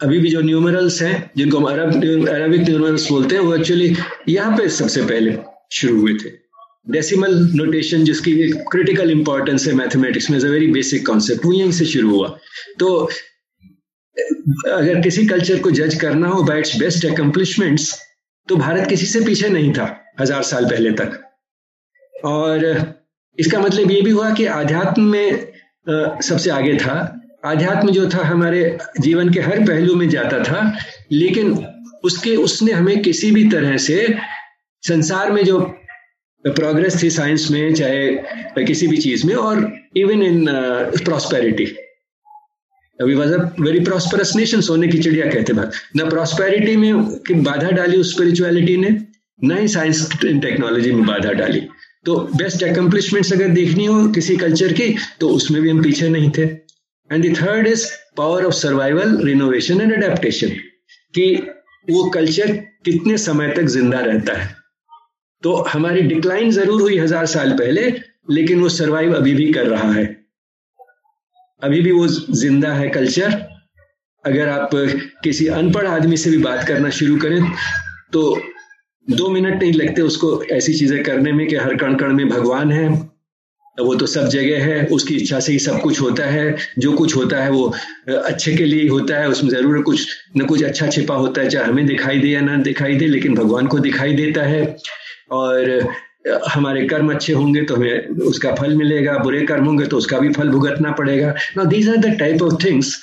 अभी 0.00 0.18
भी 0.18 0.30
जो 0.30 0.40
न्यूमरल्स 0.40 1.00
हैं, 1.02 1.30
जिनको 1.36 1.58
हम 1.58 1.64
अरब, 1.64 2.28
अरबिक 2.28 2.60
न्यूमरल्स 2.60 3.08
बोलते 3.10 3.34
हैं, 3.34 3.42
वो 3.42 3.54
एक्चुअली 3.54 3.94
यहाँ 4.28 4.56
पे 4.58 4.68
सबसे 4.68 5.02
पहले 5.02 5.36
शुरू 5.72 6.00
हुए 6.00 6.14
थे। 6.14 6.30
डेसिमल 6.86 7.34
नोटेशन 7.54 8.04
जिसकी 8.04 8.32
क्रिटिकल 8.70 9.10
इंपॉर्टेंस 9.10 9.66
है 9.66 9.72
मैथमेटिक्स 9.74 10.30
में 10.30 10.38
वेरी 10.40 10.66
बेसिक 10.72 11.06
कॉन्सेप्ट 11.06 11.44
वो 11.46 11.52
यहीं 11.52 11.72
से 11.72 11.84
शुरू 11.86 12.10
हुआ। 12.10 12.28
तो 12.78 12.94
अगर 14.68 15.00
किसी 15.00 15.26
कल्चर 15.26 15.58
को 15.60 15.70
जज 15.70 15.94
करना 15.94 16.28
हो 16.28 16.42
बाय 16.42 16.58
इट्स 16.58 16.76
बेस्ट 16.78 17.06
अकम्पलिशमेंट्स 17.06 17.94
तो 18.48 18.56
भारत 18.56 18.88
किसी 18.88 19.06
से 19.06 19.20
पीछे 19.20 19.48
नहीं 19.48 19.72
था, 19.72 19.86
हज़ार 20.20 20.42
साल 20.42 20.64
पहले 20.64 20.90
तक। 20.92 21.20
और, 22.24 22.64
इसका 23.38 23.60
मतलब 23.60 23.90
ये 23.90 24.00
भी 24.02 24.10
हुआ 24.10 24.30
कि 24.34 24.46
आध्यात्म 24.46 25.02
में 25.02 25.52
सबसे 26.22 26.50
आगे 26.50 26.76
था। 26.76 26.96
आध्यात्म 27.44 27.90
जो 27.90 28.08
था, 28.08 28.22
हमारे 28.24 28.78
जीवन 29.00 29.32
के 29.32 29.40
हर 29.40 29.60
पहलू 29.66 29.94
में 29.94 30.08
जाता 30.08 30.42
था, 30.44 30.72
लेकिन 31.12 31.52
उसके, 32.04 32.34
उसने 32.36 32.72
हमें 32.72 33.02
किसी 33.02 33.30
भी 33.30 33.48
तरह 33.50 33.76
से, 33.76 34.14
संसार 34.82 35.30
में 35.32 35.44
जो 35.44 35.58
प्रोग्रेस 36.44 37.02
थी 37.02 37.10
साइंस 37.10 37.50
में 37.50 37.74
चाहे 37.74 38.64
किसी 38.64 38.86
भी 38.86 38.96
चीज़ 38.96 39.26
में 39.26 39.34
और 39.34 39.70
even 39.96 40.22
in 40.22 40.46
prosperity 41.04 41.64
we 42.98 43.14
was 43.14 43.32
a 43.32 43.38
very 43.60 43.80
prosperous 43.80 44.32
nation 44.36 44.60
सोने 44.60 44.88
की 44.88 44.98
चिड़िया 44.98 45.26
कहते 45.26 45.52
बात 45.52 45.72
न 45.96 46.08
प्रॉस्पेरिटी 46.10 46.76
में 46.76 47.42
बाधा 47.42 47.70
डाली 47.70 47.96
उस 47.96 48.12
स्पिरिचुअलिटी 48.14 48.76
ने 48.76 48.90
न 49.44 49.58
ही 49.58 49.68
साइंस 49.68 50.08
टेक्नोलॉजी 50.22 50.92
में 50.92 51.04
बाधा 51.06 51.32
डाली 51.32 51.60
तो 52.06 52.16
बेस्ट 52.36 52.62
अकम्पलिशमेंट्स 52.64 53.32
अगर 53.32 53.48
देखनी 53.48 53.86
हो 53.86 54.06
किसी 54.08 54.36
कल्चर 54.36 54.72
की 54.72 54.94
तो 55.20 55.28
उसमें 55.28 55.60
भी 55.62 55.70
हम 55.70 55.82
पीछे 55.82 56.08
नहीं 56.08 56.30
थे 56.38 56.42
and 56.42 57.24
the 57.24 57.36
third 57.36 57.66
is 57.66 57.86
power 58.16 58.44
of 58.44 58.54
survival 58.54 59.16
renovation 59.24 59.80
and 59.80 59.92
adaptation 59.94 60.48
कि 61.14 61.34
वो 61.90 62.08
कल्चर 62.10 62.52
कितने 62.84 63.16
समय 63.18 63.52
तक 63.56 63.64
ज़िंदा 63.68 64.00
रहता 64.00 64.38
है 64.40 64.59
तो 65.42 65.54
हमारी 65.68 66.00
डिक्लाइन 66.04 66.50
ज़रूर 66.52 66.80
हुई 66.82 66.98
हज़ार 66.98 67.26
साल 67.26 67.52
पहले, 67.52 67.92
लेकिन 68.30 68.60
वो 68.60 68.68
सर्वाइव 68.70 69.14
अभी 69.16 69.34
भी 69.34 69.52
कर 69.52 69.66
रहा 69.66 69.92
है। 69.92 70.04
अभी 71.62 71.80
भी 71.82 71.92
वो 71.92 72.06
ज़िंदा 72.06 72.72
है 72.74 72.88
कल्चर 72.90 73.38
अगर 74.24 74.48
आप 74.48 74.70
किसी 75.24 75.46
अनपढ़ 75.48 75.86
आदमी 75.86 76.16
से 76.16 76.30
भी 76.30 76.38
बात 76.38 76.66
करना 76.68 76.90
शुरू 76.92 77.16
करें 77.18 77.42
तो 78.12 78.22
दो 79.08 79.28
मिनट 79.30 79.62
नहीं 79.62 79.72
लगते 79.72 80.02
उसको 80.02 80.42
ऐसी 80.52 80.72
चीज़ें 80.74 81.02
करने 81.02 81.32
में 81.32 81.46
कि 81.46 81.56
हर 81.56 81.76
कण 81.76 81.94
कण 81.96 82.12
में 82.14 82.28
भगवान 82.28 82.72
है 82.72 82.88
वो 83.78 83.94
तो 83.94 84.06
सब 84.06 84.26
जगह 84.28 84.64
है, 84.64 84.86
उसकी 84.86 85.14
इच्छा 85.16 85.38
से 85.40 85.52
ही 85.52 85.58
सब 85.58 85.80
कुछ 85.80 86.00
होता 86.00 86.24
है। 86.26 86.56
जो 86.78 86.92
कुछ 86.92 87.14
होता 87.16 87.42
है 87.42 87.50
वो 87.50 87.72
अच्छे 88.08 88.54
के 88.56 88.64
लिए 88.64 88.88
होता 88.88 89.18
है, 89.18 89.28
उसमें 89.28 89.50
ज़रूर 89.50 89.82
कुछ 89.82 90.06
न 90.36 90.46
कुछ 90.46 90.62
अच्छा 90.62 90.86
छिपा 90.88 91.14
होता 91.14 91.40
है, 91.42 91.48
चाहे 91.48 91.66
हमें 91.66 91.86
दिखाई 91.86 92.18
दे 92.18 92.28
या 92.28 92.40
ना 92.40 92.56
दिखाई 92.62 92.94
दे, 92.94 93.06
लेकिन 93.06 93.34
भगवान 93.34 93.66
को 93.66 93.78
दिखाई 93.78 94.12
देता 94.14 94.42
है। 94.42 94.64
और 95.30 95.88
हमारे 96.48 96.86
कर्म 96.86 97.12
अच्छे 97.12 97.32
होंगे 97.32 97.62
तो 97.62 97.74
हमें 97.74 98.08
उसका 98.22 98.54
फल 98.54 98.74
मिलेगा, 98.76 99.16
बुरे 99.18 99.40
कर्म 99.46 99.64
होंगे 99.64 99.86
तो 99.86 99.96
उसका 99.96 100.18
भी 100.18 100.28
फल 100.32 100.48
भुगतना 100.48 100.90
पड़ेगा। 100.92 101.34
ना 101.56 101.64
these 101.66 101.88
are 101.88 101.96
the 101.96 102.16
type 102.18 102.42
of 102.42 102.64
things 102.64 102.98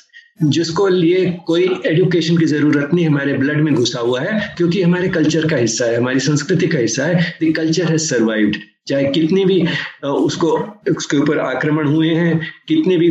जिसको 0.45 0.87
लिए 0.87 1.25
कोई 1.47 1.63
एजुकेशन 1.85 2.37
की 2.37 2.45
ज़रूरत 2.45 2.89
नहीं 2.93 3.05
हमारे 3.05 3.33
ब्लड 3.33 3.61
में 3.61 3.73
घुसा 3.73 3.99
हुआ 3.99 4.19
है, 4.21 4.53
क्योंकि 4.57 4.81
हमारे 4.81 5.09
कल्चर 5.09 5.47
का 5.49 5.55
हिस्सा 5.57 5.85
है, 5.85 5.95
हमारी 5.97 6.19
संस्कृति 6.19 6.67
का 6.67 6.79
हिस्सा 6.79 7.05
है। 7.05 7.37
द 7.43 7.53
कल्चर 7.55 7.85
हैज़ 7.85 8.07
सर्वाइव्ड 8.09 8.57
चाहे 8.87 9.05
कितनी 9.11 9.45
भी 9.45 9.61
उसको, 10.05 10.51
उसके 10.97 11.17
ऊपर 11.17 11.39
आक्रमण 11.39 11.87
हुए 11.87 12.09
हैं, 12.09 12.39
कितने 12.67 12.97
भी 12.97 13.09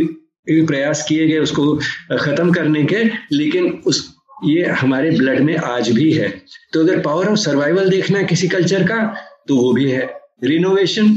प्रयास 0.66 1.04
किए 1.08 1.26
गए 1.28 1.38
उसको 1.38 1.74
खत्म 2.18 2.52
करने 2.52 2.84
के, 2.84 3.04
लेकिन 3.32 3.66
उस 3.86 4.15
ये 4.36 4.64
हमारे 4.80 5.10
ब्लड 5.10 5.40
में 5.40 5.56
आज 5.56 5.90
भी 5.90 6.10
है। 6.12 6.28
तो 6.72 6.80
अगर 6.80 7.00
पावर 7.00 7.28
ऑफ़ 7.28 7.38
सर्वाइवल 7.40 7.88
देखना 7.90 8.18
है 8.18 8.24
किसी 8.24 8.48
कल्चर 8.48 8.82
का 8.82 8.98
तो 9.48 9.56
वो 9.56 9.72
भी 9.72 9.90
है। 9.90 10.08
रिनोवेशन 10.44 11.16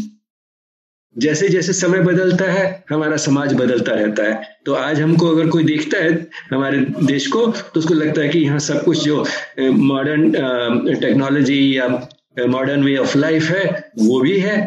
जैसे 1.15 1.47
जैसे 1.49 1.73
समय 1.73 1.99
बदलता 2.01 2.45
है, 2.45 2.83
हमारा 2.89 3.17
समाज 3.17 3.53
बदलता 3.53 3.91
रहता 3.91 4.23
है। 4.23 4.57
तो 4.65 4.73
आज 4.73 5.01
हमको 5.01 5.27
अगर 5.27 5.47
कोई 5.49 5.63
देखता 5.63 5.97
है 5.97 6.11
हमारे 6.51 6.77
देश 7.03 7.27
को 7.27 7.45
तो 7.47 7.79
उसको 7.79 7.93
लगता 7.93 8.21
है 8.21 8.29
कि 8.29 8.39
यहाँ 8.39 8.59
सब 8.59 8.83
कुछ 8.83 9.03
जो 9.03 9.25
मॉडर्न 9.59 10.31
टेक्नोलॉजी 10.95 11.77
या 11.77 11.87
मॉडर्न 12.47 12.83
वे 12.83 12.95
ऑफ़ 12.97 13.17
लाइफ 13.17 13.43
है, 13.43 13.91
वो 13.99 14.19
भी 14.21 14.39
है। 14.39 14.57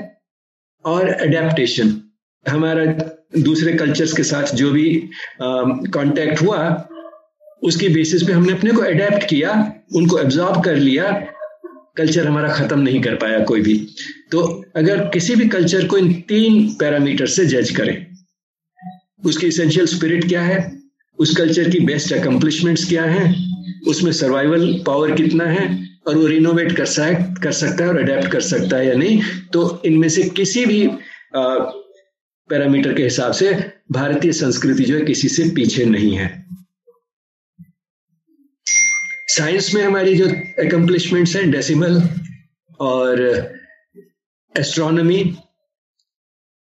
और 0.85 1.09
अडेप्टेशन 1.09 1.95
हमारा 2.47 2.85
दूसरे 3.39 3.73
कल्चर्स 3.73 4.13
के 4.13 4.23
साथ 4.25 4.55
जो 4.55 4.71
भी 4.71 4.89
कांटेक्ट 5.43 6.43
हुआ 6.43 6.59
उसकी 7.63 7.89
बेसिस 7.89 8.23
पे 8.23 8.33
हमने 8.33 8.53
अपने 8.53 8.71
को 8.71 8.83
अडेप्ट 8.83 9.29
किया, 9.29 9.51
उनको 9.95 10.19
एब्जॉर्ब 10.19 10.63
कर 10.65 10.77
लिया 10.77 11.11
कल्चर 11.97 12.27
हमारा 12.27 12.49
खत्म 12.51 12.79
नहीं 12.81 13.01
कर 13.03 13.15
पाया 13.15 13.39
कोई 13.45 13.61
भी। 13.63 13.75
तो 14.33 14.41
अगर 14.77 15.01
किसी 15.09 15.35
भी 15.35 15.49
कल्चर 15.49 15.87
को 15.87 15.99
इन 15.99 16.13
तीन 16.29 16.69
पैरामीटर 16.81 17.27
से 17.29 17.45
जज 17.47 17.71
करें, 17.77 18.07
उसकी 19.25 19.47
इसेंशियल 19.47 19.87
स्पिरिट 19.87 20.29
क्या 20.29 20.43
है, 20.43 20.59
उस 21.19 21.37
कल्चर 21.37 21.71
की 21.71 21.81
बेस्ट 21.83 22.13
अकम्पलिशमेंट्स 22.13 22.89
क्या 22.89 23.05
है, 23.05 23.35
उसमें 23.89 24.13
सर्वाइवल 24.13 24.73
पावर 24.87 25.13
कितना 25.13 25.45
है, 25.47 25.67
और 26.07 26.17
वो 26.17 26.27
रिनोवेट 26.27 26.73
कर 26.77 26.87
सक, 26.87 27.35
कर 27.43 27.53
सकता 27.53 27.85
है 27.85 27.91
और 27.91 27.99
अडेप्ट 27.99 28.31
कर 28.33 28.41
सकता 28.43 28.77
है 28.77 28.87
या 28.87 28.95
नहीं 28.95 29.21
तो 29.53 29.83
इनमें 29.87 30.09
से 30.09 30.23
किसी 30.37 30.65
भी 30.67 30.87
पैरामीटर 31.35 32.93
के 32.93 33.03
हिसाब 33.03 33.33
से 33.33 33.53
भारतीय 33.93 34.33
संस्कृति 34.33 34.85
जो 34.85 34.97
है 34.97 35.05
किसी 35.05 35.29
से 35.29 35.49
पीछे 35.55 35.85
नहीं 35.85 36.17
है। 36.17 36.27
साइंस 39.33 39.75
में 39.75 39.83
हमारी 39.83 40.17
जो 40.17 40.27
एकम्पलिशमेंट्स 40.63 41.37
हैं 41.37 41.51
डेसिमल 41.51 42.03
और 42.81 43.21
एस्ट्रोनॉमी 44.59 45.37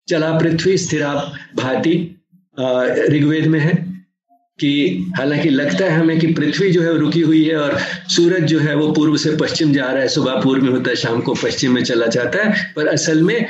चला 0.09 0.39
पृथ्वी, 0.39 0.78
स्थिरा 0.78 1.13
भांति 1.55 2.22
ऋग्वेद 3.09 3.47
में 3.47 3.59
है 3.59 3.74
कि 4.59 4.72
हालाँकि 5.17 5.49
लगता 5.49 5.86
है 5.86 5.91
हमें 5.91 6.19
कि 6.19 6.28
पृथ्वी 6.28 6.72
जो 6.72 6.82
है 6.82 6.97
रुकी 6.97 7.22
हुई 7.22 7.43
है 7.45 7.57
और 7.57 7.78
सूरज 8.07 8.43
जो 8.43 8.59
है 8.59 8.76
वो 8.76 8.91
पूर्व 8.91 9.17
से 9.17 9.36
पश्चिम 9.36 9.74
जा 9.74 9.86
रहा 9.86 10.01
है, 10.01 10.07
सुबह 10.07 10.41
पूर्व 10.41 10.63
में 10.63 10.72
होता 10.72 10.89
है, 10.89 10.95
शाम 10.95 11.22
को 11.22 11.34
पश्चिम 11.34 11.74
में 11.74 11.84
चला 11.84 12.07
जाता 12.07 12.43
है, 12.43 12.74
पर 12.76 12.88
असल 12.88 13.22
में 13.22 13.45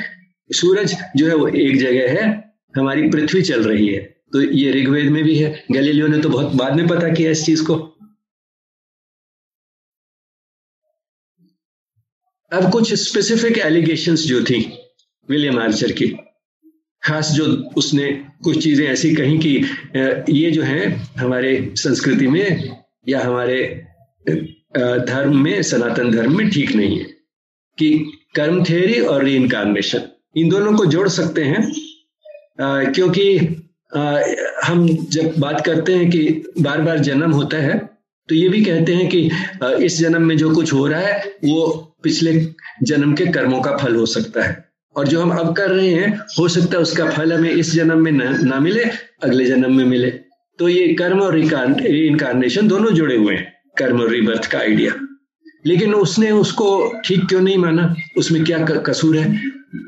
सूरज 0.50 0.96
जो 1.16 1.28
है 1.28 1.34
वो 1.34 1.48
एक 1.48 1.78
जगह 1.78 2.20
है, 2.20 2.52
हमारी 2.76 3.08
पृथ्वी 3.08 3.42
चल 3.42 3.62
रही 3.62 3.88
है। 3.88 4.00
तो 4.32 4.40
ये 4.40 4.72
ऋग्वेद 4.72 5.06
में 5.06 5.24
भी 5.24 5.38
है, 5.38 5.64
गैलीलियो 5.72 6.06
ने 6.06 6.18
तो 6.18 6.28
बहुत 6.28 6.52
बाद 6.52 6.76
में 6.76 6.86
पता 6.88 7.08
किया 7.08 7.30
इस 7.30 7.44
चीज़ 7.46 7.64
को। 7.64 7.91
अब 12.52 12.70
कुछ 12.70 12.94
स्पेसिफिक 12.94 13.58
एलिगेशंस 13.58 14.20
जो 14.20 14.44
थी 14.44 14.78
विलियम 15.30 15.58
आर्चर 15.58 15.92
की। 15.92 16.06
खास 17.02 17.30
जो 17.30 17.44
उसने 17.76 18.12
कुछ 18.44 18.62
चीज़ें 18.64 18.86
ऐसी 18.86 19.14
कही 19.14 19.38
कि 19.38 19.56
ये 20.32 20.50
जो 20.50 20.62
है 20.62 20.88
हमारे 21.18 21.72
संस्कृति 21.76 22.28
में 22.28 22.70
या 23.08 23.20
हमारे 23.20 23.86
धर्म 24.78 25.36
में 25.36 25.62
सनातन 25.62 26.10
धर्म 26.10 26.36
में 26.36 26.50
ठीक 26.50 26.72
नहीं 26.72 26.98
है 26.98 27.04
कि 27.78 28.12
कर्म 28.34 28.64
थेरी 28.64 29.00
और 29.00 29.24
री 29.24 29.36
इनकारनेशन 29.36 30.02
इन 30.36 30.48
दोनों 30.48 30.76
को 30.76 30.86
जोड़ 30.86 31.08
सकते 31.08 31.44
हैं 31.44 31.72
आ, 32.60 32.84
क्योंकि 32.84 33.38
आ, 33.96 34.20
हम 34.64 34.88
जब 34.88 35.34
बात 35.38 35.66
करते 35.66 35.94
हैं 35.94 36.10
कि 36.10 36.44
बार 36.60 36.82
बार 36.82 36.98
जन्म 36.98 37.30
होता 37.30 37.56
है 37.56 37.78
तो 38.28 38.34
ये 38.34 38.48
भी 38.48 38.64
कहते 38.64 38.94
हैं 38.94 39.08
कि 39.08 39.30
इस 39.84 39.98
जन्म 39.98 40.22
में 40.22 40.36
जो 40.36 40.54
कुछ 40.54 40.72
हो 40.72 40.86
रहा 40.86 41.00
है 41.00 41.34
वो 41.44 41.91
पिछले 42.04 42.32
जन्म 42.82 43.14
के 43.14 43.26
कर्मों 43.32 43.60
का 43.62 43.76
फल 43.76 43.96
हो 43.96 44.06
सकता 44.06 44.42
है। 44.42 44.56
और 44.96 45.08
जो 45.08 45.20
हम 45.20 45.30
अब 45.30 45.54
कर 45.56 45.70
रहे 45.70 45.90
हैं 45.90 46.18
हो 46.38 46.48
सकता 46.48 46.76
है 46.76 46.82
उसका 46.82 47.08
फल 47.10 47.32
हमें 47.32 47.50
इस 47.50 47.72
जन्म 47.74 48.02
में 48.04 48.12
ना 48.12 48.58
मिले 48.60 48.84
अगले 49.24 49.44
जन्म 49.44 49.76
में 49.76 49.84
मिले। 49.84 50.10
तो 50.58 50.68
ये 50.68 50.92
कर्म 50.94 51.20
और 51.20 51.38
इनकारनेशन 51.38 52.68
दोनों 52.68 52.90
जुड़े 52.90 53.16
हुए 53.16 53.34
हैं 53.34 53.52
कर्म 53.78 54.00
और 54.00 54.10
रिबर्थ 54.10 54.46
का 54.46 54.58
आइडिया 54.58 54.92
लेकिन 55.66 55.94
उसने 55.94 56.30
उसको 56.32 56.68
ठीक 57.04 57.26
क्यों 57.28 57.40
नहीं 57.40 57.56
माना? 57.58 57.94
उसमें 58.16 58.44
क्या 58.44 58.58
कसूर 58.58 59.16
है? 59.16 59.40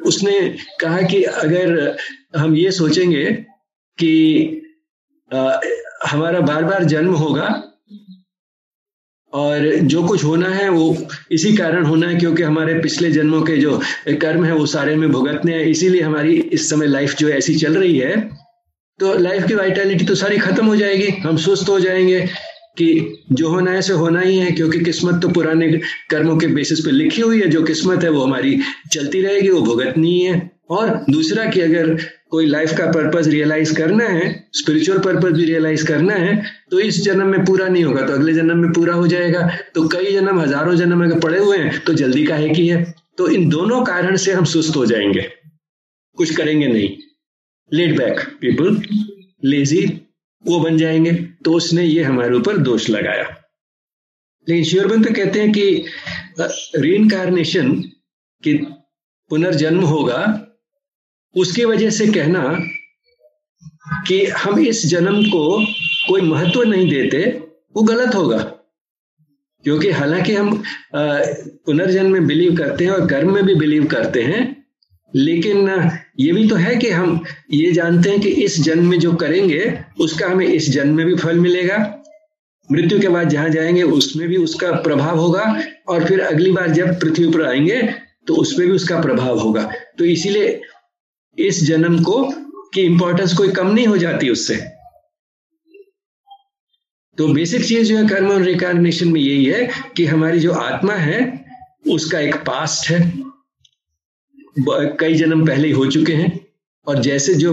उसने 0.07 0.41
कहा 0.81 1.01
कि 1.03 1.23
अगर 1.23 1.97
हम 2.37 2.55
ये 2.57 2.71
सोचेंगे 2.71 3.25
कि 3.99 4.13
आ, 5.31 5.59
हमारा 6.07 6.41
बार 6.41 6.65
बार 6.65 6.85
जन्म 6.85 7.15
होगा 7.15 7.49
और 9.35 9.69
जो 9.85 10.03
कुछ 10.03 10.25
होना 10.25 10.49
है 10.49 10.69
वो 10.69 10.97
इसी 11.31 11.53
कारण 11.57 11.85
होना 11.85 12.09
है 12.09 12.17
क्योंकि 12.17 12.43
हमारे 12.43 12.75
पिछले 12.81 13.11
जन्मों 13.11 13.43
के 13.43 13.57
जो 13.57 13.81
कर्म 14.21 14.45
है 14.45 14.55
वो 14.55 14.67
सारे 14.67 14.97
में 14.97 15.11
भुगतने 15.13 15.53
हैं। 15.53 15.65
इसीलिए 15.67 16.03
हमारी 16.03 16.35
इस 16.53 16.71
समय 16.71 16.87
लाइफ 16.87 17.17
जो 17.17 17.29
ऐसी 17.29 17.55
चल 17.55 17.75
रही 17.75 17.99
है। 17.99 18.17
तो 19.01 19.19
लाइफ 19.19 19.47
की 19.47 19.55
वाइटैलिटी 19.55 20.05
तो 20.05 20.15
सारी 20.15 20.39
खत्म 20.39 20.67
हो 20.67 20.77
जाएगी। 20.77 21.09
हम 21.21 21.37
सुस्त 21.37 21.69
हो 21.69 21.81
जाएँगे 21.81 22.21
कि 22.79 23.19
जो 23.33 23.49
होना 23.49 23.71
है 23.71 23.83
सो 23.83 23.97
होना 23.97 24.21
ही 24.21 24.37
है, 24.39 24.51
क्योंकि 24.51 24.81
किस्मत 24.81 25.23
तो 25.23 25.29
पुराने 25.29 25.71
कर्मों 26.11 26.37
के 26.37 26.47
बेसिस 26.47 26.81
पे 26.81 26.91
लिखी 26.91 27.23
हुई 27.23 27.41
है। 27.41 27.49
जो 27.49 27.63
किस्मत 27.63 28.05
है 28.05 28.11
वो 28.11 28.23
हमारी 28.23 28.59
चलती 28.93 29.23
रहेगी, 29.23 29.49
वो 29.49 29.61
भुगतनी 29.61 30.19
है। 30.21 30.51
और 30.71 31.05
दूसरा 31.11 31.45
कि 31.45 31.61
अगर 31.61 31.97
कोई 32.35 32.47
लाइफ 32.47 32.73
का 32.79 32.87
पर्पज 32.87 33.29
रियलाइज़ 33.29 33.75
करना 33.77 34.05
है 34.05 34.49
स्पिरिचुअल 34.53 34.99
पर्पज 34.99 35.33
भी 35.33 35.45
रियलाइज़ 35.45 35.87
करना 35.87 36.15
है 36.15 36.33
तो 36.71 36.79
इस 36.81 37.01
जन्म 37.03 37.27
में 37.27 37.45
पूरा 37.45 37.69
नहीं 37.69 37.85
होगा 37.85 38.07
तो 38.07 38.13
अगले 38.13 38.33
जन्म 38.33 38.59
में 38.59 38.73
पूरा 38.73 38.95
हो 38.95 39.07
जाएगा। 39.07 39.43
तो 39.75 39.89
कई 39.89 40.13
जन्म, 40.13 40.41
हज़ारों 40.41 40.75
जन्म 40.75 41.05
अगर 41.05 41.21
पड़े 41.21 41.39
हुए 41.39 41.59
हैं 41.59 41.79
तो 41.81 41.95
जल्दी 41.95 42.25
का 42.25 42.37
है 42.37 42.49
कि 42.51 42.69
है। 42.69 42.95
तो 43.19 43.29
इन 43.29 43.49
दोनों 43.49 43.85
कारण 43.85 44.17
से 44.17 44.33
हम 44.33 44.45
सुस्त 44.45 44.77
हो 44.77 44.87
जाएँगे। 44.87 45.23
कुछ 46.19 46.35
करेंगे 46.37 46.67
नहीं। 46.67 46.89
लेट 47.73 47.97
बैक 47.99 48.21
पीपल 48.41 48.83
लेजी 49.45 49.87
वो 50.45 50.61
बन 50.61 50.79
जाएँगे। 50.79 51.13
तो 51.45 51.53
उसने 51.53 51.85
ये 51.85 52.03
हमारे 52.03 52.35
ऊपर 52.35 52.57
दोष 52.57 52.91
लगाया। 52.91 53.23
लेकिन 54.49 54.65
श्योरबंद 54.65 55.07
तो 55.07 55.15
कहते 55.15 55.41
हैं 55.41 55.53
कि 55.53 55.87
री 56.77 56.99
कि 58.43 58.55
पुनर्जन्म 59.31 59.81
होगा 59.81 60.44
उसकी 61.35 61.65
वजह 61.65 61.91
से 61.91 62.07
कहना 62.07 62.43
कि 64.07 64.25
हम 64.27 64.59
इस 64.61 64.85
जन्म 64.87 65.23
को 65.25 65.59
कोई 66.09 66.21
महत्व 66.21 66.63
नहीं 66.63 66.89
देते, 66.91 67.19
वो 67.77 67.83
गलत 67.83 68.15
होगा। 68.15 68.39
क्योंकि 69.65 69.91
हालाँकि 69.91 70.35
हम 70.35 70.63
पुनर्जन्म 70.95 72.13
में 72.13 72.27
बिलीव 72.27 72.57
करते 72.57 72.85
हैं 72.85 72.93
और 72.93 73.07
कर्म 73.07 73.33
में 73.35 73.45
भी 73.45 73.55
बिलीव 73.55 73.85
करते 73.87 74.23
हैं, 74.23 74.43
लेकिन 75.15 75.69
ये 76.21 76.33
भी 76.33 76.49
तो 76.49 76.57
है 76.57 76.75
कि 76.77 76.91
हम 76.91 77.23
ये 77.53 77.71
जानते 77.73 78.11
हैं 78.11 78.21
कि 78.21 78.29
इस 78.29 78.61
जन्म 78.63 78.89
में 78.91 78.99
जो 78.99 79.13
करेंगे, 79.15 79.79
उसका 80.01 80.27
हमें 80.27 80.47
इस 80.47 80.71
जन्म 80.71 80.97
में 80.97 81.07
भी 81.07 81.15
फल 81.17 81.39
मिलेगा। 81.39 81.79
मृत्यु 82.69 83.01
के 83.01 83.09
बाद 83.09 83.29
जहाँ 83.29 83.49
जाएँगे, 83.49 83.83
उसमें 83.83 84.29
भी 84.29 84.37
उसका 84.37 84.71
प्रभाव 84.83 85.19
होगा 85.19 85.43
और 85.89 86.05
फिर 86.05 86.21
अगली 86.21 86.53
बार 86.53 86.71
जब 86.71 87.01
पृथ्वी 87.01 87.31
पर 87.31 87.47
आएँगे 87.47 87.83
तो 88.27 88.35
उसमें 88.35 88.67
भी 88.69 88.75
उसका 88.75 89.01
प्रभाव 89.01 89.39
होगा। 89.39 89.63
तो 89.99 90.05
इसीलिए 90.05 90.61
इस 91.39 91.65
जन्म 91.65 92.03
को 92.03 92.33
की 92.75 92.81
इंपॉर्टेंस 92.81 93.35
कोई 93.35 93.49
कम 93.49 93.67
नहीं 93.67 93.87
हो 93.87 93.99
जाती 93.99 94.31
उससे। 94.31 94.57
तो 97.19 97.29
बेसिक 97.29 97.65
चीज़ 97.65 97.89
जो 97.89 97.99
है 97.99 98.09
कर्म 98.09 98.33
और 98.33 98.43
रिकार्नेशन 98.43 99.09
में 99.09 99.21
यही 99.21 99.45
है 99.45 99.71
कि 99.97 100.07
हमारी 100.07 100.41
जो 100.41 100.53
आत्मा 100.53 100.95
है 100.95 101.45
उसका 101.91 102.21
एक 102.21 102.37
पास्ट 102.37 102.91
है। 102.91 103.13
कई 105.01 105.15
जन्म 105.15 105.47
पहले 105.47 105.69
ही 105.69 105.75
हो 105.75 105.87
चुके 105.87 106.13
हैं। 106.13 106.47
और 106.87 107.03
जैसे 107.03 107.35
जो 107.35 107.53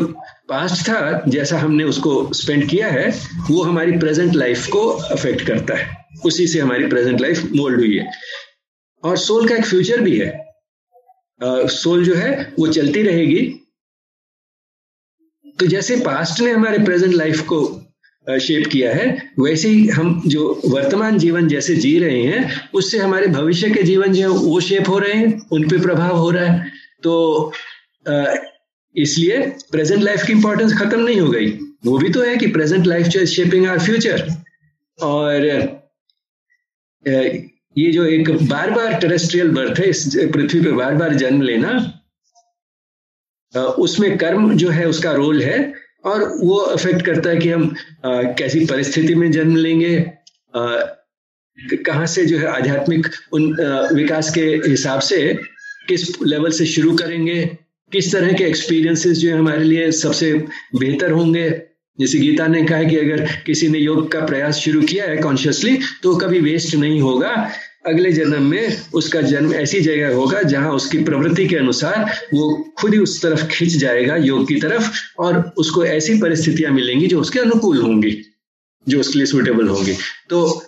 पास्ट 0.49 0.89
था 0.89 1.23
जैसा 1.27 1.59
हमने 1.59 1.83
उसको 1.83 2.33
स्पेंड 2.33 2.69
किया 2.69 2.87
है 2.87 3.21
वो 3.51 3.63
हमारी 3.63 3.91
प्रेजेंट 3.91 4.35
लाइफ 4.35 4.67
को 4.67 4.87
अफेक्ट 4.89 5.41
करता 5.41 5.73
है। 5.75 6.05
उसी 6.25 6.47
से 6.47 6.59
हमारी 6.59 6.87
प्रेजेंट 6.87 7.21
लाइफ 7.21 7.43
मोल्ड 7.55 7.79
हुई 7.79 7.97
है। 7.97 8.11
और 9.03 9.17
सोल 9.17 9.47
का 9.47 9.55
एक 9.55 9.65
फ्यूचर 9.65 10.01
भी 10.01 10.19
है। 10.19 10.51
सोल 11.43 11.99
uh, 11.99 12.05
जो 12.05 12.15
है 12.15 12.53
वो 12.59 12.67
चलती 12.67 13.03
रहेगी। 13.03 13.60
तो 15.59 15.67
जैसे 15.67 15.95
पास्ट 16.01 16.41
ने 16.41 16.51
हमारे 16.51 16.77
प्रेजेंट 16.85 17.13
लाइफ 17.13 17.41
को 17.47 17.61
शेप 18.27 18.67
किया 18.67 18.93
है, 18.93 19.05
वैसे 19.39 19.69
ही 19.69 19.87
हम 19.89 20.21
जो 20.25 20.61
वर्तमान 20.65 21.17
जीवन 21.17 21.47
जैसे 21.47 21.75
जी 21.75 21.97
रहे 21.99 22.21
हैं, 22.23 22.69
उससे 22.73 22.97
हमारे 22.97 23.27
भविष्य 23.27 23.69
के 23.69 23.83
जीवन 23.83 24.13
जो 24.13 24.21
है, 24.21 24.27
वो 24.39 24.59
शेप 24.61 24.89
हो 24.89 24.97
रहे 24.99 25.13
हैं, 25.13 25.41
उन 25.51 25.67
पे 25.69 25.79
प्रभाव 25.81 26.17
हो 26.17 26.29
रहा 26.31 26.45
है। 26.45 26.71
तो 27.03 27.51
इसलिए 28.95 29.37
प्रेजेंट 29.71 30.01
लाइफ 30.03 30.23
की 30.23 30.33
इंपॉर्टेंस 30.33 30.77
खत्म 30.79 30.99
नहीं 30.99 31.19
हो 31.19 31.29
गई। 31.29 31.49
वो 31.85 31.97
भी 31.97 32.09
तो 32.09 32.23
है 32.23 32.35
कि 32.37 32.47
प्रेजेंट 32.47 32.87
लाइफ 32.87 33.07
जो 33.07 33.25
शेपिंग 33.27 33.67
आर 33.67 33.79
फ्यूचर 33.79 34.27
और 34.99 35.45
ये 37.75 37.91
जो 37.91 38.05
एक 38.05 38.29
बार 38.43 38.71
बार 38.71 38.93
टेरेस्ट्रियल 38.93 39.49
बर्थ 39.49 39.79
है, 39.79 39.89
इस 39.89 40.15
पृथ्वी 40.33 40.61
पे 40.61 40.71
बार 40.71 40.95
बार 40.95 41.13
जन्म 41.15 41.41
लेना 41.41 41.71
उसमें 43.55 44.17
कर्म 44.17 44.53
जो 44.57 44.69
है, 44.69 44.87
उसका 44.87 45.11
रोल 45.11 45.41
है 45.41 45.73
और 46.05 46.23
वो 46.41 46.55
अफेक्ट 46.55 47.05
करता 47.05 47.29
है 47.29 47.37
कि 47.37 47.49
हम 47.49 47.73
कैसी 48.05 48.65
परिस्थिति 48.65 49.15
में 49.15 49.31
जन्म 49.31 49.55
लेंगे 49.55 49.99
कहाँ 51.85 52.05
से 52.05 52.25
जो 52.25 52.37
है 52.37 52.45
आध्यात्मिक 52.47 53.07
उन 53.33 53.51
विकास 53.93 54.29
के 54.33 54.41
हिसाब 54.67 54.99
से 54.99 55.17
किस 55.87 56.09
लेवल 56.21 56.51
से 56.51 56.65
शुरू 56.65 56.95
करेंगे, 56.97 57.43
किस 57.91 58.11
तरह 58.11 58.33
के 58.33 58.43
एक्सपीरियंसेस 58.43 59.17
जो 59.17 59.29
है 59.29 59.37
हमारे 59.37 59.63
लिए 59.63 59.91
सबसे 59.91 60.31
बेहतर 60.75 61.11
होंगे। 61.11 61.49
जैसे 61.99 62.19
गीता 62.19 62.47
ने 62.47 62.63
कहा 62.63 62.83
कि 62.83 62.97
अगर 62.97 63.25
किसी 63.45 63.67
ने 63.67 63.79
योग 63.79 64.11
का 64.11 64.19
प्रयास 64.25 64.55
शुरू 64.55 64.81
किया 64.81 65.05
है 65.05 65.17
कॉन्शियसली 65.17 65.77
तो 66.03 66.15
कभी 66.15 66.39
वेस्ट 66.39 66.75
नहीं 66.75 67.01
होगा। 67.01 67.51
अगले 67.87 68.11
जन्म 68.11 68.43
में 68.43 68.77
उसका 68.93 69.21
जन्म 69.21 69.53
ऐसी 69.53 69.79
जगह 69.81 70.13
होगा 70.15 70.41
जहाँ 70.41 70.71
उसकी 70.71 71.03
प्रवृत्ति 71.03 71.47
के 71.47 71.55
अनुसार 71.55 72.11
वो 72.33 72.49
खुद 72.77 72.93
ही 72.93 72.99
उस 72.99 73.21
तरफ़ 73.21 73.45
खिंच 73.47 73.71
जाएगा, 73.71 74.15
योग 74.15 74.47
की 74.47 74.55
तरफ़, 74.55 74.91
और 75.19 75.53
उसको 75.57 75.85
ऐसी 75.85 76.19
परिस्थितियाँ 76.21 76.71
मिलेंगी 76.71 77.07
जो 77.07 77.21
उसके 77.21 77.39
अनुकूल 77.39 77.77
होंगी, 77.77 78.17
जो 78.87 78.99
उसके 78.99 79.17
लिए 79.17 79.25
सुटेबल 79.25 79.67
होंगी। 79.67 79.95
तो 80.29 80.63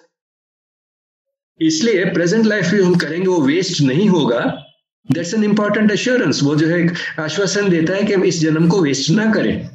इसलिए 1.59 2.05
प्रेजेंट 2.05 2.45
लाइफ 2.45 2.65
जो 2.65 2.85
हम 2.85 2.95
करेंगे, 2.95 3.27
वो 3.27 3.41
वेस्ट 3.41 3.81
नहीं 3.81 4.09
होगा। 4.09 4.39
दैट्स 5.11 5.33
एन 5.33 5.43
इंपॉर्टेंट 5.43 5.91
अश्योरेंस 5.91 6.39
वो 6.43 6.55
जो 6.55 6.67
है 6.67 6.87
आश्वासन 7.19 7.69
देता 7.69 7.93
है 7.93 8.03
कि 8.03 8.13
हम 8.13 8.23
इस 8.23 8.39
जन्म 8.41 8.67
को 8.67 8.81
वेस्ट 8.81 9.09
ना 9.11 9.31
करें। 9.31 9.69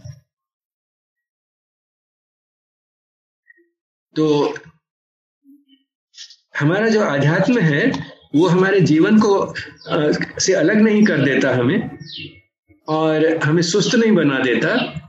तो 4.19 4.55
हमारा 6.61 6.89
जो 6.89 7.03
आध्यात्म 7.03 7.59
है 7.59 7.93
वो 8.35 8.47
हमारे 8.47 8.81
जीवन 8.81 9.19
को 9.19 9.41
आ, 9.41 10.11
से 10.39 10.53
अलग 10.53 10.81
नहीं 10.81 11.05
कर 11.05 11.19
देता 11.19 11.55
हमें 11.57 11.99
और 12.89 13.37
हमें 13.37 13.63
सुस्त 13.63 13.95
नहीं 13.95 14.13
बना 14.13 14.39
देता। 14.39 15.01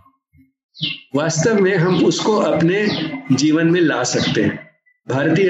वास्तव 1.16 1.60
में 1.60 1.76
हम 1.76 2.06
उसको 2.06 2.36
अपने 2.36 2.88
जीवन 3.32 3.68
में 3.68 3.82
ला 3.82 4.04
सकते 4.04 4.44
हैं। 4.44 4.70
भारतीय 5.10 5.50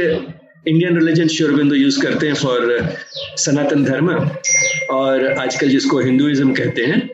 इंडियन 0.67 0.99
रिलीजन 0.99 1.27
श्योरबिंदु 1.27 1.75
यूज़ 1.75 2.01
करते 2.01 2.27
हैं 2.27 2.35
फॉर 2.35 2.95
सनातन 3.37 3.83
धर्म 3.83 4.29
और 4.89 5.27
आजकल 5.33 5.69
जिसको 5.69 5.99
हिंदुइज्म 5.99 6.53
कहते 6.53 6.85
हैं। 6.85 7.07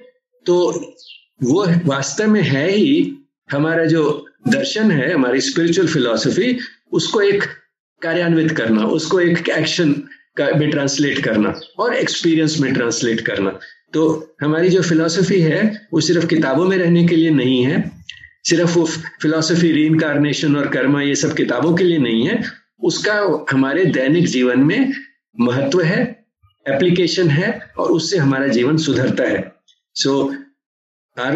तो 0.45 0.71
वो 1.43 1.65
वास्तव 1.85 2.27
में 2.27 2.41
है 2.41 2.71
ही 2.71 3.17
हमारा 3.51 3.85
जो 3.85 4.24
दर्शन 4.47 4.91
है 4.91 5.13
हमारी 5.13 5.41
स्पिरिचुअल 5.41 5.87
फिलॉसफी 5.87 6.57
उसको 6.91 7.21
एक 7.21 7.43
कार्यान्वित 8.01 8.51
करना, 8.51 8.83
उसको 8.83 9.19
एक 9.19 9.49
एक्शन 9.49 9.95
में 10.39 10.69
ट्रांसलेट 10.69 11.19
करना 11.23 11.53
और 11.79 11.93
एक्सपीरियंस 11.93 12.59
में 12.59 12.73
ट्रांसलेट 12.73 13.21
करना। 13.21 13.59
तो 13.93 14.35
हमारी 14.41 14.69
जो 14.69 14.81
फिलॉसफी 14.81 15.39
है, 15.41 15.87
वो 15.93 15.99
सिर्फ़ 16.01 16.27
किताबों 16.27 16.65
में 16.65 16.77
रहने 16.77 17.07
के 17.07 17.15
लिए 17.15 17.29
नहीं 17.29 17.63
है, 17.63 17.91
सिर्फ़ 18.43 18.77
वो 18.77 18.85
फिलॉसफी 19.21 19.71
री 19.71 19.87
और 20.55 20.67
कर्मा 20.67 21.01
ये 21.01 21.15
सब 21.15 21.33
किताबों 21.33 21.73
के 21.75 21.83
लिए 21.83 21.97
नहीं 21.97 22.27
है, 22.27 22.43
उसका 22.83 23.45
हमारे 23.51 23.85
दैनिक 23.85 24.27
जीवन 24.27 24.59
में 24.59 24.93
महत्व 25.39 25.81
है 25.81 26.25
एप्लीकेशन 26.65 27.29
है 27.29 27.59
और 27.77 27.91
उससे 27.91 28.17
हमारा 28.17 28.47
जीवन 28.47 28.77
सुधरता 28.77 29.23
है। 29.23 29.51
So 29.95 30.35
are 31.17 31.35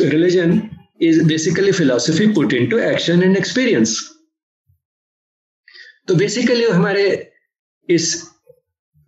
religion 0.00 0.60
basically 1.00 1.72
philosophy 1.72 2.26
put 2.32 2.52
into 2.66 2.78
action 2.78 3.22
and 3.22 3.36
experience 3.36 3.98
तो 6.08 6.14
बेसिकली 6.14 6.64
हमारे 6.64 7.04
इस 7.88 8.12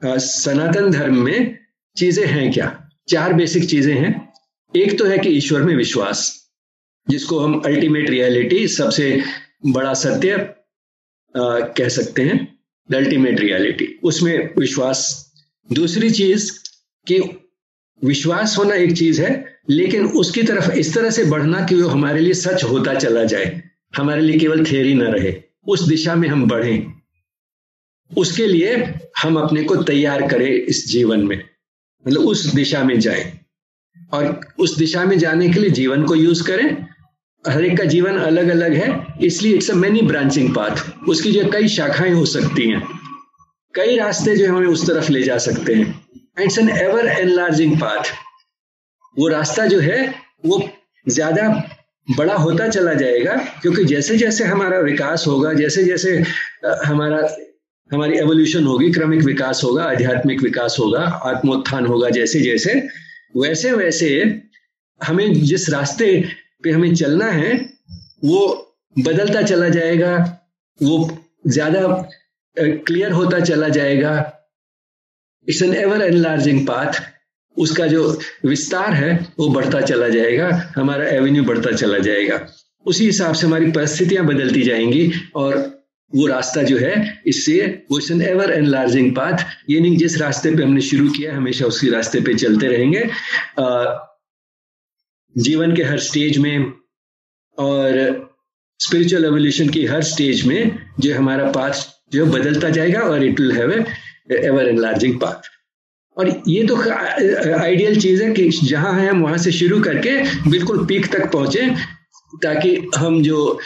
सनातन 0.03 0.91
धर्म 0.91 1.19
में 1.25 1.59
चीज़ें 1.97 2.27
हैं 2.27 2.51
क्या? 2.53 2.89
चार 3.09 3.33
बेसिक 3.33 3.69
चीज़ें 3.71 3.95
हैं। 3.95 4.33
एक 4.75 4.99
तो 4.99 5.05
है 5.05 5.19
कि 5.19 5.29
ईश्वर 5.29 5.63
में 5.63 5.75
विश्वास, 5.77 6.51
जिसको 7.09 7.39
हम 7.39 7.61
अल्टीमेट 7.67 8.11
रियलिटी 8.11 8.67
सबसे 8.69 9.23
बड़ा 9.67 9.93
सत्य 9.95 10.37
कह 11.35 11.89
सकते 11.89 12.23
हैं 12.23 12.39
अल्टीमेट 12.89 13.41
रियलिटी 13.41 13.87
उसमें 14.05 14.55
विश्वास। 14.59 15.33
दूसरी 15.71 16.11
चीज़ 16.11 16.53
कि 17.07 17.21
विश्वास 18.03 18.57
होना 18.59 18.75
एक 18.75 18.97
चीज़ 18.97 19.23
है 19.23 19.56
लेकिन 19.69 20.07
उसकी 20.15 20.43
तरफ़ 20.43 20.71
इस 20.73 20.95
तरह 20.95 21.11
से 21.11 21.25
बढ़ना 21.25 21.65
कि 21.67 21.75
वो 21.75 21.89
हमारे 21.89 22.21
लिए 22.21 22.35
सच 22.35 22.65
होता 22.65 22.95
चला 22.95 23.25
जाए, 23.25 23.63
हमारे 23.97 24.21
लिए 24.23 24.39
केवल 24.39 24.65
थियरी 24.65 24.95
ना 24.95 25.09
रहे, 25.09 25.35
उस 25.67 25.83
दिशा 25.83 26.15
में 26.15 26.29
हम 26.29 26.47
बढ़ें, 26.49 26.93
उसके 28.11 28.47
लिए 28.47 28.77
हम 29.23 29.37
अपने 29.37 29.63
को 29.65 29.77
तैयार 29.83 30.27
करें 30.29 30.51
इस 30.51 30.87
जीवन 30.89 31.27
में 31.27 31.37
मतलब 32.05 32.21
उस 32.23 32.45
दिशा 32.55 32.83
में 32.85 32.99
जाए। 33.01 33.33
और 34.15 34.41
उस 34.59 34.77
दिशा 34.79 35.05
में 35.05 35.19
जाने 35.19 35.49
के 35.49 35.61
लिए 35.61 35.71
जीवन 35.71 36.03
को 36.05 36.15
यूज़ 36.15 36.43
करें। 36.47 36.67
हर 37.45 37.65
एक 37.65 37.77
का 37.79 37.85
जीवन 37.85 38.17
अलग 38.19 38.49
अलग 38.49 38.75
है, 38.75 38.89
इसलिए 39.23 39.55
it's 39.55 39.71
a 39.71 39.75
many 39.75 40.03
branching 40.03 40.55
path 40.55 41.09
उसकी 41.09 41.33
जो 41.33 41.49
कई 41.51 41.69
शाखाएँ 41.69 42.13
हो 42.13 42.25
सकती 42.27 42.69
हैं, 42.71 42.83
कई 43.75 43.97
रास्ते 43.97 44.37
जो 44.37 44.49
हमें 44.49 44.67
उस 44.67 44.87
तरफ़ 44.87 45.11
ले 45.13 45.23
जा 45.23 45.39
सकते 45.39 45.75
हैं। 45.75 45.87
It's 46.41 46.59
an 46.59 46.69
ever 46.71 47.07
enlarging 47.09 47.77
path 47.77 48.13
वो 49.17 49.29
रास्ता 49.29 49.67
जो 49.67 49.81
है, 49.81 50.15
वो 50.47 50.63
ज़्यादा 51.07 51.49
बड़ा 52.09 52.35
होता 52.35 52.69
चला 52.69 52.93
जाएगा, 52.95 53.37
क्योंकि 53.63 53.85
जैसे 53.85 54.17
जैसे 54.17 54.45
हमारा 54.45 54.79
विकास 54.81 55.25
होगा 55.27 55.53
जैसे 55.55 55.85
जैसे 55.85 56.17
हमारा, 56.85 57.19
हमारी 57.91 58.19
एवोल्यूशन 58.19 58.65
होगी, 58.65 58.91
क्रमिक 58.93 59.23
विकास 59.23 59.61
होगा, 59.65 59.85
आध्यात्मिक 59.85 60.43
विकास 60.43 60.77
होगा, 60.81 61.01
आत्मोत्थान 61.01 61.87
होगा 61.87 62.11
जैसे 62.11 62.41
जैसे 62.41 62.75
वैसे 63.37 63.73
वैसे 63.73 64.09
हमें 65.01 65.33
जिस 65.35 65.69
रास्ते 65.71 66.09
पे 66.63 66.71
हमें 66.71 66.95
चलना 66.95 67.27
है, 67.31 67.55
वो 68.25 68.43
बदलता 68.97 69.43
चला 69.43 69.69
जाएगा, 69.69 70.15
वो 70.81 71.19
ज़्यादा 71.47 71.81
क्लियर 72.57 73.13
होता 73.13 73.41
चला 73.41 73.69
जाएगा। 73.69 74.13
It's 75.47 75.63
an 75.63 75.75
ever 75.75 76.03
enlarging 76.03 76.67
path 76.67 77.01
उसका 77.59 77.87
जो 77.87 78.21
विस्तार 78.45 78.93
है, 78.95 79.29
वो 79.39 79.49
बढ़ता 79.49 79.81
चला 79.81 80.09
जाएगा, 80.09 80.73
हमारा 80.77 81.07
एवेन्यू 81.09 81.45
बढ़ता 81.45 81.73
चला 81.73 81.99
जाएगा। 81.99 82.47
उसी 82.87 83.05
हिसाब 83.05 83.35
से 83.35 83.47
हमारी 83.47 83.71
परिस्थितियाँ 83.71 84.27
बदलती 84.27 84.63
जाएँगी 84.63 85.11
और 85.35 85.57
वो 86.13 86.27
रास्ता 86.27 86.63
जो 86.63 86.79
है, 86.79 87.23
इससे 87.27 87.87
वो 87.91 87.99
एन 88.13 88.23
एवर 88.23 88.51
एनलार्जिंग 88.51 89.11
पाथ 89.17 89.45
ये 89.71 89.81
नहीं 89.81 89.97
जिस 89.97 90.21
रास्ते 90.21 90.55
पे 90.57 90.63
हमने 90.63 90.81
शुरू 90.81 91.09
किया, 91.11 91.37
हमेशा 91.37 91.67
उसी 91.67 91.91
रास्ते 91.91 92.21
पे 92.21 92.35
चलते 92.35 92.69
रहेंगे। 92.69 93.05
जीवन 95.37 95.75
के 95.77 95.83
हर 95.83 95.99
स्टेज 95.99 96.39
में 96.39 96.73
और 97.59 97.99
स्पिरिचुअल 98.81 99.25
एवोल्यूशन 99.25 99.69
की 99.69 99.85
हर 99.87 100.03
स्टेज 100.03 100.47
में 100.47 100.79
जो 101.01 101.15
हमारा 101.15 101.51
पाथ 101.53 101.73
जो 102.13 102.27
बदलता 102.27 102.71
जाएगा 102.71 103.01
और 103.01 103.25
it 103.25 103.41
will 103.41 103.53
have 103.53 103.73
ever 104.33 104.69
enlarging 104.69 105.21
path 105.21 105.56
और 106.17 106.43
ये 106.49 106.63
तो 106.67 106.77
आइडियल 107.55 108.01
चीज़ 108.01 108.23
है 108.23 108.33
कि 108.33 108.49
जहाँ 108.49 108.93
है 109.01 109.09
हम, 109.09 109.23
वहाँ 109.23 109.39
से 109.39 109.53
शुरू 109.53 109.81
करके 109.81 110.51
बिल्कुल 110.51 110.85
पीक 110.87 111.13
तक 111.13 111.31
पहुँचे, 111.33 111.67
ताकि 112.43 112.77
हम 112.97 113.23
जो 113.23 113.61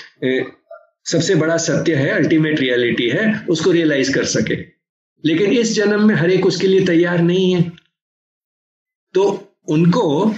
सबसे 1.04 1.34
बड़ा 1.34 1.56
सत्य 1.56 1.94
है 1.94 2.10
अल्टीमेट 2.10 2.60
रियलिटी 2.60 3.08
है, 3.08 3.46
उसको 3.48 3.70
रियलाइज़ 3.70 4.12
कर 4.14 4.24
सके। 4.24 4.56
लेकिन 5.24 5.52
इस 5.52 5.74
जन्म 5.74 6.06
में 6.08 6.14
हर 6.14 6.30
एक 6.30 6.46
उसके 6.46 6.66
लिए 6.66 6.84
तैयार 6.86 7.22
नहीं 7.22 7.54
है। 7.54 7.62
तो 9.14 9.24
उनको 9.68 10.34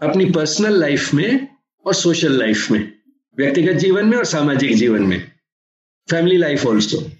अपनी 0.00 0.24
पर्सनल 0.26 0.80
लाइफ 0.80 1.12
में 1.14 1.48
और 1.86 1.94
सोशल 1.94 2.38
लाइफ 2.38 2.70
में, 2.70 2.92
व्यक्तिगत 3.38 3.72
जीवन 3.72 4.06
में 4.06 4.16
और 4.18 4.24
सामाजिक 4.24 4.74
जीवन 4.76 5.02
में 5.02 5.20
फैमिली 6.08 6.36
लाइफ 6.36 6.66
ऑल्सो 6.66 7.10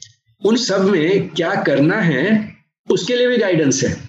उन 0.43 0.57
सब 0.57 0.85
में 0.85 1.29
क्या 1.29 1.55
करना 1.63 1.97
है, 1.97 2.57
उसके 2.89 3.17
लिए 3.17 3.29
भी 3.29 3.37
गाइडेंस 3.37 3.83
है। 3.85 4.04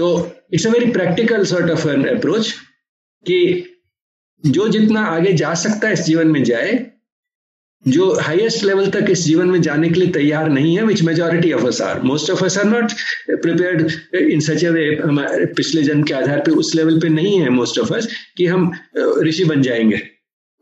तो 0.00 0.06
it's 0.54 0.66
a 0.66 0.70
very 0.70 0.90
practical 0.92 1.44
sort 1.44 1.70
of 1.70 1.88
an 1.88 2.04
approach 2.08 2.52
कि 3.26 3.40
जो 4.44 4.68
जितना 4.68 5.00
आगे 5.06 5.32
जा 5.32 5.52
सकता 5.54 5.88
है 5.88 5.92
इस 5.92 6.00
जीवन 6.00 6.26
में 6.26 6.42
जाए, 6.44 6.70
जो 7.88 8.06
हाईएस्ट 8.20 8.64
लेवल 8.64 8.90
तक 8.90 9.10
इस 9.10 9.24
जीवन 9.24 9.50
में 9.50 9.60
जाने 9.62 9.88
के 9.88 10.00
लिए 10.00 10.08
तैयार 10.12 10.48
नहीं 10.48 10.76
है 10.76 10.84
which 10.84 11.02
majority 11.02 11.52
of 11.52 11.66
us 11.66 11.80
are 11.80 12.00
most 12.02 12.30
of 12.30 12.44
us 12.44 12.58
are 12.58 12.64
not 12.64 12.92
prepared 13.42 13.92
in 14.14 14.40
such 14.40 14.64
a 14.64 14.70
way 14.70 14.88
हमारे 14.96 15.46
पिछले 15.46 15.82
जन्म 15.82 16.02
के 16.02 16.14
आधार 16.14 16.40
पे 16.40 16.50
उस 16.50 16.74
लेवल 16.74 17.00
पे 17.00 17.08
नहीं 17.08 17.38
है 17.40 17.48
मोस्ट 17.50 17.78
ऑफ़ 17.78 17.94
अस 17.94 18.08
कि 18.36 18.46
हम 18.46 18.70
ऋषि 19.22 19.44
बन 19.44 19.62
जाएँगे 19.62 20.02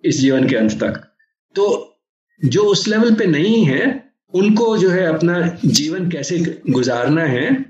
इस 0.05 0.21
जीवन 0.21 0.49
के 0.49 0.57
अंत 0.57 0.79
तक। 0.83 1.03
तो 1.55 1.65
जो 2.45 2.65
उस 2.65 2.89
लेवल 2.89 3.15
पे 3.15 3.27
नहीं 3.27 3.65
है, 3.65 4.13
उनको 4.35 4.77
जो 4.79 4.91
है 4.91 5.07
अपना 5.07 5.59
जीवन 5.65 6.11
कैसे 6.11 6.39
गुजारना 6.71 7.23
है, 7.23 7.65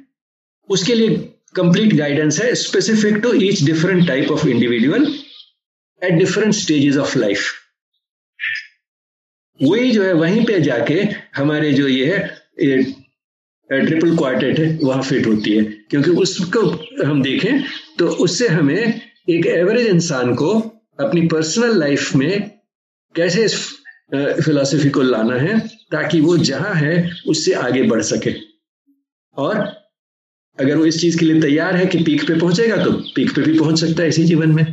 उसके 0.68 0.94
लिए 0.94 1.34
कंप्लीट 1.54 1.94
गाइडेंस 1.94 2.40
है 2.40 2.54
specific 2.54 3.16
to 3.16 3.32
each 3.42 3.62
different 3.64 4.06
type 4.08 4.30
of 4.30 4.46
individual 4.48 5.06
at 6.02 6.12
different 6.12 6.54
stages 6.54 6.96
of 6.96 7.18
life 7.18 7.46
वही 9.60 9.90
जो 9.90 10.02
है, 10.02 10.12
वहीं 10.12 10.44
पे 10.46 10.60
जाके 10.60 10.94
हमारे 11.36 11.72
जो 11.72 11.86
ये 11.88 12.06
है 12.06 12.18
ट्रिपल 13.70 14.16
क्वार्टेट 14.16 14.58
है, 14.58 14.78
वहाँ 14.82 15.02
फिट 15.02 15.26
होती 15.26 15.56
है। 15.56 15.62
क्योंकि 15.90 16.10
उसको 16.10 16.60
हम 17.04 17.22
देखें 17.22 17.62
तो 17.98 18.06
उससे 18.24 18.48
हमें 18.48 19.00
एक 19.30 19.46
एवरेज 19.46 19.86
इंसान 19.86 20.34
को 20.34 20.52
अपनी 21.00 21.26
पर्सनल 21.26 21.78
लाइफ 21.78 22.14
में 22.14 22.50
कैसे 23.14 23.44
इस 23.44 23.56
फिलॉसफी 24.44 24.90
को 24.90 25.02
लाना 25.02 25.34
है, 25.36 25.58
ताकि 25.92 26.20
वो 26.20 26.36
जहाँ 26.38 26.74
है, 26.74 27.10
उससे 27.26 27.52
आगे 27.54 27.82
बढ़ 27.82 28.02
सके। 28.02 28.34
और 29.36 29.66
अगर 30.60 30.76
वो 30.76 30.84
इस 30.84 31.00
चीज़ 31.00 31.18
के 31.18 31.24
लिए 31.24 31.42
तैयार 31.42 31.76
है 31.76 31.86
कि 31.86 31.98
पीक 31.98 32.28
पे 32.28 32.38
पहुंचेगा 32.38 32.84
तो 32.84 32.92
पीक 32.92 33.34
पे 33.36 33.42
भी 33.42 33.58
पहुँच 33.58 33.80
सकता 33.80 34.02
है 34.02 34.08
इसी 34.08 34.24
जीवन 34.24 34.52
में। 34.52 34.64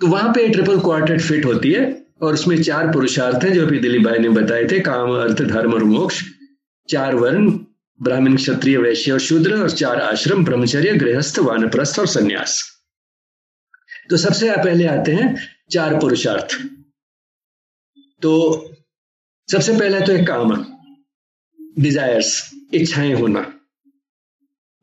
तो 0.00 0.06
वहाँ 0.06 0.32
पे 0.32 0.48
ट्रिपल 0.48 0.80
क्वार्टेट 0.80 1.20
फिट 1.20 1.44
होती 1.44 1.72
है 1.72 2.06
और 2.22 2.34
उसमें 2.34 2.62
चार 2.62 2.92
पुरुषार्थ 2.92 3.44
हैं 3.44 3.52
जो 3.52 3.66
अभी 3.66 3.78
दिलीप 3.78 4.02
भाई 4.02 4.18
ने 4.18 4.28
बताए 4.28 4.64
थे, 4.64 4.80
काम, 4.80 5.10
अर्थ, 5.10 5.42
धर्म 5.42 5.74
और 5.74 5.84
मोक्ष। 5.84 6.22
चार 6.88 7.14
वर्ण, 7.14 7.50
ब्राह्मण, 8.02 8.36
क्षत्रिय, 8.36 8.76
वैश्य 8.76 9.12
और 9.12 9.18
शूद्र 9.18 9.62
और 9.62 9.70
चार 9.70 10.00
आश्रम, 10.00 10.44
ब्रह्मचर्य, 10.44 10.92
गृहस्थ, 10.92 11.38
वानप्रस्थ 11.38 11.98
और 11.98 12.06
संन्यास। 12.06 12.82
तो 14.10 14.16
सबसे 14.16 14.50
पहले 14.50 14.86
आते 14.86 15.12
हैं 15.12 15.36
चार 15.70 15.98
पुरुषार्थ। 15.98 16.62
तो 18.22 18.30
सबसे 19.52 19.78
पहले 19.78 20.00
तो 20.00 20.12
एक 20.12 20.26
काम 20.26 20.66
डिजायर्स 21.78 22.50
इच्छाएँ 22.74 23.14
होना। 23.14 23.49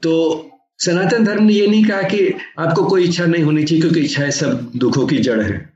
तो 0.04 0.44
सनातन 0.78 1.24
धर्म 1.24 1.44
ने 1.44 1.54
यह 1.54 1.70
नहीं 1.70 1.86
कहा 1.86 2.02
कि 2.02 2.34
आपको 2.60 2.84
कोई 2.84 3.04
इच्छा 3.04 3.26
नहीं 3.26 3.44
होनी 3.44 3.64
चाहिए, 3.64 3.82
क्योंकि 3.82 4.00
इच्छाएँ 4.00 4.32
सब 4.32 4.72
दुखों 4.76 5.08
की 5.08 5.18
जड़ 5.18 5.42
है। 5.42 5.74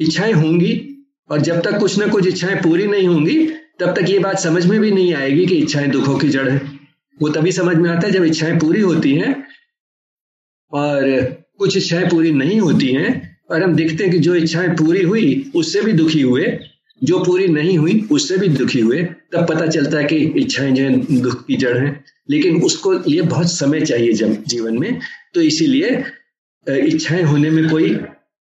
इच्छाएँ 0.00 0.32
होंगी, 0.32 0.88
और 1.30 1.40
जब 1.40 1.62
तक 1.62 1.78
कुछ 1.78 1.98
ना 1.98 2.06
कुछ 2.06 2.26
इच्छाएँ 2.26 2.56
पूरी 2.56 2.86
नहीं 2.86 3.08
होंगी, 3.08 3.46
तब 3.80 3.94
तक 3.94 4.10
ये 4.10 4.18
बात 4.18 4.38
समझ 4.38 4.66
में 4.66 4.80
भी 4.80 4.90
नहीं 4.90 5.14
आएगी 5.14 5.46
कि 5.46 5.54
इच्छाएँ 5.54 5.88
दुखों 5.88 6.18
की 6.18 6.28
जड़ 6.28 6.48
है। 6.48 6.60
वो 7.22 7.28
तभी 7.28 7.52
समझ 7.52 7.76
में 7.76 7.90
आता 7.90 8.06
है 8.06 8.12
जब 8.12 8.24
इच्छाएँ 8.24 8.58
पूरी 8.58 8.80
होती 8.80 9.14
हैं, 9.14 9.46
और 10.72 11.22
कुछ 11.58 11.76
इच्छाएँ 11.76 12.08
पूरी 12.08 12.32
नहीं 12.32 12.60
होती 12.60 12.86
हैं, 12.86 13.38
और 13.50 13.62
हम 13.62 13.74
देखते 13.74 14.04
हैं 14.04 14.12
कि 14.12 14.18
जो 14.18 14.34
इच्छाएँ 14.34 14.68
पूरी 14.68 15.02
हुई, 15.02 15.52
उससे 15.54 15.80
भी 15.80 15.92
दुखी 15.92 16.20
हुए, 16.20 16.58
जो 17.04 17.24
पूरी 17.24 17.48
नहीं 17.48 17.78
हुई, 17.78 18.08
उससे 18.10 18.36
भी 18.36 18.48
दुखी 18.48 18.80
हुए, 18.80 19.02
तब 19.02 19.46
पता 19.48 19.66
चलता 19.66 19.98
है 19.98 20.04
कि 20.04 20.16
इच्छाएँ 20.16 20.72
जो 20.72 20.84
है, 20.84 21.20
दुख 21.20 21.46
की 21.46 21.56
जड़ 21.56 21.78
है। 21.78 22.04
लेकिन 22.28 22.60
उसको 22.62 22.92
लिए 22.92 23.22
बहुत 23.22 23.50
समय 23.50 23.80
चाहिए 23.80 24.12
जब 24.12 24.42
जीवन 24.44 24.78
में। 24.78 25.00
तो 25.34 25.40
इसीलिए 25.40 26.04
इच्छाएँ 26.66 27.22
होने 27.22 27.50
में 27.50 27.68
कोई 27.70 27.94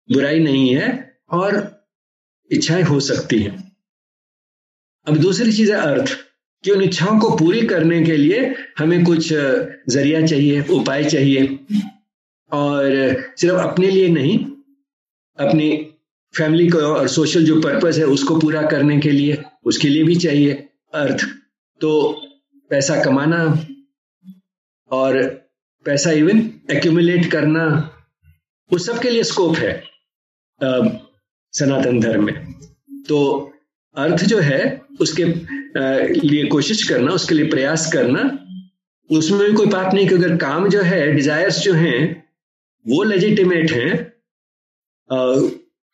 बुराई 0.10 0.40
नहीं 0.40 0.74
है 0.76 0.88
और 1.32 1.56
इच्छाएँ 2.52 2.84
हो 2.84 3.00
सकती 3.00 3.40
हैं। 3.40 3.56
अब 5.08 5.18
दूसरी 5.18 5.52
चीज़ 5.52 5.72
है 5.72 5.78
अर्थ, 5.82 6.18
कि 6.64 6.72
उन 6.72 6.82
इच्छाओं 6.84 7.20
को 7.20 7.30
पूरी 7.38 7.62
करने 7.68 8.02
के 8.04 8.16
लिए 8.18 8.54
हमें 8.78 9.04
कुछ 9.06 9.28
ज़रिया 9.34 10.26
चाहिए, 10.26 10.62
उपाय 10.62 11.04
चाहिए। 11.04 11.60
और 12.52 12.92
सिर्फ़ 13.38 13.56
अपने 13.56 13.90
लिए 13.90 14.08
नहीं, 14.10 14.38
अपनी 15.38 15.70
फैमिली 16.34 16.68
को 16.70 16.78
और 16.80 17.08
सोशल 17.08 17.46
जो 17.46 17.60
पर्पस 17.62 17.98
है 17.98 18.06
उसको 18.06 18.40
पूरा 18.40 18.62
करने 18.62 18.98
के 19.00 19.12
लिए, 19.12 19.38
उसके 19.66 19.90
लिए 19.90 20.04
भी 20.04 20.16
चाहिए 20.16 20.54
अर्थ। 20.94 21.26
तो 21.82 21.92
पैसा 22.72 23.04
कमाना 23.04 23.44
और 24.92 25.24
पैसा 25.86 26.12
इवन 26.12 26.38
एक्यूमुलेट 26.72 27.32
करना, 27.32 27.64
उस 28.72 28.86
सब 28.86 29.00
के 29.00 29.10
लिए 29.10 29.24
स्कोप 29.24 29.56
है 29.58 29.84
सनातन 31.54 32.00
धर्म 32.00 32.26
में। 32.26 32.54
तो 33.08 33.20
अर्थ 33.96 34.24
जो 34.24 34.40
है, 34.40 34.82
उसके 35.02 35.24
लिए 36.20 36.46
कोशिश 36.48 36.88
करना, 36.90 37.12
उसके 37.12 37.36
लिए 37.36 37.50
प्रयास 37.50 37.92
करना, 37.94 38.22
उसमें 39.10 39.40
भी 39.42 39.54
कोई 39.54 39.66
बात 39.68 39.94
नहीं 39.94 40.08
कि 40.08 40.16
अगर 40.16 40.36
काम 40.38 40.68
जो 40.70 40.82
है 40.82 41.12
डिजायर्स 41.14 41.60
जो 41.60 41.74
हैं, 41.74 42.24
वो 42.86 43.04
लेजिटिमेट 43.04 43.72
हैं 43.72 43.96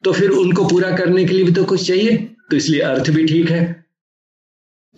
तो 0.03 0.11
फिर 0.13 0.29
उनको 0.29 0.67
पूरा 0.67 0.91
करने 0.97 1.25
के 1.25 1.33
लिए 1.33 1.43
भी 1.43 1.51
तो 1.51 1.63
कुछ 1.65 1.87
चाहिए 1.87 2.17
तो 2.49 2.55
इसलिए 2.55 2.81
अर्थ 2.81 3.09
भी 3.09 3.25
ठीक 3.27 3.49
है। 3.51 3.85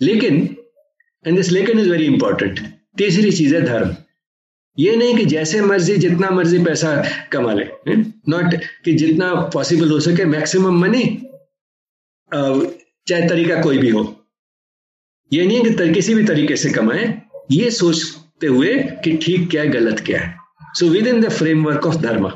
लेकिन 0.00 0.55
एंड 1.26 1.36
दिस 1.36 1.50
लेकिन 1.52 1.78
इज़ 1.80 1.90
वेरी 1.90 2.06
इंपॉर्टेंट 2.06 2.60
तीसरी 2.98 3.30
चीज़ 3.32 3.54
है 3.54 3.62
धर्म। 3.62 3.94
ये 4.78 4.96
नहीं 4.96 5.14
कि 5.16 5.24
जैसे 5.24 5.60
मर्ज़ी, 5.60 5.96
जितना 5.96 6.30
मर्ज़ी 6.30 6.58
पैसा 6.64 6.90
कमा 7.32 7.52
ले 7.52 7.64
नॉट 8.28 8.54
कि 8.84 8.92
जितना 8.94 9.34
पॉसिबल 9.54 9.90
हो 9.90 10.00
सके 10.00 10.24
मैक्सिमम 10.24 10.80
मनी 10.80 11.04
चाहे 12.32 13.28
तरीका 13.28 13.60
कोई 13.62 13.78
भी 13.78 13.90
हो। 13.90 14.02
ये 15.32 15.46
नहीं 15.46 15.62
कि 15.64 15.92
किसी 15.94 16.14
भी 16.14 16.24
तरीके 16.24 16.56
से 16.56 16.70
कमाए। 16.70 17.06
ये 17.50 17.70
सोचते 17.70 18.46
हुए 18.46 18.74
कि 19.04 19.16
ठीक 19.16 19.48
क्या 19.50 19.62
है, 19.62 19.68
गलत 19.68 20.00
क्या 20.00 20.20
है। 20.20 20.34
So 20.74 20.88
within 21.06 21.20
the 21.20 21.28
framework 21.28 21.86
of 21.86 21.96
dharma 21.96 22.28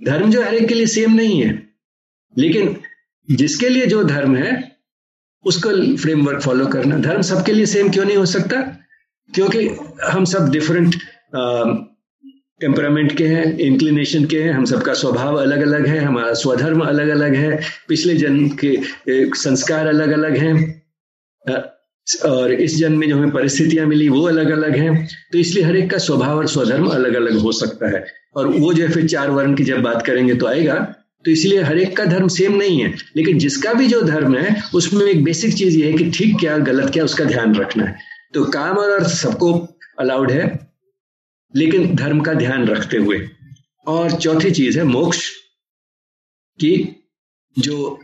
dharma 0.00 0.30
जो 0.30 0.42
हर 0.42 0.54
एक 0.54 0.68
के 0.68 0.74
लिए 0.74 0.86
सेम 0.86 1.14
नहीं 1.14 1.42
है। 1.42 1.52
लेकिन 2.36 2.76
जिसके 3.28 3.68
लिए 3.68 3.86
जो 3.86 4.02
धर्म 4.04 4.36
है 4.36 4.73
उसको 5.44 5.70
फ्रेमवर्क 5.96 6.40
फॉलो 6.42 6.66
करना। 6.66 6.98
धर्म 7.00 7.22
सबके 7.22 7.52
लिए 7.52 7.66
सेम 7.66 7.88
क्यों 7.90 8.04
नहीं 8.04 8.16
हो 8.16 8.26
सकता? 8.28 8.60
क्योंकि 9.30 9.66
हम 10.04 10.24
सब 10.26 10.50
डिफरेंट 10.50 10.94
टेम्परामेंट 12.60 13.16
के 13.16 13.26
हैं 13.26 13.44
इंक्लिनेशन 13.58 14.24
के 14.24 14.42
हैं, 14.42 14.52
हम 14.52 14.64
सबका 14.64 14.92
स्वभाव 14.94 15.36
अलग 15.36 15.60
अलग 15.62 15.86
है 15.86 15.98
हमारा 15.98 16.32
स्वधर्म 16.34 16.80
अलग 16.82 17.08
अलग 17.08 17.34
है, 17.34 17.60
पिछले 17.88 18.14
जन्म 18.16 18.48
के 18.64 18.76
संस्कार 19.36 19.86
अलग 19.86 20.10
अलग 20.12 20.36
हैं 20.36 20.54
और 22.26 22.52
इस 22.52 22.76
जन्म 22.78 22.98
में 22.98 23.08
जो 23.08 23.16
हमें 23.16 23.30
परिस्थितियाँ 23.30 23.86
मिली 23.86 24.08
वो 24.08 24.26
अलग 24.28 24.50
अलग 24.50 24.76
हैं 24.76 25.06
तो 25.32 25.38
इसलिए 25.38 25.64
हर 25.64 25.76
एक 25.76 25.90
का 25.90 25.98
स्वभाव 25.98 26.38
और 26.38 26.46
स्वधर्म 26.48 26.86
अलग 26.88 27.14
अलग 27.14 27.38
हो 27.38 27.52
सकता 27.52 27.90
है। 27.90 28.04
और 28.36 28.46
वो 28.48 28.72
जो 28.74 28.82
है 28.82 28.90
फिर 28.92 29.06
चार 29.08 29.30
वर्ण 29.30 29.54
की 29.54 29.64
जब 29.64 29.82
बात 29.82 30.04
करेंगे 30.06 30.34
तो 30.34 30.46
आएगा 30.46 30.74
तो 31.24 31.30
इसलिए 31.30 31.60
हर 31.62 31.78
एक 31.78 31.96
का 31.96 32.04
धर्म 32.04 32.28
सेम 32.28 32.56
नहीं 32.56 32.82
है। 32.82 32.94
लेकिन 33.16 33.38
जिसका 33.38 33.72
भी 33.72 33.86
जो 33.86 34.00
धर्म 34.02 34.36
है, 34.36 34.62
उसमें 34.74 35.06
एक 35.06 35.24
बेसिक 35.24 35.54
चीज़ 35.54 35.78
ये 35.78 35.90
है 35.90 35.98
कि 35.98 36.10
ठीक 36.10 36.36
क्या, 36.40 36.58
गलत 36.58 36.92
क्या, 36.92 37.04
उसका 37.04 37.24
ध्यान 37.24 37.54
रखना 37.54 37.84
है। 37.84 37.98
तो 38.34 38.44
काम 38.44 38.76
और 38.76 38.90
अर्थ 38.90 39.06
सबको 39.06 39.52
अलाउड 40.00 40.30
है, 40.30 40.68
लेकिन 41.56 41.94
धर्म 41.96 42.20
का 42.20 42.34
ध्यान 42.34 42.66
रखते 42.66 42.96
हुए। 42.96 43.28
और 43.86 44.10
चौथी 44.12 44.50
चीज़ 44.50 44.78
है 44.78 44.84
मोक्ष, 44.84 45.30
की 46.60 47.04
जो 47.58 48.00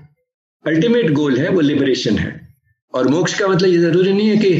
अल्टीमेट 0.66 1.10
गोल 1.10 1.38
है, 1.38 1.48
वो 1.48 1.60
लिबरेशन 1.60 2.18
है। 2.18 2.48
और 2.94 3.08
मोक्ष 3.08 3.38
का 3.38 3.46
मतलब 3.48 3.68
ये 3.68 3.78
ज़रूरी 3.78 4.12
नहीं 4.12 4.28
है 4.28 4.36
कि 4.36 4.52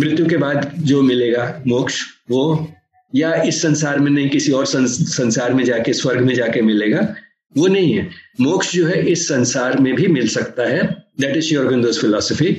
मृत्यु 0.00 0.26
के 0.26 0.36
बाद 0.36 0.72
जो 0.78 1.02
मिलेगा, 1.02 1.62
मोक्ष, 1.66 2.00
वो, 2.30 2.72
या 3.14 3.34
इस 3.42 3.62
संसार 3.62 3.98
में 3.98 4.10
नहीं, 4.10 4.28
किसी 4.30 4.52
और 4.52 4.66
संसार 4.66 5.54
में 5.54 5.64
जाके, 5.64 5.92
स्वर्ग 5.92 6.20
में 6.20 6.34
जाके 6.34 6.62
मिलेगा। 6.62 7.14
वो 7.56 7.66
नहीं 7.66 7.92
है। 7.92 8.08
मोक्ष 8.40 8.72
जो 8.74 8.86
है, 8.86 9.00
इस 9.06 9.26
संसार 9.28 9.78
में 9.80 9.94
भी 9.94 10.06
मिल 10.08 10.28
सकता 10.28 10.68
है। 10.68 10.82
That 11.20 11.36
is 11.36 11.52
your 11.54 11.66
windows 11.66 12.00
philosophy 12.00 12.52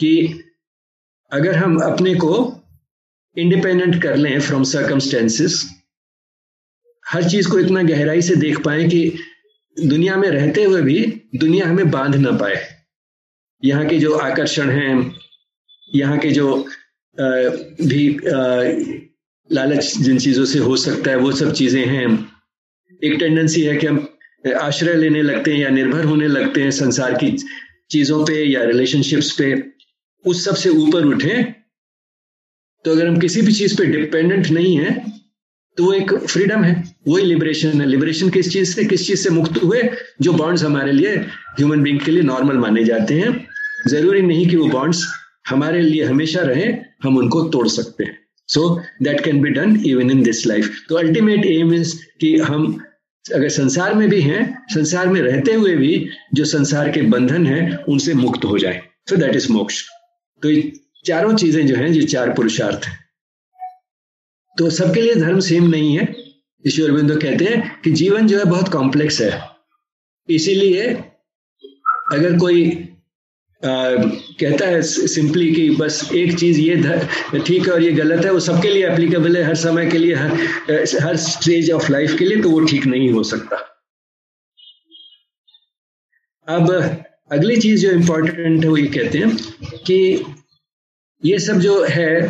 कि 0.00 0.12
अगर 1.32 1.56
हम 1.56 1.76
अपने 1.82 2.14
को 2.14 2.32
इंडिपेंडेंट 3.36 4.02
कर 4.02 4.16
लें 4.16 4.40
फ्रॉम 4.40 4.62
सर्कमस्टेंसेस 4.64 5.64
हर 7.04 7.28
चीज़ 7.30 7.48
को 7.48 7.58
इतना 7.58 7.82
गहराई 7.82 8.22
से 8.22 8.34
देख 8.36 8.60
पाए 8.64 8.84
कि 8.88 9.12
दुनिया 9.76 10.16
में 10.16 10.28
रहते 10.28 10.64
हुए 10.64 10.80
भी 10.82 10.98
दुनिया 11.36 11.66
हमें 11.68 11.90
बाँध 11.90 12.16
ना 12.16 12.30
पाए। 12.32 12.58
यहाँ 13.62 13.86
के 13.86 13.98
जो 13.98 14.14
आकर्षण 14.18 14.70
हैं, 14.70 15.14
यहाँ 15.94 16.18
के 16.18 16.30
जो 16.30 16.56
भी 17.16 18.08
लालच 19.50 19.96
जिन 19.96 20.18
चीज़ों 20.18 20.44
से 20.44 20.58
हो 20.58 20.76
सकता 20.76 21.10
है, 21.10 21.16
वो 21.16 21.32
सब 21.32 21.52
चीज़ें 21.52 21.84
हैं। 21.86 22.06
एक 23.02 23.18
टेंडेंसी 23.18 23.62
है 23.62 23.76
कि 23.76 23.86
हम 23.86 23.98
आश्रय 24.44 24.94
लेने 24.94 25.22
लगते 25.22 25.52
हैं 25.52 25.58
या 25.58 25.68
निर्भर 25.70 26.04
होने 26.04 26.28
लगते 26.28 26.62
हैं 26.62 26.70
संसार 26.70 27.14
की 27.14 27.30
चीज़ों 27.90 28.24
पे 28.26 28.44
या 28.44 28.64
रिलेशनशिप्स 28.64 29.30
पे, 29.32 29.54
उस 30.24 30.44
सबसे 30.44 30.70
ऊपर 30.70 31.04
उठे 31.06 31.42
तो 32.84 32.90
अगर 32.90 33.06
हम 33.06 33.18
किसी 33.20 33.42
भी 33.42 33.52
चीज़ 33.52 33.76
पे 33.78 33.86
डिपेंडेंट 33.86 34.46
नहीं 34.48 34.76
है 34.76 34.92
तो 35.78 35.84
वो 35.84 35.92
एक 35.92 36.12
फ्रीडम 36.14 36.62
है, 36.64 36.72
वही 37.08 37.24
लिबरेशन 37.24 37.80
है। 37.80 37.86
लिबरेशन 37.86 38.30
किस 38.30 38.50
चीज़ 38.52 38.74
से? 38.74 38.84
किस 38.84 39.06
चीज़ 39.06 39.20
से 39.20 39.30
मुक्त 39.30 39.62
हुए? 39.62 39.82
जो 40.22 40.32
बॉन्ड्स 40.32 40.64
हमारे 40.64 40.92
लिए 40.92 41.14
ह्यूमन 41.16 41.82
बींग 41.82 42.00
के 42.00 42.10
लिए 42.10 42.22
नॉर्मल 42.22 42.56
माने 42.58 42.84
जाते 42.84 43.14
हैं। 43.14 43.46
ज़रूरी 43.88 44.22
नहीं 44.22 44.48
कि 44.48 44.56
वो 44.56 44.66
बॉन्ड्स 44.68 45.04
हमारे 45.48 45.80
लिए 45.80 46.04
हमेशा 46.04 46.40
रहे, 46.42 46.64
हम 47.02 47.16
उनको 47.18 47.42
तोड़ 47.48 47.66
सकते 47.68 48.04
हैं। 48.04 48.18
So 48.48 48.80
that 49.02 49.20
can 49.24 49.40
be 49.42 49.50
done 49.50 49.76
even 49.86 50.10
in 50.10 50.22
this 50.22 50.46
life 50.46 50.84
तो 50.88 50.96
अल्टीमेट 50.96 51.46
एम 51.46 51.74
इज़ 51.74 51.94
कि 52.20 52.36
हम 52.38 52.66
अगर 53.34 53.48
संसार 53.48 53.94
में 53.94 54.08
भी 54.08 54.20
हैं, 54.20 54.66
संसार 54.68 55.08
में 55.08 55.20
रहते 55.20 55.52
हुए 55.52 55.76
भी 55.76 56.10
जो 56.34 56.44
संसार 56.44 56.90
के 56.90 57.02
बंधन 57.02 57.46
हैं, 57.46 57.84
उनसे 57.84 58.14
मुक्त 58.14 58.44
हो 58.44 58.58
जाए। 58.58 58.82
सो 59.08 59.16
दैट 59.16 59.36
इज़ 59.36 59.52
मोक्ष। 59.52 59.84
तो 60.42 60.50
ये 60.50 60.72
चारों 61.04 61.36
चीज़ें 61.36 61.66
जो 61.66 61.76
हैं, 61.76 61.88
ये 61.88 62.02
चार 62.02 62.30
पुरुषार्थ 62.30 62.84
हैं। 62.84 63.04
तो 64.58 64.70
सबके 64.70 65.02
लिए 65.02 65.14
धर्म 65.14 65.40
सेम 65.40 65.64
नहीं 65.64 65.98
है। 65.98 66.16
ईश्वर 66.66 66.92
बिंदु 66.92 67.16
कहते 67.16 67.44
हैं 67.44 67.80
कि 67.84 67.90
जीवन 67.90 68.26
जो 68.26 68.38
है 68.38 68.44
बहुत 68.44 68.68
कॉम्प्लेक्स 68.68 69.20
है। 69.20 69.40
इसीलिए 70.28 70.82
अगर 72.12 72.38
कोई 72.38 72.89
कहता 73.62 74.66
है 74.66 74.80
सिंपली 74.82 75.50
कि 75.54 75.68
बस 75.70 76.10
एक 76.14 76.38
चीज़ 76.38 76.60
ये 76.60 76.76
ठीक 77.38 77.66
है 77.66 77.72
और 77.72 77.82
ये 77.82 77.90
गलत 77.92 78.24
है, 78.24 78.30
वो 78.32 78.40
सबके 78.40 78.70
लिए 78.70 78.86
एप्लीकेबल 78.88 79.36
है, 79.36 79.42
हर 79.44 79.54
समय 79.56 79.86
के 79.86 79.98
लिए, 79.98 80.14
हर 80.14 80.30
हर 81.02 81.16
स्टेज 81.16 81.70
ऑफ़ 81.70 81.90
लाइफ 81.92 82.16
के 82.18 82.24
लिए 82.24 82.40
तो 82.42 82.50
वो 82.50 82.60
ठीक 82.66 82.86
नहीं 82.86 83.10
हो 83.12 83.22
सकता। 83.22 83.56
अब 86.48 86.70
अगली 87.32 87.56
चीज़ 87.56 87.82
जो 87.82 87.90
इंपॉर्टेंट 87.90 88.64
है, 88.64 88.70
वो 88.70 88.76
ये 88.76 88.86
कहते 88.88 89.18
हैं 89.18 89.36
कि 89.86 90.24
ये 91.22 91.38
सब 91.38 91.58
जो 91.60 91.82
है, 91.84 92.28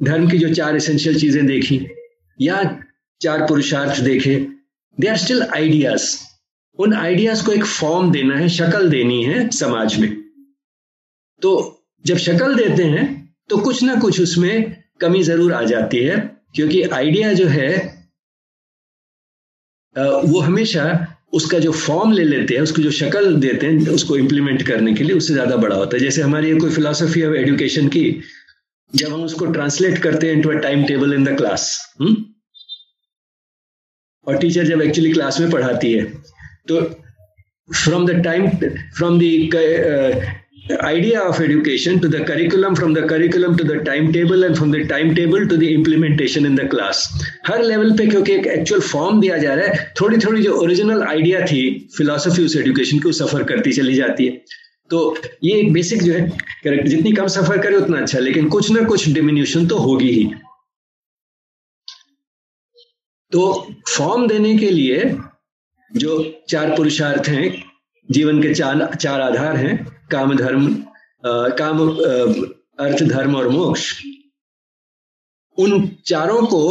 धर्म 0.00 0.28
की 0.30 0.38
जो 0.38 0.52
चार 0.54 0.76
एसेंशियल 0.76 1.18
चीज़ें 1.20 1.46
देखी, 1.46 1.80
या 2.38 2.62
चार 3.20 3.46
पुरुषार्थ 3.46 4.00
देखे 4.00 4.34
दे 4.98 5.08
आर 5.08 5.16
स्टिल 5.18 5.42
आइडियाज़ 5.44 6.08
उन 6.78 6.94
आइडियाज़ 6.94 7.44
को 7.46 7.52
एक 7.52 7.64
फॉर्म 7.66 8.10
देना 8.12 8.36
है, 8.36 8.48
शक्ल 8.48 8.88
देनी 8.90 9.22
है 9.24 9.48
समाज 9.50 9.98
में। 10.00 10.16
तो 11.42 11.50
जब 12.04 12.16
शक्ल 12.18 12.54
देते 12.54 12.84
हैं 12.84 13.06
तो 13.50 13.56
कुछ 13.58 13.82
ना 13.82 13.94
कुछ 14.00 14.20
उसमें 14.20 14.76
कमी 15.00 15.22
ज़रूर 15.22 15.52
आ 15.52 15.62
जाती 15.64 15.98
है, 15.98 16.16
क्योंकि 16.54 16.82
आइडिया 16.82 17.32
जो 17.32 17.46
है 17.48 17.70
वो 19.96 20.40
हमेशा 20.40 20.84
उसका 21.32 21.58
जो 21.58 21.72
फॉर्म 21.72 22.12
ले 22.12 22.24
लेते 22.24 22.54
हैं, 22.54 22.60
उसकी 22.62 22.82
जो 22.82 22.90
शक्ल 22.90 23.34
देते 23.40 23.66
हैं, 23.66 23.88
उसको 23.90 24.16
इंप्लीमेंट 24.16 24.62
करने 24.66 24.94
के 24.94 25.04
लिए 25.04 25.16
उससे 25.16 25.32
ज़्यादा 25.34 25.56
बड़ा 25.56 25.76
होता 25.76 25.96
है। 25.96 26.02
जैसे 26.02 26.22
हमारी 26.22 26.54
कोई 26.58 26.70
फिलोसफी 26.70 27.22
ऑफ़ 27.24 27.34
एजुकेशन 27.36 27.88
की, 27.88 28.04
जब 28.92 29.12
हम 29.12 29.22
उसको 29.24 29.46
ट्रांसलेट 29.46 29.98
करते 30.02 30.26
हैं 30.26 30.34
into 30.34 30.50
a 30.50 30.54
time 30.60 30.84
table 30.86 31.14
in 31.14 31.24
the 31.24 31.36
class 31.36 31.94
और 34.26 34.38
टीचर 34.38 34.64
जब 34.66 34.82
एक्चुअली 34.82 35.12
क्लास 35.12 35.40
में 35.40 35.50
पढ़ाती 35.50 35.92
है 35.92 36.04
तो 36.68 36.80
from 37.68 38.06
the 38.06 38.22
time 38.24 38.48
from 38.48 39.18
the 39.18 39.22
idea 40.82 41.20
of 41.22 41.40
education 41.40 42.00
to 42.00 42.08
the 42.08 42.24
curriculum, 42.24 42.74
from 42.76 42.92
the 42.92 43.06
curriculum 43.06 43.56
to 43.56 43.64
the 43.64 43.78
timetable 43.84 44.44
and 44.44 44.56
from 44.56 44.70
the 44.70 44.86
timetable 44.86 45.46
to 45.46 45.56
the 45.56 45.74
implementation 45.74 46.46
in 46.46 46.54
the 46.54 46.66
class. 46.68 47.06
हर 47.46 47.62
level 47.62 47.92
पे 47.98 48.06
क्योंकि 48.06 48.32
एक 48.32 48.46
actual 48.46 48.80
form 48.80 49.20
दिया 49.20 49.36
जा 49.38 49.54
रहा 49.54 49.66
है 49.66 49.92
थोड़ी 50.00 50.18
थोड़ी 50.24 50.42
जो 50.42 50.54
ओरिजिनल 50.62 51.02
आइडिया 51.02 51.40
थी 51.46 51.62
फिलोसफी 51.96 52.44
उस 52.44 52.56
एजुकेशन 52.56 52.98
की 52.98 53.12
सफ़र 53.20 53.42
करती 53.52 53.72
चली 53.72 53.94
जाती 53.94 54.26
है 54.26 54.42
तो 54.90 55.00
ये 55.44 55.58
एक 55.60 55.72
बेसिक 55.72 56.02
जो 56.02 56.12
है 56.12 56.86
जितनी 56.88 57.12
कम 57.12 57.26
सफ़र 57.34 57.58
करे 57.62 57.76
उतना 57.76 57.98
अच्छा 58.00 58.18
लेकिन 58.18 58.48
कुछ 58.48 58.70
ना 58.70 58.84
कुछ 58.88 59.08
डिमिन्यूशन 59.14 59.66
तो 59.66 59.76
होगी 59.78 60.10
ही 60.12 60.24
तो 63.32 63.42
फॉर्म 63.96 64.26
देने 64.28 64.56
के 64.58 64.70
लिए 64.70 65.14
जो 65.90 66.24
चार 66.48 66.76
पुरुषार्थ 66.76 67.28
हैं 67.28 67.50
जीवन 68.08 68.42
के 68.42 68.52
चार 68.54 68.94
चार 68.94 69.20
आधार 69.20 69.56
हैं 69.56 69.74
काम 70.12 70.36
धर्म 70.36 70.84
काम 71.58 71.88
अर्थ 72.78 73.02
धर्म 73.02 73.36
और 73.36 73.48
मोक्ष 73.48 74.04
उन 75.58 75.88
चारों 76.06 76.46
को 76.46 76.62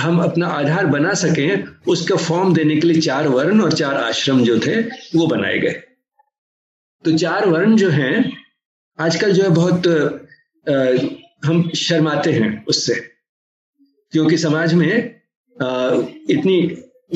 हम 0.00 0.18
अपना 0.22 0.46
आधार 0.46 0.86
बना 0.86 1.14
सकें 1.14 1.64
उसका 1.88 2.16
फॉर्म 2.16 2.54
देने 2.54 2.76
के 2.76 2.86
लिए 2.88 3.00
चार 3.00 3.28
वर्ण 3.28 3.60
और 3.60 3.72
चार 3.72 3.94
आश्रम 3.94 4.44
जो 4.44 4.58
थे 4.58 4.80
वो 5.18 5.26
बनाए 5.26 5.58
गए। 5.58 5.82
तो 7.04 7.18
चार 7.18 7.48
वर्ण 7.48 7.76
जो 7.76 7.88
हैं 7.88 8.36
आजकल 8.98 9.32
जो 9.32 9.42
है 9.42 9.50
बहुत 9.50 9.86
आ, 10.66 11.08
हम 11.48 11.70
शर्माते 11.70 12.32
हैं 12.32 12.64
उससे 12.66 12.94
क्योंकि 14.12 14.38
समाज 14.38 14.74
में 14.74 15.20
आ, 15.62 15.94
इतनी 16.30 16.60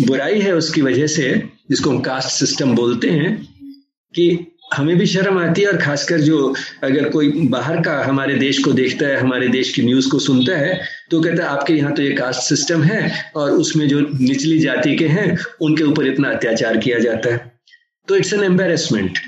बुराई 0.07 0.41
है 0.41 0.55
उसकी 0.55 0.83
वजह 0.83 1.07
से 1.07 1.49
जिसको 1.71 1.91
हम 1.91 2.01
कास्ट 2.01 2.29
सिस्टम 2.29 2.75
बोलते 2.75 3.11
हैं 3.11 3.31
कि 4.15 4.55
हमें 4.71 4.97
भी 4.99 5.07
शर्म 5.07 5.39
आती 5.39 5.63
है 5.63 5.69
और 5.69 5.77
खासकर 5.77 6.21
जो 6.21 6.55
अगर 6.85 7.09
कोई 7.11 7.31
बाहर 7.49 7.81
का 7.83 7.93
हमारे 8.05 8.35
देश 8.35 8.59
को 8.65 8.73
देखता 8.73 9.07
है, 9.07 9.17
हमारे 9.17 9.49
देश 9.49 9.73
की 9.75 9.83
न्यूज़ 9.83 10.09
को 10.11 10.19
सुनता 10.19 10.57
है 10.59 10.81
तो 11.11 11.21
कहता 11.21 11.43
है, 11.43 11.49
आपके 11.49 11.75
यहाँ 11.75 11.93
तो 11.95 12.03
ये 12.03 12.11
कास्ट 12.13 12.49
सिस्टम 12.49 12.83
है 12.83 13.31
और 13.37 13.51
उसमें 13.53 13.87
जो 13.89 14.01
निचली 14.01 14.59
जाति 14.59 14.97
के 14.97 15.07
हैं, 15.09 15.37
उनके 15.61 15.85
ऊपर 15.85 16.07
इतना 16.07 16.31
अत्याचार 16.31 16.77
किया 16.79 16.99
जाता 16.99 17.33
है। 17.33 17.53
तो 18.09 18.17
इट्स 18.17 18.33
एन 18.33 18.45
एम्बेरसमेंट 18.45 19.19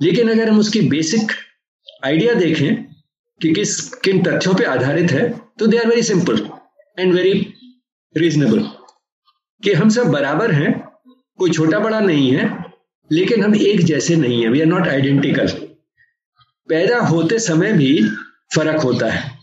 लेकिन 0.00 0.30
अगर 0.30 0.48
हम 0.48 0.58
उसकी 0.58 0.80
बेसिक 0.88 1.32
आइडिया 2.04 2.34
देखें 2.34 2.84
कि 3.40 3.52
किस, 3.52 3.80
किन 3.94 4.22
तथ्यों 4.22 4.54
पर 4.54 4.64
आधारित 4.66 5.10
है 5.12 5.28
तो 5.58 5.66
they 5.66 5.78
are 5.78 5.86
very 5.86 6.02
simple 6.02 6.40
and 6.98 7.14
very 7.14 7.32
reasonable 8.14 8.64
कि 9.62 9.72
हम 9.72 9.88
सब 9.90 10.06
बराबर 10.10 10.52
हैं, 10.52 10.72
कोई 11.38 11.50
छोटा 11.50 11.78
बड़ा 11.78 12.00
नहीं 12.00 12.30
है 12.32 12.48
लेकिन 13.12 13.42
हम 13.44 13.54
एक 13.54 13.84
जैसे 13.84 14.16
नहीं 14.16 14.42
है 14.42 14.48
वी 14.48 14.60
आर 14.60 14.66
नॉट 14.66 14.88
आइडेंटिकल 14.88 15.46
पैदा 16.68 16.98
होते 16.98 17.38
समय 17.38 17.72
भी 17.72 18.02
फ़र्क 18.54 18.80
होता 18.80 19.10
है। 19.10 19.38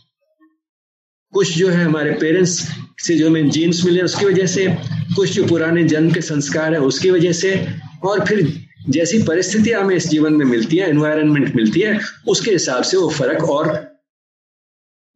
कुछ 1.32 1.58
जो 1.58 1.70
है 1.70 1.84
हमारे 1.86 2.12
पेरेंट्स 2.12 2.68
से 3.00 3.18
जो 3.18 3.28
हमें 3.30 3.50
जीन्स 3.50 3.86
मिले, 3.86 4.02
उसकी 4.02 4.26
वजह 4.26 4.46
से, 4.46 4.68
कुछ 5.16 5.30
जो 5.30 5.46
पुराने 5.48 5.84
जन्म 5.84 6.12
के 6.12 6.22
संस्कार 6.22 6.74
है, 6.74 6.80
उसकी 6.80 7.12
वजह 7.12 7.32
से, 7.32 7.68
और 8.04 8.26
फिर 8.26 8.64
जैसी 8.90 9.24
परिस्थितियाँ 9.24 9.82
हमें 9.82 9.96
इस 9.96 10.08
जीवन 10.08 10.34
में 10.34 10.46
मिलती 10.46 10.78
है 10.78 10.90
एनवायरनमेंट 10.90 11.56
मिलती 11.56 11.80
है, 11.80 12.00
उसके 12.28 12.52
हिसाब 12.52 12.84
से 12.84 12.98
वो 12.98 13.10
फ़र्क 13.10 13.44
और 13.44 13.98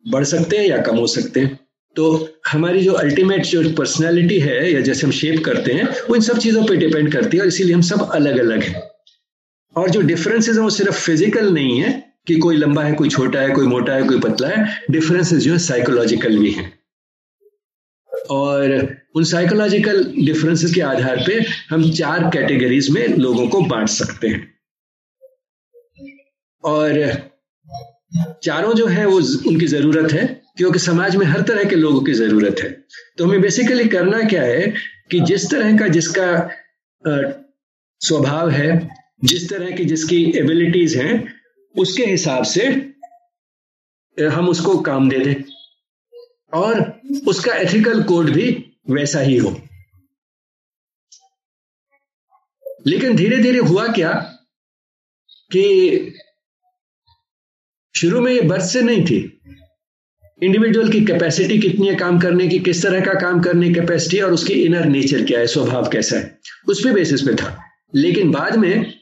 बढ़ 0.10 0.24
सकते 0.24 0.58
हैं 0.58 0.66
या 0.66 0.78
कम 0.78 0.97
हो 0.97 1.08
सकते 1.08 1.39
हैं। 1.39 1.61
तो 1.96 2.30
हमारी 2.52 2.84
जो 2.84 2.94
अल्टीमेट 2.94 3.46
जो 3.46 3.74
पर्सनैलिटी 3.74 4.39
है, 4.39 4.74
या 4.74 4.82
जैसे 4.82 5.06
हम 5.08 5.12
शेप 5.12 5.46
करते 5.46 5.74
हैं, 5.74 5.89
वो 6.10 6.16
इन 6.16 6.22
सब 6.22 6.38
चीज़ों 6.38 6.66
पर 6.66 6.76
डिपेंड 6.76 7.12
करती 7.12 7.38
है 7.38 7.42
और 7.42 7.48
इसीलिए 7.48 7.74
हम 7.74 7.82
सब 7.82 8.12
अलग 8.12 8.38
अलग 8.38 8.64
हैं। 8.64 8.84
और 9.76 9.89
जो 9.89 10.02
डिफरेंसेस 10.02 10.56
है, 10.56 10.62
वो 10.62 10.70
सिर्फ़ 10.70 10.96
फ़िज़िकल 10.96 11.54
नहीं 11.54 11.80
है 11.80 12.14
कि 12.28 12.36
कोई 12.36 12.58
लंबा 12.58 12.84
है, 12.84 12.94
कोई 12.94 13.10
छोटा 13.10 13.39
है, 13.39 13.50
कोई 13.50 13.68
मोटा 13.68 13.94
है, 13.94 14.04
कोई 14.04 14.20
पतला 14.20 14.48
है। 14.48 14.82
डिफरेंसेस 14.92 15.44
जो 15.44 15.52
है 15.52 15.58
साइकोलॉजिकल 15.58 16.38
भी 16.38 16.52
हैं। 16.52 16.80
और 18.30 18.98
उन 19.16 19.24
साइकोलॉजिकल 19.24 20.14
डिफरेंसेस 20.26 20.74
के 20.74 20.82
आधार 20.82 21.24
पे 21.28 21.46
हम 21.70 21.92
चार 21.92 22.24
कैटेगरीज 22.24 22.89
में 22.89 23.08
लोगों 23.08 23.48
को 23.48 23.62
बांट 23.62 23.89
सकते 23.89 24.28
हैं। 24.28 24.54
और 26.64 27.14
चारों 28.44 28.74
जो 28.74 28.88
है, 28.88 29.06
वो 29.06 29.18
उनकी 29.50 29.68
ज़रूरत 29.68 30.12
है। 30.12 30.41
क्योंकि 30.62 30.80
समाज 30.80 31.16
में 31.16 31.26
हर 31.26 31.41
तरह 31.41 31.64
के 31.70 31.76
लोगों 31.76 32.01
की 32.05 32.14
ज़रूरत 32.14 32.59
है। 32.62 32.70
तो 33.18 33.26
हमें 33.26 33.41
बेसिकली 33.41 33.88
करना 33.89 34.22
क्या 34.30 34.41
है 34.43 34.74
कि 35.12 35.20
जिस 35.20 35.49
तरह 35.51 35.78
का 35.78 35.88
जिसका 35.88 36.28
स्वभाव 38.01 38.49
है 38.49 38.68
जिस 39.24 39.49
तरह 39.49 39.72
की 39.72 39.86
जिसकी 39.86 40.20
एबिलिटीज 40.39 40.95
हैं 40.97 41.14
उसके 41.76 42.05
हिसाब 42.05 42.43
से 42.43 42.68
हम 44.18 44.49
उसको 44.49 44.78
काम 44.82 45.09
दे 45.09 45.20
दें। 45.20 45.43
और 46.53 46.82
उसका 47.28 47.55
एथिकल 47.55 48.03
कोड 48.03 48.30
भी 48.30 48.47
वैसा 48.89 49.20
ही 49.20 49.38
हो। 49.38 49.55
लेकिन 52.88 53.16
धीरे 53.16 53.38
धीरे 53.38 53.59
हुआ 53.59 53.88
क्या 53.93 54.12
कि 55.51 55.66
शुरू 57.95 58.22
में 58.22 58.32
ये 58.32 58.41
बर्थ 58.41 58.66
से 58.66 58.82
नहीं 58.82 59.05
थी। 59.05 59.20
इंडिविजुअल 60.44 60.89
की 60.89 61.02
कैपेसिटी 61.02 61.60
कितनी 61.60 61.88
है 61.88 61.96
काम 61.96 62.20
करने 62.20 62.48
की, 62.48 62.60
किस 62.60 62.84
तरह 62.84 63.00
का 63.00 63.14
काम 63.14 63.39
करने 63.39 63.68
की 63.68 63.74
कैपेसिटी 63.74 64.20
और 64.20 64.34
उसकी 64.34 64.54
इनर 64.54 64.86
नेचर 64.86 65.24
क्या 65.24 65.39
है, 65.39 65.48
स्वभाव 65.48 65.89
कैसा 65.89 66.16
है, 66.16 66.39
उस 66.68 66.84
पर 66.86 66.94
बेसिस 66.94 67.22
पे 67.22 67.34
था। 67.34 67.64
लेकिन 67.96 68.32
बाद 68.32 68.56
में 68.56 68.94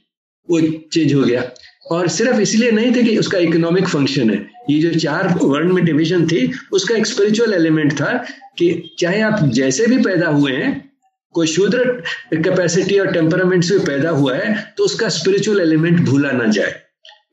वो 0.49 0.61
चेंज 0.61 1.13
हो 1.13 1.21
गया। 1.21 1.51
और 1.91 2.07
सिर्फ़ 2.07 2.39
इसलिए 2.39 2.71
नहीं 2.71 2.95
थे 2.95 3.03
कि 3.03 3.17
उसका 3.17 3.37
इकोनॉमिक 3.37 3.87
फ़ंक्शन 3.87 4.29
है। 4.29 4.49
ये 4.69 4.79
जो 4.79 4.99
चार 4.99 5.39
वर्ण 5.43 5.73
में 5.73 5.85
डिवीज़न 5.85 6.27
थी, 6.27 6.51
उसका 6.71 6.95
एक 6.95 7.05
स्पिरिचुअल 7.05 7.53
एलिमेंट 7.53 7.93
था 7.93 8.25
कि 8.57 8.95
चाहे 8.99 9.21
आप 9.21 9.49
जैसे 9.49 9.87
भी 9.87 9.97
पैदा 9.97 10.27
हुए 10.27 10.51
हैं, 10.51 10.91
कोई 11.31 11.47
शूद्र 11.47 12.03
कैपेसिटी 12.33 12.99
और 12.99 13.11
टेम्परामेंट 13.11 13.63
से 13.63 13.79
पैदा 13.79 14.09
हुआ 14.09 14.35
है 14.35 14.73
तो 14.77 14.83
उसका 14.83 15.09
स्पिरिचुअल 15.09 15.61
एलिमेंट 15.61 15.99
भूला 15.99 16.31
ना 16.31 16.45
जाए। 16.45 16.75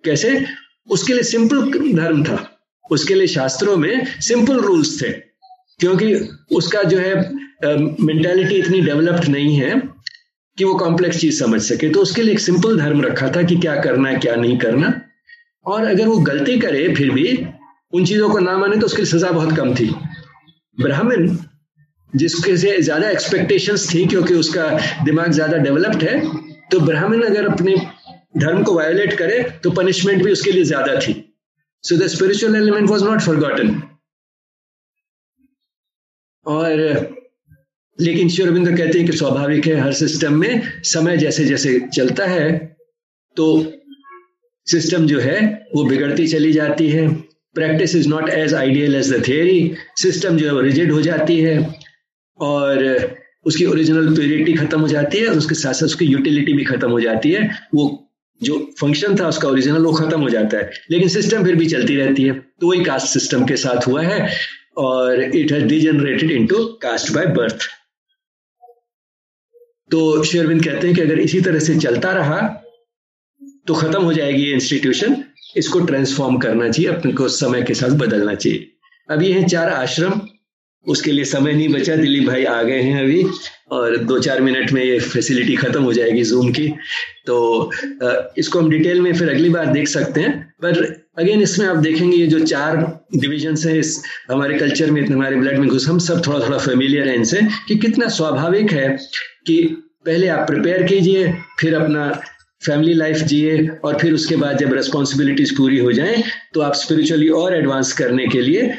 कैसे? 0.05 0.45
उसके 0.91 1.13
लिए 1.13 1.23
सिंपल 1.23 1.61
धर्म 1.97 2.25
था। 2.25 2.53
उसके 2.91 3.15
लिए 3.15 3.27
शास्त्रों 3.29 3.77
में 3.77 4.07
सिंपल 4.23 4.61
रूल्स 4.61 5.01
थे, 5.03 5.11
क्योंकि 5.81 6.15
उसका 6.53 6.83
जो 6.85 6.99
है 6.99 7.15
मेंटालिटी 7.65 8.55
इतनी 8.55 8.81
डेवलप्ड 8.83 9.29
नहीं 9.29 9.57
है 9.57 9.81
कि 10.59 10.65
वो 10.65 10.75
कॉम्प्लेक्स 10.77 11.19
चीज़ 11.21 11.39
समझ 11.39 11.61
सके। 11.63 11.89
तो 11.91 12.01
उसके 12.01 12.23
लिए 12.23 12.33
एक 12.33 12.41
सिंपल 12.41 12.79
धर्म 12.79 13.03
रखा 13.03 13.29
था 13.31 13.43
कि 13.43 13.57
क्या 13.57 13.75
करना 13.83 14.09
है, 14.09 14.17
क्या 14.17 14.35
नहीं 14.37 14.59
करना। 14.59 14.93
और 15.67 15.85
अगर 15.85 16.07
वो 16.07 16.17
गलती 16.23 16.59
करे, 16.59 16.89
फिर 16.95 17.11
भी 17.11 17.47
उन 17.93 18.05
चीज़ों 18.05 18.29
को 18.31 18.39
ना 18.39 18.57
माने 18.59 18.77
तो 18.77 18.87
उसकी 18.87 19.05
सजा 19.07 19.31
बहुत 19.31 19.57
कम 19.57 19.75
थी। 19.75 19.91
ब्राह्मण, 20.79 21.29
जिसके 22.13 22.57
से 22.57 22.81
ज़्यादा 22.81 23.11
एक्सपेक्टेशंस 23.11 23.89
थी, 23.95 24.05
क्योंकि 24.07 24.35
उसका 24.35 24.69
दिमाग 25.05 25.33
ज़्यादा 25.33 25.57
डेवलप्ड 25.59 26.03
है 26.03 26.21
तो 26.71 26.81
ब्राह्मण 26.81 27.23
अगर 27.23 27.47
अपने 27.47 27.75
धर्म 28.37 28.63
को 28.63 28.75
वायोलेट 28.75 29.13
करे 29.15 29.43
तो 29.65 29.71
पनिशमेंट 29.73 30.23
भी 30.25 30.33
उसके 30.33 30.53
लिए 30.53 30.65
ज़्यादा 30.65 30.99
थी। 31.01 31.13
So 31.85 31.97
the 31.97 32.07
spiritual 32.07 32.57
element 32.57 32.89
was 32.91 33.05
not 33.05 33.21
forgotten 33.21 33.83
और, 36.47 36.71
लेकिन 37.99 38.29
श्योरबिंदु 38.29 38.77
कहते 38.77 38.99
हैं 38.99 39.11
कि 39.11 39.17
स्वाभाविक 39.17 39.67
है, 39.67 39.81
हर 39.81 39.93
सिस्टम 39.93 40.35
में 40.35 40.83
समय 40.85 41.17
जैसे 41.17 41.45
जैसे 41.45 41.81
चलता 41.95 42.27
है 42.27 42.77
तो 43.37 43.73
सिस्टम 44.67 45.07
जो 45.07 45.21
है, 45.21 45.67
वो 45.75 45.85
बिगड़ती 45.85 46.27
चली 46.27 46.53
जाती 46.53 46.89
है। 46.89 47.09
Practice 47.57 47.95
is 47.97 48.09
not 48.09 48.29
as 48.29 48.55
ideal 48.55 48.95
as 48.95 49.13
the 49.15 49.27
theory 49.29 49.75
system 49.97 50.37
जो 50.37 50.47
है, 50.47 50.53
वो 50.53 50.61
रिजिड 50.61 50.93
हो 50.93 51.01
जाती 51.03 51.41
है। 51.41 51.75
और, 52.39 52.85
उसकी 53.45 53.65
ओरिजिनल 53.65 54.15
प्योरिटी 54.15 54.55
खत्म 54.55 54.81
हो 54.81 54.89
जाती 54.89 55.19
है, 55.19 55.27
उसके 55.27 55.55
साथ 55.55 55.73
साथ 55.73 55.87
उसकी 55.87 56.05
यूटिलिटी 56.05 56.53
भी 56.53 56.65
खत्म 56.65 56.91
हो 56.91 57.01
जाती 57.01 57.31
है। 57.31 57.49
वो 57.75 58.06
जो 58.41 58.59
फ़ंक्शन 58.81 59.17
था, 59.17 59.29
उसका 59.29 59.49
ओरिजिनल 59.49 59.83
वो 59.83 59.93
खत्म 59.93 60.21
हो 60.21 60.29
जाता 60.31 60.57
है। 60.57 60.71
लेकिन 60.91 61.09
सिस्टम 61.09 61.45
फिर 61.45 61.57
भी 61.57 61.67
चलती 61.67 61.97
रहती 61.97 62.23
है। 62.23 62.33
तो 62.61 62.69
वही 62.69 62.85
कास्ट 62.85 63.07
सिस्टम 63.07 63.45
के 63.47 63.57
साथ 63.57 63.87
हुआ 63.87 64.03
है 64.03 64.29
और 64.77 65.23
it 65.23 65.53
has 65.53 65.65
degenerated 65.65 66.31
into 66.31 66.65
caste 66.83 67.13
by 67.13 67.27
birth 67.37 67.69
तो 69.91 70.23
शेरविंद 70.25 70.65
कहते 70.65 70.87
हैं 70.87 70.97
कि 70.97 71.03
अगर 71.03 71.19
इसी 71.19 71.41
तरह 71.41 71.59
से 71.59 71.79
चलता 71.79 72.13
रहा 72.13 72.41
तो 73.67 73.75
खत्म 73.75 74.03
हो 74.03 74.13
जाएगी 74.13 74.43
ये 74.43 74.53
इंस्टीट्यूशन 74.55 75.17
इसको 75.57 75.81
ट्रांसफॉर्म 75.81 76.37
करना 76.39 76.69
चाहिए, 76.69 76.91
अपने 76.91 77.13
को 77.13 77.29
समय 77.29 77.63
के 77.63 77.75
साथ 77.75 77.91
बदलना 77.99 78.35
चाहिए। 78.35 78.67
अब 79.11 79.23
ये 79.23 79.33
है 79.33 79.47
चार 79.49 79.71
आश्रम। 79.71 80.21
उसके 80.87 81.13
लिए 81.13 81.25
समय 81.25 81.53
नहीं 81.53 81.69
बचा। 81.69 81.97
दिलीप 81.97 82.27
भाई 82.29 82.45
आ 82.45 82.63
गए 82.63 82.81
हैं 82.81 83.03
अभी 83.03 83.25
और 83.73 83.97
दो 83.99 84.19
चार 84.19 84.41
मिनट 84.41 84.73
में 84.73 84.83
ये 84.85 84.99
फैसिलिटी 85.01 85.55
खत्म 85.57 85.83
हो 85.83 85.93
जाएगी 85.93 86.23
जूम 86.25 86.51
की। 86.51 86.69
तो 87.27 87.71
इसको 88.39 88.59
हम 88.59 88.71
डिटेल 88.71 89.01
में 89.01 89.13
फिर 89.15 89.31
अगली 89.31 89.49
बार 89.49 89.73
देख 89.73 89.89
सकते 89.89 90.21
हैं। 90.21 90.45
पर 90.63 90.85
अगेन 91.19 91.43
इसमें 91.43 91.67
आप 91.67 91.77
देखेंगे 91.77 92.17
ये 92.17 92.27
जो 92.27 92.39
चार 92.41 92.77
डिविजन 93.17 93.57
है, 93.67 93.79
इस 93.79 94.03
हमारे 94.31 94.59
कल्चर 94.59 94.91
में, 94.91 95.07
हमारे 95.07 95.37
ब्लड 95.37 95.59
में 95.59 95.69
घुस, 95.69 95.89
हम 95.89 95.99
सब 95.99 96.27
थोड़ा 96.27 96.39
थोड़ा 96.41 96.59
फेमिलियर 96.59 97.09
है 97.09 97.15
इनसे 97.15 97.41
कि 97.69 97.77
कितना 97.79 98.09
स्वाभाविक 98.11 98.73
है 98.73 98.89
कि 99.47 99.63
पहले 100.07 100.29
आप 100.29 100.47
प्रिपेयर 100.47 100.83
कीजिए, 100.83 101.33
फिर 101.61 101.75
अपना 101.75 102.09
फैमिली 102.63 102.93
लाइफ 102.95 103.17
जिए 103.19 103.67
और 103.85 103.99
फिर 103.99 104.13
उसके 104.15 104.37
बाद 104.37 104.59
जब 104.59 104.73
रेस्पॉन्सिबिलिटीज 104.73 105.57
पूरी 105.57 105.79
हो 105.79 105.93
जाएँ 105.93 106.23
तो 106.55 106.61
आप 106.61 106.75
स्पिरिचुअली 106.75 107.29
और 107.31 107.55
एडवांस 107.55 107.93
करने 107.93 108.27
के 108.27 108.41
लिए 108.41 108.73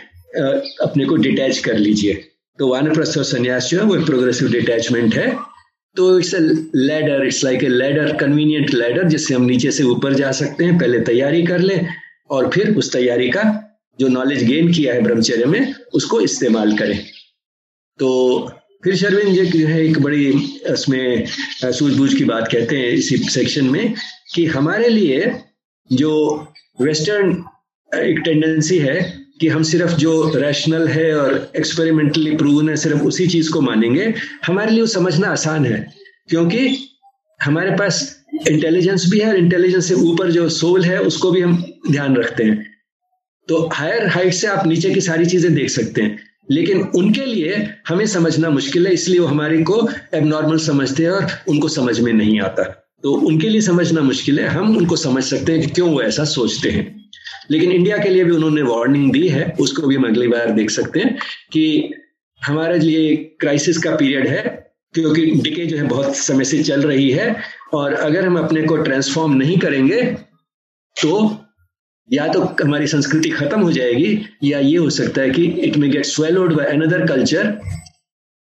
अपने 0.82 1.06
को 1.06 1.16
डिटैच 1.18 1.58
कर 1.60 1.78
लीजिए। 1.78 2.14
तो 2.60 2.68
वानप्रस्थ 2.68 3.18
और 3.18 3.24
संन्यास 3.24 3.70
जो 3.70 3.80
है, 3.80 3.84
वो 3.84 4.06
प्रोग्रेसिव 4.06 4.52
डिटैचमेंट 4.52 5.16
है। 5.16 5.36
तो 5.96 6.20
it's 6.20 6.34
a 6.36 6.40
ladder 6.76 7.26
it's 7.26 7.44
like 7.44 7.64
a 7.64 7.68
ladder 7.68 8.16
convenient 8.18 8.74
ladder 8.74 9.04
जिससे 9.04 9.34
हम 9.34 9.46
नीचे 9.46 9.72
से 9.72 9.84
ऊपर 9.84 10.14
जा 10.14 10.32
सकते 10.32 10.66
हैं, 10.66 10.78
पहले 10.80 11.00
तैयारी 11.00 11.44
कर 11.46 11.60
ले, 11.60 11.80
और 12.30 12.50
फिर 12.54 12.76
उस 12.76 12.92
तैयारी 12.94 13.30
का 13.30 13.44
जो 14.00 14.08
नॉलेज 14.08 14.44
गेन 14.44 14.72
किया 14.74 14.94
है 14.94 15.02
ब्रह्मचर्य 15.02 15.46
में, 15.46 15.74
उसको 15.94 16.22
इस्तेमाल 16.22 16.78
करें। 16.78 16.98
तो 18.00 18.10
फिर 18.84 18.96
शर्विन 18.96 19.34
जी 19.34 19.64
है, 19.64 19.84
एक 19.86 20.00
बड़ी, 20.00 20.32
उसमें 20.72 21.26
सूझबूझ 21.28 22.14
की 22.14 22.24
बात 22.24 22.48
कहते 22.52 22.78
हैं 22.78 22.90
इसी 22.90 23.18
सेक्शन 23.18 23.66
में, 23.66 23.94
कि 24.36 24.46
हमारे 24.46 24.90
लिए 24.90 25.32
जो 25.90 26.14
वेस्टर्न 26.82 27.32
एक 27.92 28.20
टेंडेंसी 28.20 28.78
है 28.78 29.27
कि 29.42 29.48
हम 29.48 29.64
सिर्फ़ 29.64 29.96
जो 29.96 30.32
रैशनल 30.36 30.88
है 30.88 31.14
और 31.16 31.52
एक्सपेरिमेंटली 31.58 32.36
प्रूवन 32.36 32.70
है, 32.70 32.76
सिर्फ़ 32.76 33.02
उसी 33.02 33.28
चीज़ 33.28 33.52
को 33.52 33.62
मानेंगे। 33.62 34.14
हमारे 34.46 34.72
लिए 34.72 34.86
समझना 34.88 35.28
आसान 35.28 35.66
है, 35.66 35.94
क्योंकि 36.30 36.78
हमारे 37.40 37.72
पास 37.72 38.16
इंटेलिजेंस 38.50 39.10
भी 39.12 39.20
है 39.20 39.28
और 39.30 39.38
इंटेलिजेंस 39.38 39.88
से 39.88 39.94
ऊपर 39.94 40.32
जो 40.32 40.48
सोल 40.50 40.84
है, 40.84 41.00
उसको 41.02 41.32
भी 41.32 41.42
हम 41.42 41.64
ध्यान 41.92 42.16
रखते 42.16 42.44
हैं। 42.44 42.66
तो 43.48 43.70
हायर 43.74 44.08
हाइट 44.08 44.34
से 44.34 44.48
आप 44.48 44.68
नीचे 44.68 44.90
की 44.90 45.02
सारी 45.02 45.26
चीज़ें 45.26 45.54
देख 45.54 45.70
सकते 45.70 46.02
हैं, 46.02 46.18
लेकिन 46.52 46.82
उनके 46.96 47.26
लिए 47.26 47.68
हमें 47.88 48.06
समझना 48.06 48.50
मुश्किल 48.50 48.88
है, 48.88 48.94
इसलिए 48.94 49.20
वो 49.20 49.28
हमारे 49.28 49.58
को 49.64 49.88
एबनॉर्मल 50.14 50.58
समझते 50.58 51.04
हैं 51.04 51.10
और 51.10 51.28
उनको 51.48 51.68
समझ 51.68 52.00
में 52.00 52.14
नहीं 52.14 52.40
आता। 52.42 52.64
तो 53.04 53.14
उनके 53.14 53.50
लिए 53.50 53.62
समझना 53.62 54.02
मुश्किल 54.02 54.40
है, 54.40 54.48
हम 54.48 54.78
उनको 54.78 54.96
समझ 54.96 55.24
सकते 55.24 55.52
हैं 55.52 55.62
कि 55.62 55.68
क्यों 55.68 55.90
वो 55.92 56.02
ऐसा 56.02 56.24
सोचते 56.26 56.70
हैं। 56.70 57.07
लेकिन 57.52 57.72
इंडिया 57.72 57.98
के 57.98 58.10
लिए 58.10 58.24
भी 58.24 58.32
उन्होंने 58.32 58.62
वार्निंग 58.64 59.12
दी 59.12 59.28
है, 59.28 59.56
उसको 59.60 59.88
भी 59.88 59.96
हम 59.96 60.08
अगली 60.08 60.28
बार 60.28 60.52
देख 60.54 60.70
सकते 60.72 61.00
हैं 61.00 61.18
कि 61.52 61.94
हमारे 62.42 62.80
लिए 62.80 63.16
क्राइसिस 63.40 63.78
का 63.78 63.96
पीरियड 63.96 64.28
है, 64.28 64.44
क्योंकि 64.94 65.26
डिके 65.44 65.66
जो 65.66 65.78
है 65.78 65.88
बहुत 65.88 66.16
समय 66.18 66.46
से 66.46 66.62
चल 66.64 66.82
रही 66.84 67.10
है, 67.12 67.36
और 67.74 67.94
अगर 67.94 68.26
हम 68.26 68.38
अपने 68.40 68.62
को 68.64 68.78
ट्रांसफॉर्म 68.80 69.34
नहीं 69.36 69.58
करेंगे 69.60 70.02
तो 70.98 71.14
या 72.10 72.28
तो 72.28 72.42
हमारी 72.62 72.88
संस्कृति 72.88 73.30
खत्म 73.30 73.62
हो 73.62 73.72
जाएगी, 73.72 74.20
या 74.44 74.60
ये 74.60 74.78
हो 74.78 74.90
सकता 74.92 75.22
है 75.22 75.30
कि 75.30 75.46
it 75.46 75.78
may 75.78 75.90
get 75.90 76.06
swallowed 76.06 76.54
by 76.54 76.66
another 76.68 77.06
culture 77.08 77.58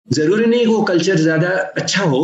ज़रूरी 0.07 0.45
नहीं 0.45 0.65
वो 0.65 0.81
कल्चर 0.83 1.15
ज़्यादा 1.17 1.49
अच्छा 1.77 2.03
हो, 2.03 2.21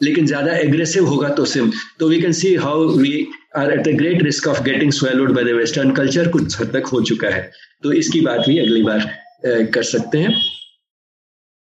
लेकिन 0.00 0.26
ज़्यादा 0.26 0.56
एग्रेसिव 0.56 1.06
होगा 1.06 1.28
तो 1.30 1.44
सिम। 1.44 1.70
तो 1.98 2.08
we 2.08 2.20
can 2.20 2.32
see 2.32 2.54
how 2.56 2.86
we 2.88 3.26
are 3.56 3.72
at 3.72 3.80
the 3.80 3.88
great 3.96 4.22
risk 4.22 4.46
of 4.48 4.62
getting 4.62 4.92
swallowed 4.92 5.32
by 5.32 5.44
the 5.44 5.56
western 5.56 5.90
culture 5.92 6.28
कुछ 6.28 6.60
हद 6.60 6.72
तक 6.72 6.86
हो 6.86 7.00
चुका 7.02 7.28
है। 7.28 7.50
तो 7.82 7.92
इसकी 7.92 8.20
बात 8.20 8.40
भी 8.48 8.58
अगली 8.58 8.82
बार 8.82 9.10
कर 9.46 9.82
सकते 9.82 10.18
हैं। 10.18 10.34